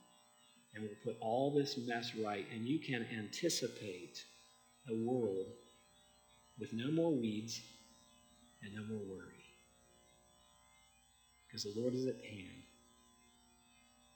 and 0.73 0.83
we'll 0.83 0.95
put 1.03 1.17
all 1.21 1.51
this 1.51 1.77
mess 1.77 2.11
right. 2.15 2.45
And 2.53 2.65
you 2.65 2.79
can 2.79 3.05
anticipate 3.17 4.23
a 4.89 4.95
world 4.95 5.47
with 6.59 6.73
no 6.73 6.91
more 6.91 7.11
weeds 7.11 7.61
and 8.63 8.73
no 8.73 8.81
more 8.83 9.03
worry. 9.17 9.27
Because 11.47 11.63
the 11.63 11.73
Lord 11.79 11.93
is 11.93 12.05
at 12.05 12.15
hand. 12.23 12.63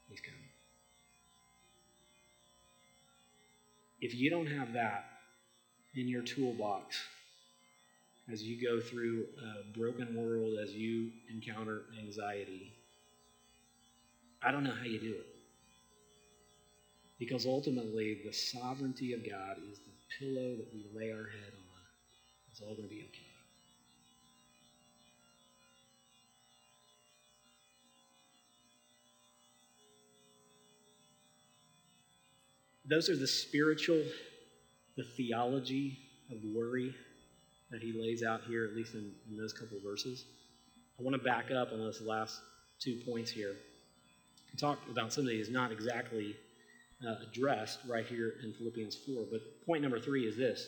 He's 0.08 0.22
coming. 0.22 0.40
If 4.00 4.14
you 4.16 4.30
don't 4.30 4.48
have 4.48 4.74
that 4.74 5.06
in 5.96 6.08
your 6.08 6.22
toolbox 6.22 6.96
as 8.32 8.44
you 8.44 8.62
go 8.62 8.80
through 8.80 9.26
a 9.38 9.78
broken 9.78 10.16
world, 10.16 10.58
as 10.62 10.72
you 10.72 11.12
encounter 11.30 11.82
anxiety, 12.00 12.72
I 14.42 14.52
don't 14.52 14.64
know 14.64 14.74
how 14.74 14.86
you 14.86 15.00
do 15.00 15.12
it. 15.12 15.35
Because 17.18 17.46
ultimately, 17.46 18.22
the 18.26 18.34
sovereignty 18.34 19.14
of 19.14 19.22
God 19.28 19.58
is 19.72 19.80
the 19.80 19.94
pillow 20.20 20.56
that 20.58 20.68
we 20.74 20.86
lay 20.94 21.12
our 21.12 21.30
head 21.30 21.54
on. 21.54 21.82
It's 22.52 22.62
all 22.62 22.76
going 22.76 22.90
to 22.90 22.94
be 22.94 23.02
okay. 23.02 23.26
Those 32.88 33.10
are 33.10 33.16
the 33.16 33.28
spiritual, 33.28 34.04
the 34.96 35.04
theology 35.04 35.98
of 36.32 36.38
worry 36.54 36.94
that 37.72 37.82
he 37.82 37.94
lays 38.00 38.24
out 38.24 38.42
here, 38.48 38.66
at 38.66 38.76
least 38.76 38.94
in, 38.94 39.12
in 39.30 39.38
those 39.38 39.54
couple 39.54 39.80
verses. 39.84 40.26
I 41.00 41.04
want 41.04 41.16
to 41.16 41.22
back 41.24 41.50
up 41.52 41.72
on 41.72 41.80
those 41.80 42.00
last 42.02 42.40
two 42.80 43.02
points 43.08 43.32
here. 43.32 43.56
We 44.54 44.60
talked 44.60 44.88
about 44.90 45.12
some 45.12 45.24
of 45.24 45.30
these 45.30 45.50
not 45.50 45.72
exactly 45.72 46.36
uh, 47.06 47.16
addressed 47.30 47.80
right 47.88 48.06
here 48.06 48.36
in 48.44 48.54
Philippians 48.54 48.96
4, 49.06 49.26
but 49.32 49.66
point 49.66 49.82
number 49.82 50.00
three 50.00 50.26
is 50.26 50.38
this. 50.38 50.68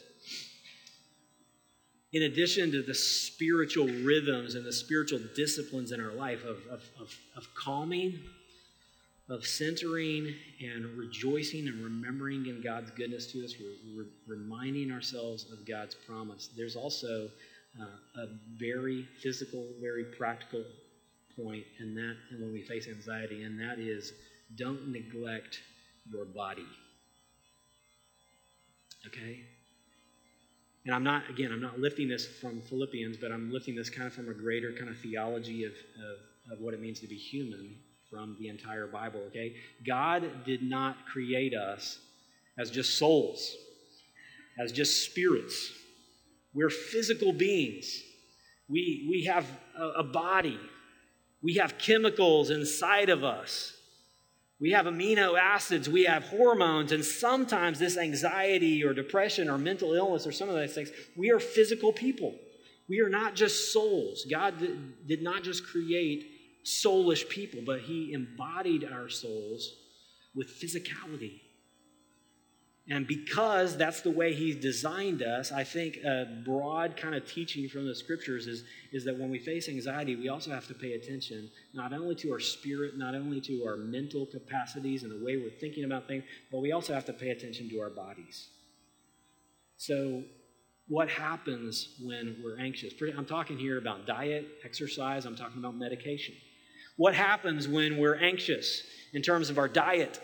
In 2.13 2.23
addition 2.23 2.71
to 2.71 2.81
the 2.81 2.93
spiritual 2.93 3.87
rhythms 3.87 4.55
and 4.55 4.65
the 4.65 4.73
spiritual 4.73 5.19
disciplines 5.35 5.91
in 5.91 5.99
our 5.99 6.13
life 6.13 6.43
of, 6.43 6.57
of, 6.71 6.83
of, 6.99 7.13
of 7.35 7.47
calming 7.53 8.19
of 9.29 9.45
centering 9.45 10.33
and 10.61 10.85
rejoicing 10.97 11.67
and 11.67 11.83
remembering 11.83 12.45
in 12.45 12.61
God's 12.61 12.91
goodness 12.91 13.27
to 13.33 13.43
us, 13.43 13.55
re- 13.95 14.05
reminding 14.25 14.91
ourselves 14.91 15.51
of 15.51 15.65
God's 15.67 15.95
promise. 15.95 16.49
There's 16.55 16.75
also 16.75 17.29
uh, 17.79 18.21
a 18.21 18.27
very 18.55 19.07
physical, 19.21 19.67
very 19.81 20.05
practical 20.05 20.63
point, 21.35 21.65
and 21.79 21.95
that, 21.97 22.15
and 22.31 22.41
when 22.41 22.53
we 22.53 22.61
face 22.61 22.87
anxiety, 22.87 23.43
and 23.43 23.59
that 23.59 23.79
is 23.79 24.13
don't 24.55 24.87
neglect 24.87 25.59
your 26.11 26.25
body. 26.25 26.65
Okay? 29.05 29.41
And 30.85 30.95
I'm 30.95 31.03
not, 31.03 31.29
again, 31.29 31.51
I'm 31.51 31.61
not 31.61 31.79
lifting 31.79 32.07
this 32.07 32.25
from 32.25 32.61
Philippians, 32.61 33.17
but 33.17 33.31
I'm 33.31 33.51
lifting 33.51 33.75
this 33.75 33.89
kind 33.89 34.07
of 34.07 34.13
from 34.13 34.29
a 34.29 34.33
greater 34.33 34.71
kind 34.71 34.89
of 34.89 34.97
theology 34.99 35.65
of, 35.65 35.73
of, 35.73 36.53
of 36.53 36.59
what 36.61 36.73
it 36.73 36.81
means 36.81 36.99
to 37.01 37.07
be 37.07 37.15
human 37.15 37.75
from 38.09 38.37
the 38.39 38.47
entire 38.47 38.87
Bible, 38.87 39.19
okay? 39.27 39.53
God 39.85 40.45
did 40.45 40.63
not 40.63 41.05
create 41.05 41.53
us 41.53 41.99
as 42.57 42.71
just 42.71 42.97
souls, 42.97 43.53
as 44.57 44.71
just 44.71 45.03
spirits. 45.03 45.71
We're 46.53 46.69
physical 46.69 47.33
beings. 47.33 48.01
We, 48.69 49.07
we 49.09 49.25
have 49.25 49.45
a, 49.77 49.99
a 49.99 50.03
body, 50.03 50.59
we 51.43 51.55
have 51.55 51.77
chemicals 51.77 52.49
inside 52.49 53.09
of 53.09 53.23
us. 53.23 53.73
We 54.59 54.71
have 54.71 54.87
amino 54.87 55.37
acids, 55.39 55.87
we 55.87 56.05
have 56.05 56.23
hormones, 56.23 56.91
and 56.91 57.05
sometimes 57.05 57.77
this 57.77 57.97
anxiety 57.97 58.83
or 58.83 58.93
depression 58.93 59.49
or 59.49 59.57
mental 59.57 59.93
illness 59.93 60.25
or 60.25 60.31
some 60.31 60.49
of 60.49 60.55
those 60.55 60.73
things, 60.73 60.89
we 61.15 61.29
are 61.31 61.39
physical 61.39 61.93
people. 61.93 62.33
We 62.89 63.01
are 63.01 63.09
not 63.09 63.35
just 63.35 63.71
souls. 63.71 64.25
God 64.29 64.55
did 65.05 65.21
not 65.21 65.43
just 65.43 65.67
create 65.67 66.25
soulish 66.65 67.29
people, 67.29 67.61
but 67.65 67.81
he 67.81 68.13
embodied 68.13 68.83
our 68.83 69.09
souls 69.09 69.75
with 70.33 70.47
physicality. 70.47 71.41
And 72.89 73.05
because 73.05 73.75
that's 73.75 73.99
the 73.99 74.11
way 74.11 74.33
he's 74.33 74.55
designed 74.55 75.21
us, 75.21 75.51
I 75.51 75.65
think 75.65 75.97
a 76.05 76.41
broad 76.45 76.95
kind 76.95 77.15
of 77.15 77.29
teaching 77.29 77.67
from 77.67 77.85
the 77.85 77.93
scriptures 77.93 78.47
is, 78.47 78.63
is 78.93 79.03
that 79.03 79.19
when 79.19 79.29
we 79.29 79.39
face 79.39 79.67
anxiety, 79.67 80.15
we 80.15 80.29
also 80.29 80.51
have 80.51 80.67
to 80.67 80.73
pay 80.73 80.93
attention 80.93 81.49
not 81.73 81.91
only 81.91 82.15
to 82.15 82.31
our 82.31 82.39
spirit, 82.39 82.97
not 82.97 83.13
only 83.13 83.41
to 83.41 83.65
our 83.65 83.75
mental 83.75 84.25
capacities 84.25 85.03
and 85.03 85.11
the 85.11 85.23
way 85.23 85.35
we're 85.35 85.49
thinking 85.49 85.83
about 85.83 86.07
things, 86.07 86.23
but 86.49 86.59
we 86.59 86.71
also 86.71 86.93
have 86.93 87.03
to 87.05 87.13
pay 87.13 87.29
attention 87.31 87.69
to 87.69 87.79
our 87.81 87.89
bodies. 87.89 88.47
So, 89.75 90.23
what 90.87 91.09
happens 91.09 91.97
when 92.01 92.37
we're 92.41 92.57
anxious? 92.57 92.93
I'm 93.17 93.25
talking 93.25 93.57
here 93.57 93.77
about 93.77 94.07
diet, 94.07 94.47
exercise, 94.63 95.25
I'm 95.25 95.35
talking 95.35 95.59
about 95.59 95.75
medication. 95.75 96.33
What 96.95 97.13
happens 97.13 97.67
when 97.67 97.97
we're 97.97 98.15
anxious 98.15 98.83
in 99.13 99.21
terms 99.21 99.49
of 99.49 99.57
our 99.57 99.67
diet? 99.67 100.21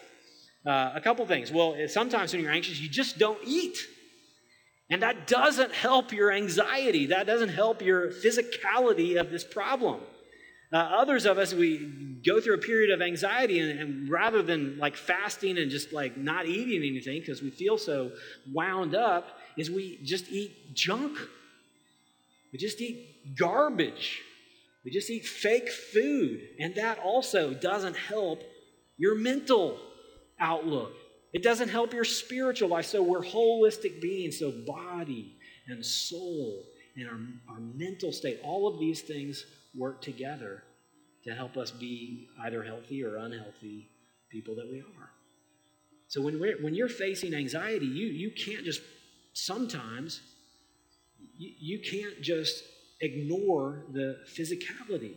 Uh, 0.65 0.91
a 0.95 1.01
couple 1.01 1.25
things. 1.25 1.51
Well, 1.51 1.75
sometimes 1.87 2.33
when 2.33 2.41
you're 2.41 2.51
anxious, 2.51 2.79
you 2.79 2.87
just 2.87 3.17
don't 3.17 3.39
eat. 3.45 3.77
And 4.89 5.01
that 5.01 5.27
doesn't 5.27 5.73
help 5.73 6.13
your 6.13 6.31
anxiety. 6.31 7.07
That 7.07 7.25
doesn't 7.25 7.49
help 7.49 7.81
your 7.81 8.11
physicality 8.11 9.19
of 9.19 9.29
this 9.29 9.43
problem. 9.43 10.01
Uh, 10.71 10.77
others 10.77 11.25
of 11.25 11.37
us, 11.37 11.53
we 11.53 12.19
go 12.25 12.41
through 12.41 12.55
a 12.55 12.59
period 12.59 12.89
of 12.89 13.01
anxiety, 13.01 13.59
and, 13.59 13.79
and 13.79 14.09
rather 14.09 14.41
than 14.41 14.77
like 14.79 14.95
fasting 14.95 15.57
and 15.57 15.69
just 15.69 15.93
like 15.93 16.17
not 16.17 16.47
eating 16.47 16.81
anything 16.89 17.19
because 17.19 17.41
we 17.41 17.51
feel 17.51 17.77
so 17.77 18.11
wound 18.51 18.95
up, 18.95 19.37
is 19.55 19.69
we 19.69 19.99
just 20.03 20.29
eat 20.29 20.73
junk. 20.73 21.17
We 22.51 22.57
just 22.57 22.81
eat 22.81 23.35
garbage. 23.37 24.21
We 24.83 24.91
just 24.91 25.09
eat 25.09 25.25
fake 25.25 25.69
food, 25.69 26.41
and 26.59 26.75
that 26.75 26.97
also 26.99 27.53
doesn't 27.53 27.95
help 27.95 28.41
your 28.97 29.15
mental 29.15 29.79
outlook. 30.39 30.93
It 31.33 31.43
doesn't 31.43 31.69
help 31.69 31.93
your 31.93 32.03
spiritual 32.03 32.69
life. 32.69 32.85
So 32.85 33.01
we're 33.01 33.23
holistic 33.23 34.01
beings. 34.01 34.39
So 34.39 34.51
body 34.51 35.37
and 35.67 35.83
soul 35.85 36.63
and 36.95 37.07
our, 37.07 37.55
our 37.55 37.59
mental 37.59 38.11
state, 38.11 38.39
all 38.43 38.67
of 38.67 38.79
these 38.79 39.01
things 39.01 39.45
work 39.75 40.01
together 40.01 40.63
to 41.23 41.33
help 41.33 41.57
us 41.57 41.71
be 41.71 42.27
either 42.43 42.63
healthy 42.63 43.03
or 43.03 43.17
unhealthy 43.17 43.89
people 44.29 44.55
that 44.55 44.69
we 44.69 44.79
are. 44.79 45.09
So 46.07 46.21
when, 46.21 46.39
we're, 46.39 46.61
when 46.61 46.75
you're 46.75 46.89
facing 46.89 47.33
anxiety, 47.33 47.85
you, 47.85 48.07
you 48.07 48.31
can't 48.31 48.63
just 48.63 48.81
sometimes, 49.33 50.21
you, 51.37 51.51
you 51.59 51.79
can't 51.79 52.21
just 52.21 52.63
ignore 53.01 53.85
the 53.91 54.17
physicality. 54.37 55.15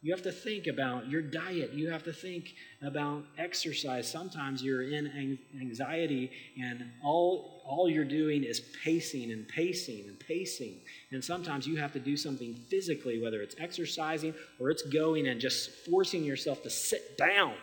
You 0.00 0.12
have 0.12 0.22
to 0.22 0.32
think 0.32 0.68
about 0.68 1.08
your 1.08 1.22
diet. 1.22 1.72
You 1.72 1.90
have 1.90 2.04
to 2.04 2.12
think 2.12 2.54
about 2.82 3.24
exercise. 3.36 4.08
Sometimes 4.08 4.62
you're 4.62 4.82
in 4.82 5.38
anxiety 5.60 6.30
and 6.60 6.84
all, 7.02 7.62
all 7.66 7.90
you're 7.90 8.04
doing 8.04 8.44
is 8.44 8.60
pacing 8.84 9.32
and 9.32 9.48
pacing 9.48 10.04
and 10.06 10.18
pacing. 10.20 10.76
And 11.10 11.24
sometimes 11.24 11.66
you 11.66 11.78
have 11.78 11.92
to 11.94 11.98
do 11.98 12.16
something 12.16 12.54
physically, 12.54 13.20
whether 13.20 13.42
it's 13.42 13.56
exercising 13.58 14.34
or 14.60 14.70
it's 14.70 14.82
going 14.82 15.26
and 15.26 15.40
just 15.40 15.70
forcing 15.90 16.22
yourself 16.22 16.62
to 16.62 16.70
sit 16.70 17.18
down 17.18 17.54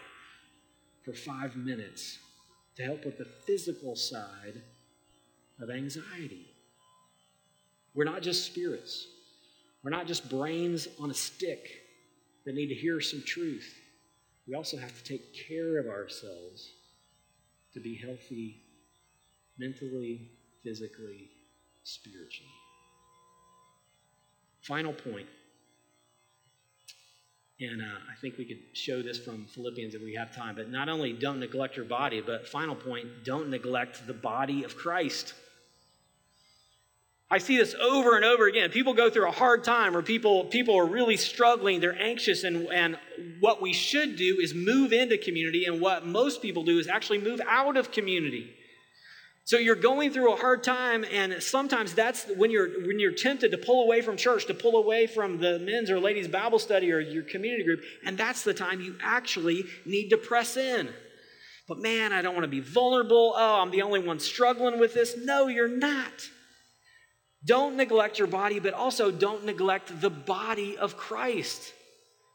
for 1.04 1.14
five 1.14 1.56
minutes 1.56 2.20
to 2.76 2.84
help 2.84 3.06
with 3.06 3.18
the 3.18 3.28
physical 3.48 3.96
side 3.96 4.62
of 5.62 5.70
anxiety. 5.70 6.48
We're 7.94 8.04
not 8.04 8.22
just 8.22 8.46
spirits. 8.46 9.08
We're 9.84 9.92
not 9.92 10.06
just 10.06 10.30
brains 10.30 10.90
on 11.00 11.12
a 11.12 11.14
stick 11.14 11.85
that 12.46 12.56
need 12.56 12.68
to 12.68 12.76
hear 12.76 13.02
some 13.02 13.24
truth. 13.26 13.74
We 14.48 14.56
also 14.56 14.78
have 14.78 14.96
to 14.96 15.04
take 15.04 15.34
care 15.48 15.80
of 15.80 15.88
ourselves 15.88 16.72
to 17.74 17.80
be 17.80 17.96
healthy 17.96 18.62
mentally, 19.58 20.30
physically, 20.64 21.30
spiritually. 21.84 22.52
Final 24.62 24.94
point, 24.94 25.28
and 27.60 27.82
uh, 27.82 27.86
I 27.86 28.20
think 28.20 28.38
we 28.38 28.46
could 28.46 28.60
show 28.74 29.02
this 29.02 29.18
from 29.18 29.46
Philippians 29.46 29.96
if 29.96 30.02
we 30.02 30.14
have 30.16 30.36
time, 30.36 30.56
but 30.56 30.70
not 30.70 30.90
only 30.90 31.14
don't 31.14 31.40
neglect 31.40 31.78
your 31.78 31.86
body, 31.86 32.20
but 32.20 32.48
final 32.48 32.76
point, 32.76 33.24
don't 33.24 33.50
neglect 33.50 34.06
the 34.06 34.14
body 34.14 34.64
of 34.66 34.76
Christ. 34.76 35.34
I 37.36 37.38
see 37.38 37.58
this 37.58 37.76
over 37.76 38.16
and 38.16 38.24
over 38.24 38.48
again. 38.48 38.70
People 38.70 38.94
go 38.94 39.10
through 39.10 39.28
a 39.28 39.32
hard 39.32 39.66
time 39.66 39.94
or 39.94 40.02
people, 40.02 40.46
people 40.46 40.78
are 40.78 40.86
really 40.86 41.18
struggling, 41.18 41.82
they're 41.82 42.02
anxious, 42.02 42.46
and, 42.46 42.68
and 42.68 42.98
what 43.42 43.62
we 43.62 43.74
should 43.74 44.16
do 44.16 44.40
is 44.40 44.54
move 44.54 44.94
into 44.94 45.18
community, 45.18 45.66
and 45.66 45.82
what 45.82 46.06
most 46.06 46.42
people 46.42 46.64
do 46.64 46.80
is 46.80 46.88
actually 46.88 47.18
move 47.18 47.42
out 47.46 47.76
of 47.76 47.92
community. 47.92 48.56
So 49.44 49.58
you're 49.58 49.76
going 49.76 50.14
through 50.14 50.32
a 50.32 50.38
hard 50.38 50.64
time, 50.64 51.04
and 51.12 51.44
sometimes 51.44 51.94
that's 51.94 52.26
when 52.38 52.52
you're 52.52 52.70
when 52.88 53.00
you're 53.00 53.12
tempted 53.12 53.52
to 53.52 53.58
pull 53.58 53.84
away 53.84 54.02
from 54.02 54.16
church, 54.16 54.46
to 54.46 54.54
pull 54.54 54.78
away 54.78 55.06
from 55.06 55.38
the 55.38 55.60
men's 55.60 55.92
or 55.92 56.00
ladies' 56.00 56.30
Bible 56.30 56.58
study 56.58 56.90
or 56.90 57.02
your 57.02 57.24
community 57.24 57.66
group, 57.66 57.82
and 58.06 58.18
that's 58.18 58.44
the 58.44 58.54
time 58.54 58.80
you 58.80 58.96
actually 59.04 59.66
need 59.86 60.08
to 60.12 60.18
press 60.18 60.56
in. 60.56 60.88
But 61.68 61.80
man, 61.80 62.14
I 62.14 62.22
don't 62.22 62.34
want 62.34 62.46
to 62.46 62.48
be 62.48 62.62
vulnerable. 62.62 63.34
Oh, 63.36 63.62
I'm 63.62 63.72
the 63.72 63.82
only 63.82 64.00
one 64.00 64.20
struggling 64.20 64.80
with 64.80 64.94
this. 64.94 65.18
No, 65.18 65.48
you're 65.48 65.68
not. 65.68 66.30
Don't 67.46 67.78
neglect 67.78 68.18
your 68.18 68.28
body, 68.28 68.60
but 68.60 68.74
also 68.74 69.12
don't 69.12 69.46
neglect 69.46 70.02
the 70.02 70.10
body 70.10 70.78
of 70.78 70.98
Christ. 70.98 71.74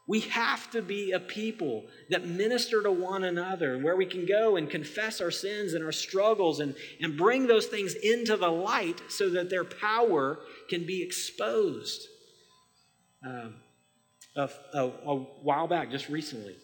We 0.07 0.21
have 0.21 0.69
to 0.71 0.81
be 0.81 1.11
a 1.11 1.19
people 1.19 1.85
that 2.09 2.25
minister 2.25 2.81
to 2.81 2.91
one 2.91 3.23
another, 3.23 3.75
and 3.75 3.83
where 3.83 3.95
we 3.95 4.05
can 4.05 4.25
go 4.25 4.55
and 4.55 4.69
confess 4.69 5.21
our 5.21 5.31
sins 5.31 5.73
and 5.73 5.83
our 5.83 5.91
struggles 5.91 6.59
and, 6.59 6.75
and 6.99 7.17
bring 7.17 7.47
those 7.47 7.67
things 7.67 7.93
into 7.93 8.35
the 8.35 8.49
light 8.49 9.01
so 9.09 9.29
that 9.29 9.49
their 9.49 9.63
power 9.63 10.39
can 10.69 10.85
be 10.85 11.03
exposed. 11.03 12.07
Um, 13.25 13.55
a, 14.35 14.49
a, 14.73 14.85
a, 14.87 15.15
while 15.15 15.67
back, 15.67 15.91
just 15.91 16.09
recently, 16.09 16.55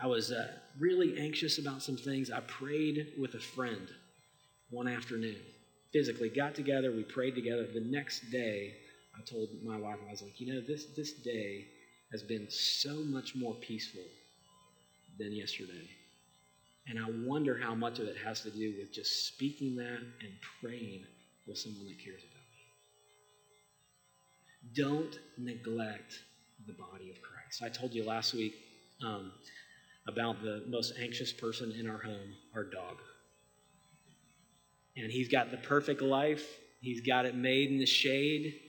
I 0.00 0.06
was 0.06 0.30
uh, 0.30 0.48
really 0.78 1.18
anxious 1.18 1.58
about 1.58 1.82
some 1.82 1.96
things. 1.96 2.30
I 2.30 2.40
prayed 2.40 3.14
with 3.18 3.34
a 3.34 3.40
friend 3.40 3.88
one 4.70 4.88
afternoon, 4.88 5.40
physically, 5.92 6.28
got 6.28 6.54
together, 6.54 6.92
we 6.92 7.02
prayed 7.02 7.34
together. 7.34 7.66
The 7.72 7.84
next 7.84 8.30
day, 8.30 8.74
I 9.16 9.22
told 9.24 9.48
my 9.64 9.76
wife, 9.78 9.96
I 10.06 10.10
was 10.10 10.22
like, 10.22 10.40
you 10.40 10.52
know, 10.52 10.60
this, 10.66 10.86
this 10.96 11.12
day, 11.12 11.66
has 12.12 12.22
been 12.22 12.46
so 12.50 12.94
much 13.04 13.34
more 13.34 13.54
peaceful 13.54 14.04
than 15.18 15.32
yesterday. 15.32 15.88
And 16.88 16.98
I 16.98 17.06
wonder 17.26 17.58
how 17.58 17.74
much 17.74 17.98
of 17.98 18.06
it 18.06 18.16
has 18.24 18.42
to 18.42 18.50
do 18.50 18.74
with 18.78 18.92
just 18.92 19.26
speaking 19.26 19.74
that 19.76 19.98
and 19.98 20.32
praying 20.60 21.04
with 21.46 21.58
someone 21.58 21.86
that 21.86 21.98
cares 21.98 22.22
about 22.22 22.44
me. 22.52 22.62
Don't 24.74 25.18
neglect 25.38 26.20
the 26.66 26.74
body 26.74 27.10
of 27.10 27.16
Christ. 27.22 27.62
I 27.62 27.68
told 27.68 27.92
you 27.92 28.04
last 28.04 28.34
week 28.34 28.54
um, 29.04 29.32
about 30.06 30.42
the 30.42 30.64
most 30.68 30.94
anxious 31.00 31.32
person 31.32 31.72
in 31.72 31.88
our 31.88 31.98
home, 31.98 32.34
our 32.54 32.64
dog. 32.64 32.98
And 34.96 35.10
he's 35.10 35.28
got 35.28 35.50
the 35.50 35.58
perfect 35.58 36.00
life, 36.00 36.46
he's 36.80 37.00
got 37.00 37.26
it 37.26 37.34
made 37.34 37.70
in 37.70 37.78
the 37.78 37.86
shade. 37.86 38.60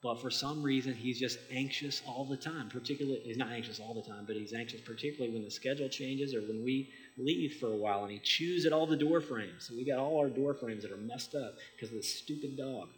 But 0.00 0.20
for 0.20 0.30
some 0.30 0.62
reason, 0.62 0.94
he's 0.94 1.18
just 1.18 1.40
anxious 1.50 2.02
all 2.06 2.24
the 2.24 2.36
time. 2.36 2.68
Particularly, 2.68 3.20
he's 3.24 3.36
not 3.36 3.50
anxious 3.50 3.80
all 3.80 3.94
the 3.94 4.08
time, 4.08 4.24
but 4.26 4.36
he's 4.36 4.52
anxious 4.52 4.80
particularly 4.80 5.34
when 5.34 5.42
the 5.42 5.50
schedule 5.50 5.88
changes 5.88 6.34
or 6.34 6.40
when 6.42 6.62
we 6.62 6.88
leave 7.16 7.56
for 7.56 7.66
a 7.66 7.76
while 7.76 8.04
and 8.04 8.12
he 8.12 8.20
chews 8.20 8.64
at 8.64 8.72
all 8.72 8.86
the 8.86 8.96
door 8.96 9.20
frames. 9.20 9.66
So 9.66 9.74
we 9.74 9.84
got 9.84 9.98
all 9.98 10.18
our 10.18 10.28
door 10.28 10.54
frames 10.54 10.82
that 10.82 10.92
are 10.92 10.96
messed 10.96 11.34
up 11.34 11.54
because 11.74 11.90
of 11.90 11.96
this 11.96 12.14
stupid 12.14 12.56
dog 12.56 12.90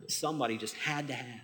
that 0.00 0.10
somebody 0.10 0.56
just 0.56 0.74
had 0.74 1.06
to 1.08 1.14
have. 1.14 1.40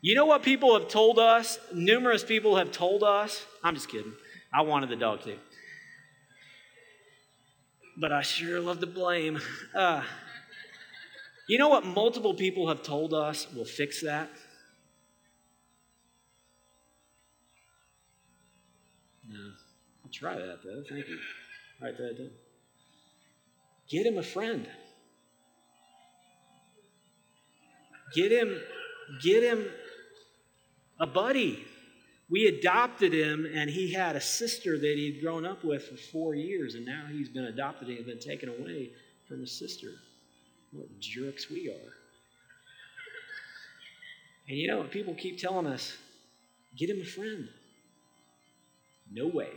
You 0.00 0.14
know 0.16 0.26
what 0.26 0.42
people 0.42 0.76
have 0.76 0.88
told 0.88 1.18
us? 1.18 1.58
Numerous 1.72 2.24
people 2.24 2.56
have 2.56 2.72
told 2.72 3.04
us. 3.04 3.44
I'm 3.62 3.74
just 3.74 3.88
kidding. 3.88 4.12
I 4.52 4.62
wanted 4.62 4.88
the 4.88 4.96
dog 4.96 5.22
too. 5.22 5.36
But 7.96 8.12
I 8.12 8.22
sure 8.22 8.60
love 8.60 8.80
to 8.80 8.86
blame. 8.86 9.40
Uh, 9.74 10.02
you 11.48 11.58
know 11.58 11.68
what 11.68 11.84
multiple 11.84 12.34
people 12.34 12.68
have 12.68 12.82
told 12.82 13.12
us 13.12 13.46
will 13.52 13.64
fix 13.64 14.02
that? 14.02 14.30
No. 19.28 19.38
I'll 20.04 20.10
try 20.10 20.36
that 20.36 20.62
though. 20.64 20.82
Thank 20.88 21.08
you. 21.08 21.18
Write 21.80 21.98
that 21.98 22.18
down. 22.18 22.30
Get 23.88 24.06
him 24.06 24.16
a 24.16 24.22
friend. 24.22 24.66
Get 28.14 28.30
him, 28.30 28.60
get 29.22 29.42
him 29.42 29.66
a 31.00 31.06
buddy. 31.06 31.64
We 32.32 32.46
adopted 32.46 33.12
him, 33.12 33.46
and 33.52 33.68
he 33.68 33.92
had 33.92 34.16
a 34.16 34.20
sister 34.20 34.78
that 34.78 34.96
he'd 34.96 35.20
grown 35.20 35.44
up 35.44 35.64
with 35.64 35.86
for 35.86 35.96
four 35.98 36.34
years, 36.34 36.76
and 36.76 36.86
now 36.86 37.04
he's 37.10 37.28
been 37.28 37.44
adopted 37.44 37.90
and 37.90 38.06
been 38.06 38.20
taken 38.20 38.48
away 38.48 38.92
from 39.28 39.40
his 39.40 39.52
sister. 39.52 39.88
What 40.72 40.98
jerks 40.98 41.50
we 41.50 41.68
are. 41.68 41.92
And 44.48 44.56
you 44.56 44.66
know, 44.66 44.82
people 44.84 45.12
keep 45.12 45.36
telling 45.36 45.66
us, 45.66 45.94
get 46.74 46.88
him 46.88 47.02
a 47.02 47.04
friend. 47.04 47.50
No 49.12 49.26
way. 49.26 49.50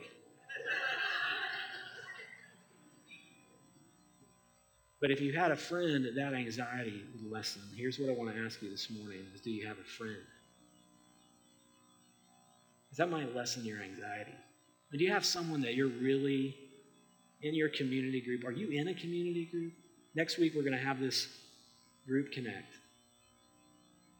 But 4.99 5.11
if 5.11 5.21
you 5.21 5.31
had 5.31 5.51
a 5.51 5.55
friend, 5.55 6.07
that 6.17 6.33
anxiety 6.33 7.03
would 7.13 7.31
lessen. 7.31 7.61
Here's 7.77 7.99
what 7.99 8.09
I 8.09 8.13
want 8.13 8.35
to 8.35 8.41
ask 8.41 8.61
you 8.61 8.69
this 8.69 8.89
morning 8.89 9.21
is 9.33 9.39
do 9.39 9.49
you 9.49 9.65
have 9.65 9.77
a 9.77 9.83
friend? 9.83 10.17
That 12.97 13.09
might 13.09 13.35
lessen 13.35 13.65
your 13.65 13.81
anxiety. 13.81 14.35
do 14.91 15.03
you 15.03 15.11
have 15.11 15.25
someone 15.25 15.61
that 15.61 15.75
you're 15.75 15.87
really 15.87 16.55
in 17.41 17.53
your 17.53 17.69
community 17.69 18.21
group? 18.21 18.45
Are 18.45 18.51
you 18.51 18.69
in 18.79 18.87
a 18.87 18.93
community 18.93 19.45
group? 19.45 19.73
Next 20.15 20.37
week, 20.37 20.53
we're 20.55 20.63
going 20.63 20.77
to 20.77 20.79
have 20.79 20.99
this 20.99 21.27
group 22.07 22.31
connect. 22.31 22.77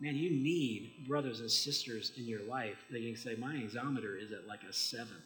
Man, 0.02 0.16
you 0.16 0.30
need 0.30 1.06
brothers 1.08 1.40
and 1.40 1.50
sisters 1.50 2.12
in 2.18 2.26
your 2.26 2.44
life 2.44 2.78
that 2.92 3.00
you 3.00 3.14
can 3.14 3.22
say, 3.22 3.36
My 3.36 3.54
anxiometer 3.54 4.22
is 4.22 4.34
at 4.34 4.46
like 4.46 4.64
a 4.70 4.74
seven. 4.74 5.22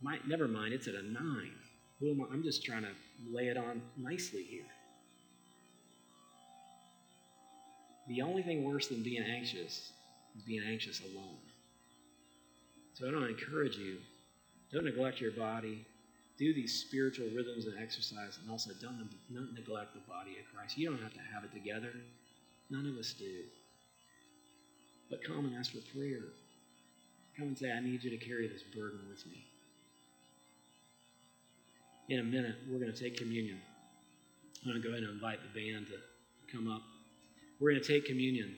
My, 0.00 0.18
never 0.26 0.46
mind, 0.46 0.72
it's 0.72 0.86
at 0.86 0.94
a 0.94 1.02
nine. 1.02 1.52
Who 1.98 2.10
am 2.10 2.20
I? 2.22 2.32
I'm 2.32 2.44
just 2.44 2.64
trying 2.64 2.82
to 2.82 2.92
lay 3.32 3.48
it 3.48 3.56
on 3.56 3.82
nicely 3.96 4.44
here. 4.44 4.66
The 8.08 8.22
only 8.22 8.42
thing 8.42 8.64
worse 8.64 8.88
than 8.88 9.02
being 9.02 9.22
anxious 9.22 9.90
being 10.46 10.62
anxious 10.66 11.00
alone. 11.00 11.38
So 12.94 13.08
I 13.08 13.10
don't 13.10 13.24
encourage 13.24 13.76
you, 13.76 13.98
don't 14.72 14.84
neglect 14.84 15.20
your 15.20 15.32
body, 15.32 15.84
do 16.38 16.52
these 16.52 16.84
spiritual 16.86 17.26
rhythms 17.34 17.66
and 17.66 17.80
exercise, 17.80 18.38
and 18.40 18.50
also 18.50 18.70
don't, 18.80 19.08
don't 19.32 19.54
neglect 19.54 19.94
the 19.94 20.00
body 20.08 20.36
of 20.40 20.54
Christ. 20.54 20.76
You 20.76 20.90
don't 20.90 21.02
have 21.02 21.12
to 21.12 21.20
have 21.32 21.44
it 21.44 21.52
together. 21.52 21.92
None 22.70 22.86
of 22.86 22.96
us 22.96 23.12
do. 23.12 23.44
But 25.10 25.22
come 25.22 25.44
and 25.44 25.56
ask 25.56 25.72
for 25.72 25.96
prayer. 25.96 26.32
Come 27.36 27.48
and 27.48 27.58
say, 27.58 27.70
I 27.70 27.80
need 27.80 28.02
you 28.02 28.10
to 28.10 28.16
carry 28.16 28.48
this 28.48 28.62
burden 28.74 29.00
with 29.08 29.26
me. 29.26 29.44
In 32.08 32.18
a 32.18 32.24
minute, 32.24 32.56
we're 32.68 32.78
going 32.78 32.92
to 32.92 32.98
take 32.98 33.16
communion. 33.16 33.58
I'm 34.64 34.70
going 34.70 34.82
to 34.82 34.86
go 34.86 34.92
ahead 34.92 35.04
and 35.04 35.14
invite 35.14 35.38
the 35.42 35.60
band 35.60 35.86
to 35.86 36.56
come 36.56 36.70
up. 36.70 36.82
We're 37.60 37.70
going 37.70 37.82
to 37.82 37.88
take 37.88 38.06
communion. 38.06 38.54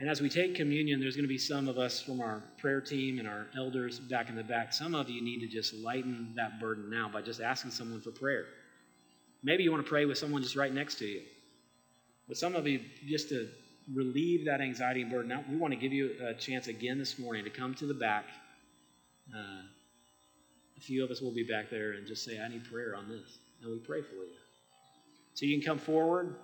And 0.00 0.08
as 0.08 0.20
we 0.20 0.28
take 0.28 0.56
communion, 0.56 0.98
there's 0.98 1.14
going 1.14 1.24
to 1.24 1.28
be 1.28 1.38
some 1.38 1.68
of 1.68 1.78
us 1.78 2.00
from 2.00 2.20
our 2.20 2.42
prayer 2.58 2.80
team 2.80 3.20
and 3.20 3.28
our 3.28 3.46
elders 3.56 4.00
back 4.00 4.28
in 4.28 4.34
the 4.34 4.42
back. 4.42 4.72
Some 4.72 4.94
of 4.94 5.08
you 5.08 5.22
need 5.22 5.40
to 5.40 5.46
just 5.46 5.72
lighten 5.74 6.32
that 6.36 6.58
burden 6.58 6.90
now 6.90 7.08
by 7.08 7.22
just 7.22 7.40
asking 7.40 7.70
someone 7.70 8.00
for 8.00 8.10
prayer. 8.10 8.46
Maybe 9.44 9.62
you 9.62 9.70
want 9.70 9.84
to 9.84 9.88
pray 9.88 10.04
with 10.04 10.18
someone 10.18 10.42
just 10.42 10.56
right 10.56 10.72
next 10.72 10.96
to 10.96 11.06
you. 11.06 11.22
But 12.26 12.36
some 12.36 12.56
of 12.56 12.66
you, 12.66 12.80
just 13.06 13.28
to 13.28 13.48
relieve 13.92 14.46
that 14.46 14.60
anxiety 14.60 15.02
and 15.02 15.10
burden 15.10 15.30
out, 15.30 15.48
we 15.48 15.56
want 15.56 15.72
to 15.72 15.78
give 15.78 15.92
you 15.92 16.12
a 16.26 16.34
chance 16.34 16.66
again 16.66 16.98
this 16.98 17.18
morning 17.18 17.44
to 17.44 17.50
come 17.50 17.74
to 17.74 17.86
the 17.86 17.94
back. 17.94 18.24
Uh, 19.32 19.62
a 20.76 20.80
few 20.80 21.04
of 21.04 21.10
us 21.10 21.20
will 21.20 21.34
be 21.34 21.44
back 21.44 21.70
there 21.70 21.92
and 21.92 22.06
just 22.06 22.24
say, 22.24 22.40
I 22.40 22.48
need 22.48 22.64
prayer 22.64 22.96
on 22.96 23.08
this. 23.08 23.38
And 23.62 23.70
we 23.70 23.78
pray 23.78 24.02
for 24.02 24.14
you. 24.14 24.32
So 25.34 25.46
you 25.46 25.60
can 25.60 25.66
come 25.66 25.78
forward, 25.78 26.34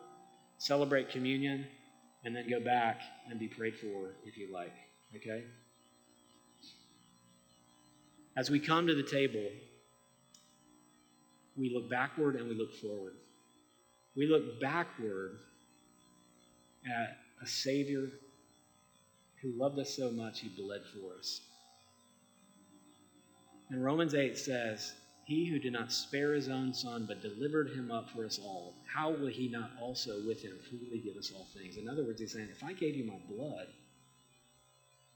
celebrate 0.59 1.11
communion 1.11 1.67
and 2.25 2.37
then 2.37 2.49
go 2.49 2.61
back 2.61 3.01
and 3.31 3.39
be 3.39 3.49
prayed 3.49 3.77
for 3.77 4.15
if 4.25 4.37
you 4.37 4.53
like. 4.53 4.75
Okay? 5.17 5.45
As 8.37 8.51
we 8.51 8.61
come 8.61 8.87
to 8.87 8.95
the 8.95 9.03
table, 9.03 9.45
we 11.57 11.73
look 11.75 11.91
backward 11.91 12.37
and 12.37 12.49
we 12.49 12.55
look 12.55 12.73
forward. 12.75 13.15
We 14.17 14.27
look 14.27 14.61
backward 14.61 15.39
at 16.87 17.17
a 17.43 17.47
Savior 17.47 18.09
who 19.43 19.53
loved 19.57 19.79
us 19.79 19.97
so 19.97 20.11
much 20.11 20.41
he 20.41 20.49
bled 20.49 20.83
for 20.93 21.19
us. 21.19 21.41
And 23.71 23.85
Romans 23.85 24.15
8 24.15 24.37
says, 24.37 24.93
he 25.31 25.45
who 25.45 25.61
did 25.61 25.73
not 25.73 25.93
spare 25.93 26.33
his 26.35 26.49
own 26.49 26.75
son, 26.75 27.05
but 27.07 27.23
delivered 27.23 27.71
him 27.71 27.93
up 27.93 28.11
for 28.11 28.25
us 28.25 28.41
all, 28.43 28.75
how 28.93 29.11
will 29.11 29.29
he 29.29 29.49
not 29.49 29.71
also 29.81 30.27
with 30.27 30.43
him 30.43 30.59
freely 30.69 30.99
give 30.99 31.17
us 31.17 31.31
all 31.33 31.47
things? 31.57 31.77
In 31.77 31.89
other 31.89 32.03
words, 32.03 32.21
he's 32.21 32.33
saying, 32.33 32.49
if 32.51 32.65
I 32.65 32.73
gave 32.73 32.97
you 32.97 33.05
my 33.05 33.15
blood, 33.33 33.69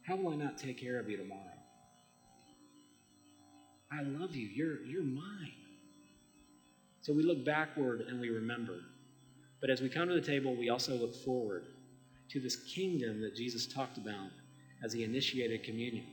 how 0.07 0.15
will 0.15 0.33
I 0.33 0.37
not 0.37 0.57
take 0.57 0.81
care 0.81 1.01
of 1.01 1.11
you 1.11 1.17
tomorrow? 1.17 1.41
I 3.91 4.03
love 4.03 4.37
you. 4.37 4.47
You're, 4.47 4.85
you're 4.85 5.03
mine. 5.03 5.51
So 7.01 7.13
we 7.13 7.25
look 7.25 7.45
backward 7.45 8.03
and 8.03 8.21
we 8.21 8.29
remember. 8.29 8.79
But 9.61 9.71
as 9.71 9.81
we 9.81 9.89
come 9.89 10.07
to 10.07 10.15
the 10.15 10.21
table, 10.21 10.55
we 10.55 10.69
also 10.69 10.95
look 10.95 11.17
forward 11.25 11.65
to 12.31 12.39
this 12.39 12.55
kingdom 12.55 13.21
that 13.23 13.35
Jesus 13.35 13.67
talked 13.67 13.99
about 13.99 14.31
as 14.85 14.93
he 14.93 15.03
initiated 15.03 15.65
communion. 15.65 16.07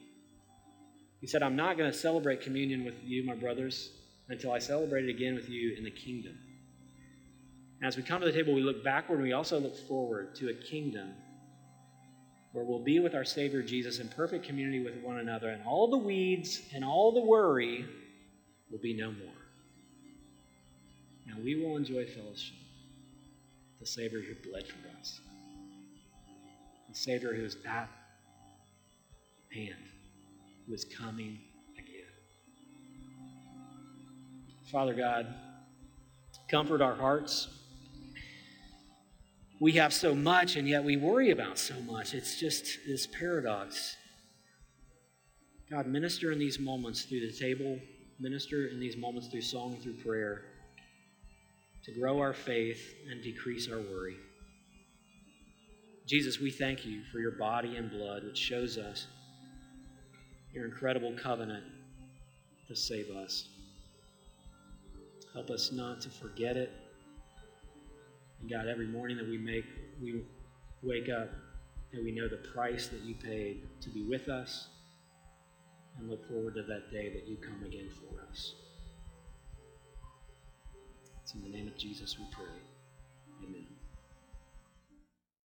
He 1.21 1.27
said, 1.27 1.43
I'm 1.43 1.55
not 1.55 1.77
going 1.77 1.91
to 1.91 1.97
celebrate 1.97 2.41
communion 2.41 2.83
with 2.83 2.95
you, 3.03 3.23
my 3.23 3.35
brothers, 3.35 3.91
until 4.29 4.51
I 4.51 4.59
celebrate 4.59 5.05
it 5.05 5.09
again 5.09 5.35
with 5.35 5.49
you 5.49 5.75
in 5.77 5.83
the 5.83 5.91
kingdom. 5.91 6.37
As 7.83 7.95
we 7.95 8.03
come 8.03 8.21
to 8.21 8.25
the 8.25 8.33
table, 8.33 8.53
we 8.53 8.61
look 8.61 8.83
backward 8.83 9.15
and 9.15 9.23
we 9.23 9.33
also 9.33 9.59
look 9.59 9.77
forward 9.87 10.35
to 10.35 10.49
a 10.49 10.53
kingdom 10.53 11.13
where 12.53 12.65
we'll 12.65 12.83
be 12.83 12.99
with 12.99 13.15
our 13.15 13.23
Savior 13.23 13.61
Jesus 13.61 13.99
in 13.99 14.09
perfect 14.09 14.45
community 14.45 14.83
with 14.83 14.95
one 15.01 15.19
another, 15.19 15.49
and 15.49 15.63
all 15.65 15.89
the 15.89 15.97
weeds 15.97 16.61
and 16.73 16.83
all 16.83 17.13
the 17.13 17.21
worry 17.21 17.85
will 18.69 18.79
be 18.79 18.93
no 18.93 19.11
more. 19.11 19.29
And 21.27 21.43
we 21.43 21.55
will 21.55 21.77
enjoy 21.77 22.05
fellowship. 22.05 22.57
The 23.79 23.85
Savior 23.85 24.19
who 24.19 24.49
bled 24.49 24.67
for 24.67 24.99
us, 24.99 25.21
the 26.89 26.95
Savior 26.95 27.33
who 27.33 27.45
is 27.45 27.57
at 27.65 27.89
hand, 29.53 29.90
is 30.71 30.85
coming 30.85 31.39
again. 31.77 32.11
Father 34.71 34.93
God, 34.93 35.27
comfort 36.49 36.81
our 36.81 36.95
hearts 36.95 37.47
we 39.61 39.73
have 39.73 39.93
so 39.93 40.15
much 40.15 40.55
and 40.55 40.67
yet 40.67 40.83
we 40.83 40.97
worry 40.97 41.29
about 41.29 41.59
so 41.59 41.75
much. 41.81 42.15
It's 42.15 42.39
just 42.39 42.79
this 42.87 43.05
paradox. 43.05 43.95
God, 45.69 45.85
minister 45.85 46.31
in 46.31 46.39
these 46.39 46.59
moments 46.59 47.03
through 47.03 47.19
the 47.19 47.31
table, 47.31 47.77
minister 48.19 48.65
in 48.65 48.79
these 48.79 48.97
moments 48.97 49.27
through 49.27 49.41
song, 49.41 49.77
through 49.79 49.97
prayer, 50.03 50.41
to 51.85 51.91
grow 51.93 52.19
our 52.19 52.33
faith 52.33 52.95
and 53.09 53.21
decrease 53.21 53.69
our 53.69 53.77
worry. 53.77 54.15
Jesus, 56.07 56.39
we 56.39 56.49
thank 56.49 56.83
you 56.83 57.03
for 57.11 57.19
your 57.19 57.37
body 57.37 57.75
and 57.75 57.91
blood, 57.91 58.23
which 58.23 58.39
shows 58.39 58.79
us 58.79 59.05
your 60.53 60.65
incredible 60.65 61.13
covenant 61.13 61.63
to 62.67 62.75
save 62.75 63.09
us. 63.09 63.47
Help 65.33 65.49
us 65.49 65.71
not 65.71 66.01
to 66.01 66.09
forget 66.09 66.57
it 66.57 66.71
and 68.41 68.49
God, 68.49 68.67
every 68.67 68.87
morning 68.87 69.17
that 69.17 69.27
we 69.27 69.37
make, 69.37 69.65
we 70.01 70.23
wake 70.81 71.09
up 71.09 71.29
and 71.93 72.03
we 72.03 72.11
know 72.11 72.27
the 72.27 72.37
price 72.37 72.87
that 72.87 73.01
you 73.01 73.13
paid 73.13 73.67
to 73.81 73.89
be 73.89 74.03
with 74.03 74.29
us 74.29 74.67
and 75.99 76.09
look 76.09 76.27
forward 76.27 76.55
to 76.55 76.63
that 76.63 76.91
day 76.91 77.13
that 77.13 77.27
you 77.27 77.37
come 77.37 77.63
again 77.63 77.89
for 77.89 78.21
us. 78.29 78.55
It's 81.21 81.35
in 81.35 81.43
the 81.43 81.49
name 81.49 81.67
of 81.67 81.77
Jesus 81.77 82.17
we 82.17 82.25
pray. 82.31 82.45
Amen. 83.43 83.70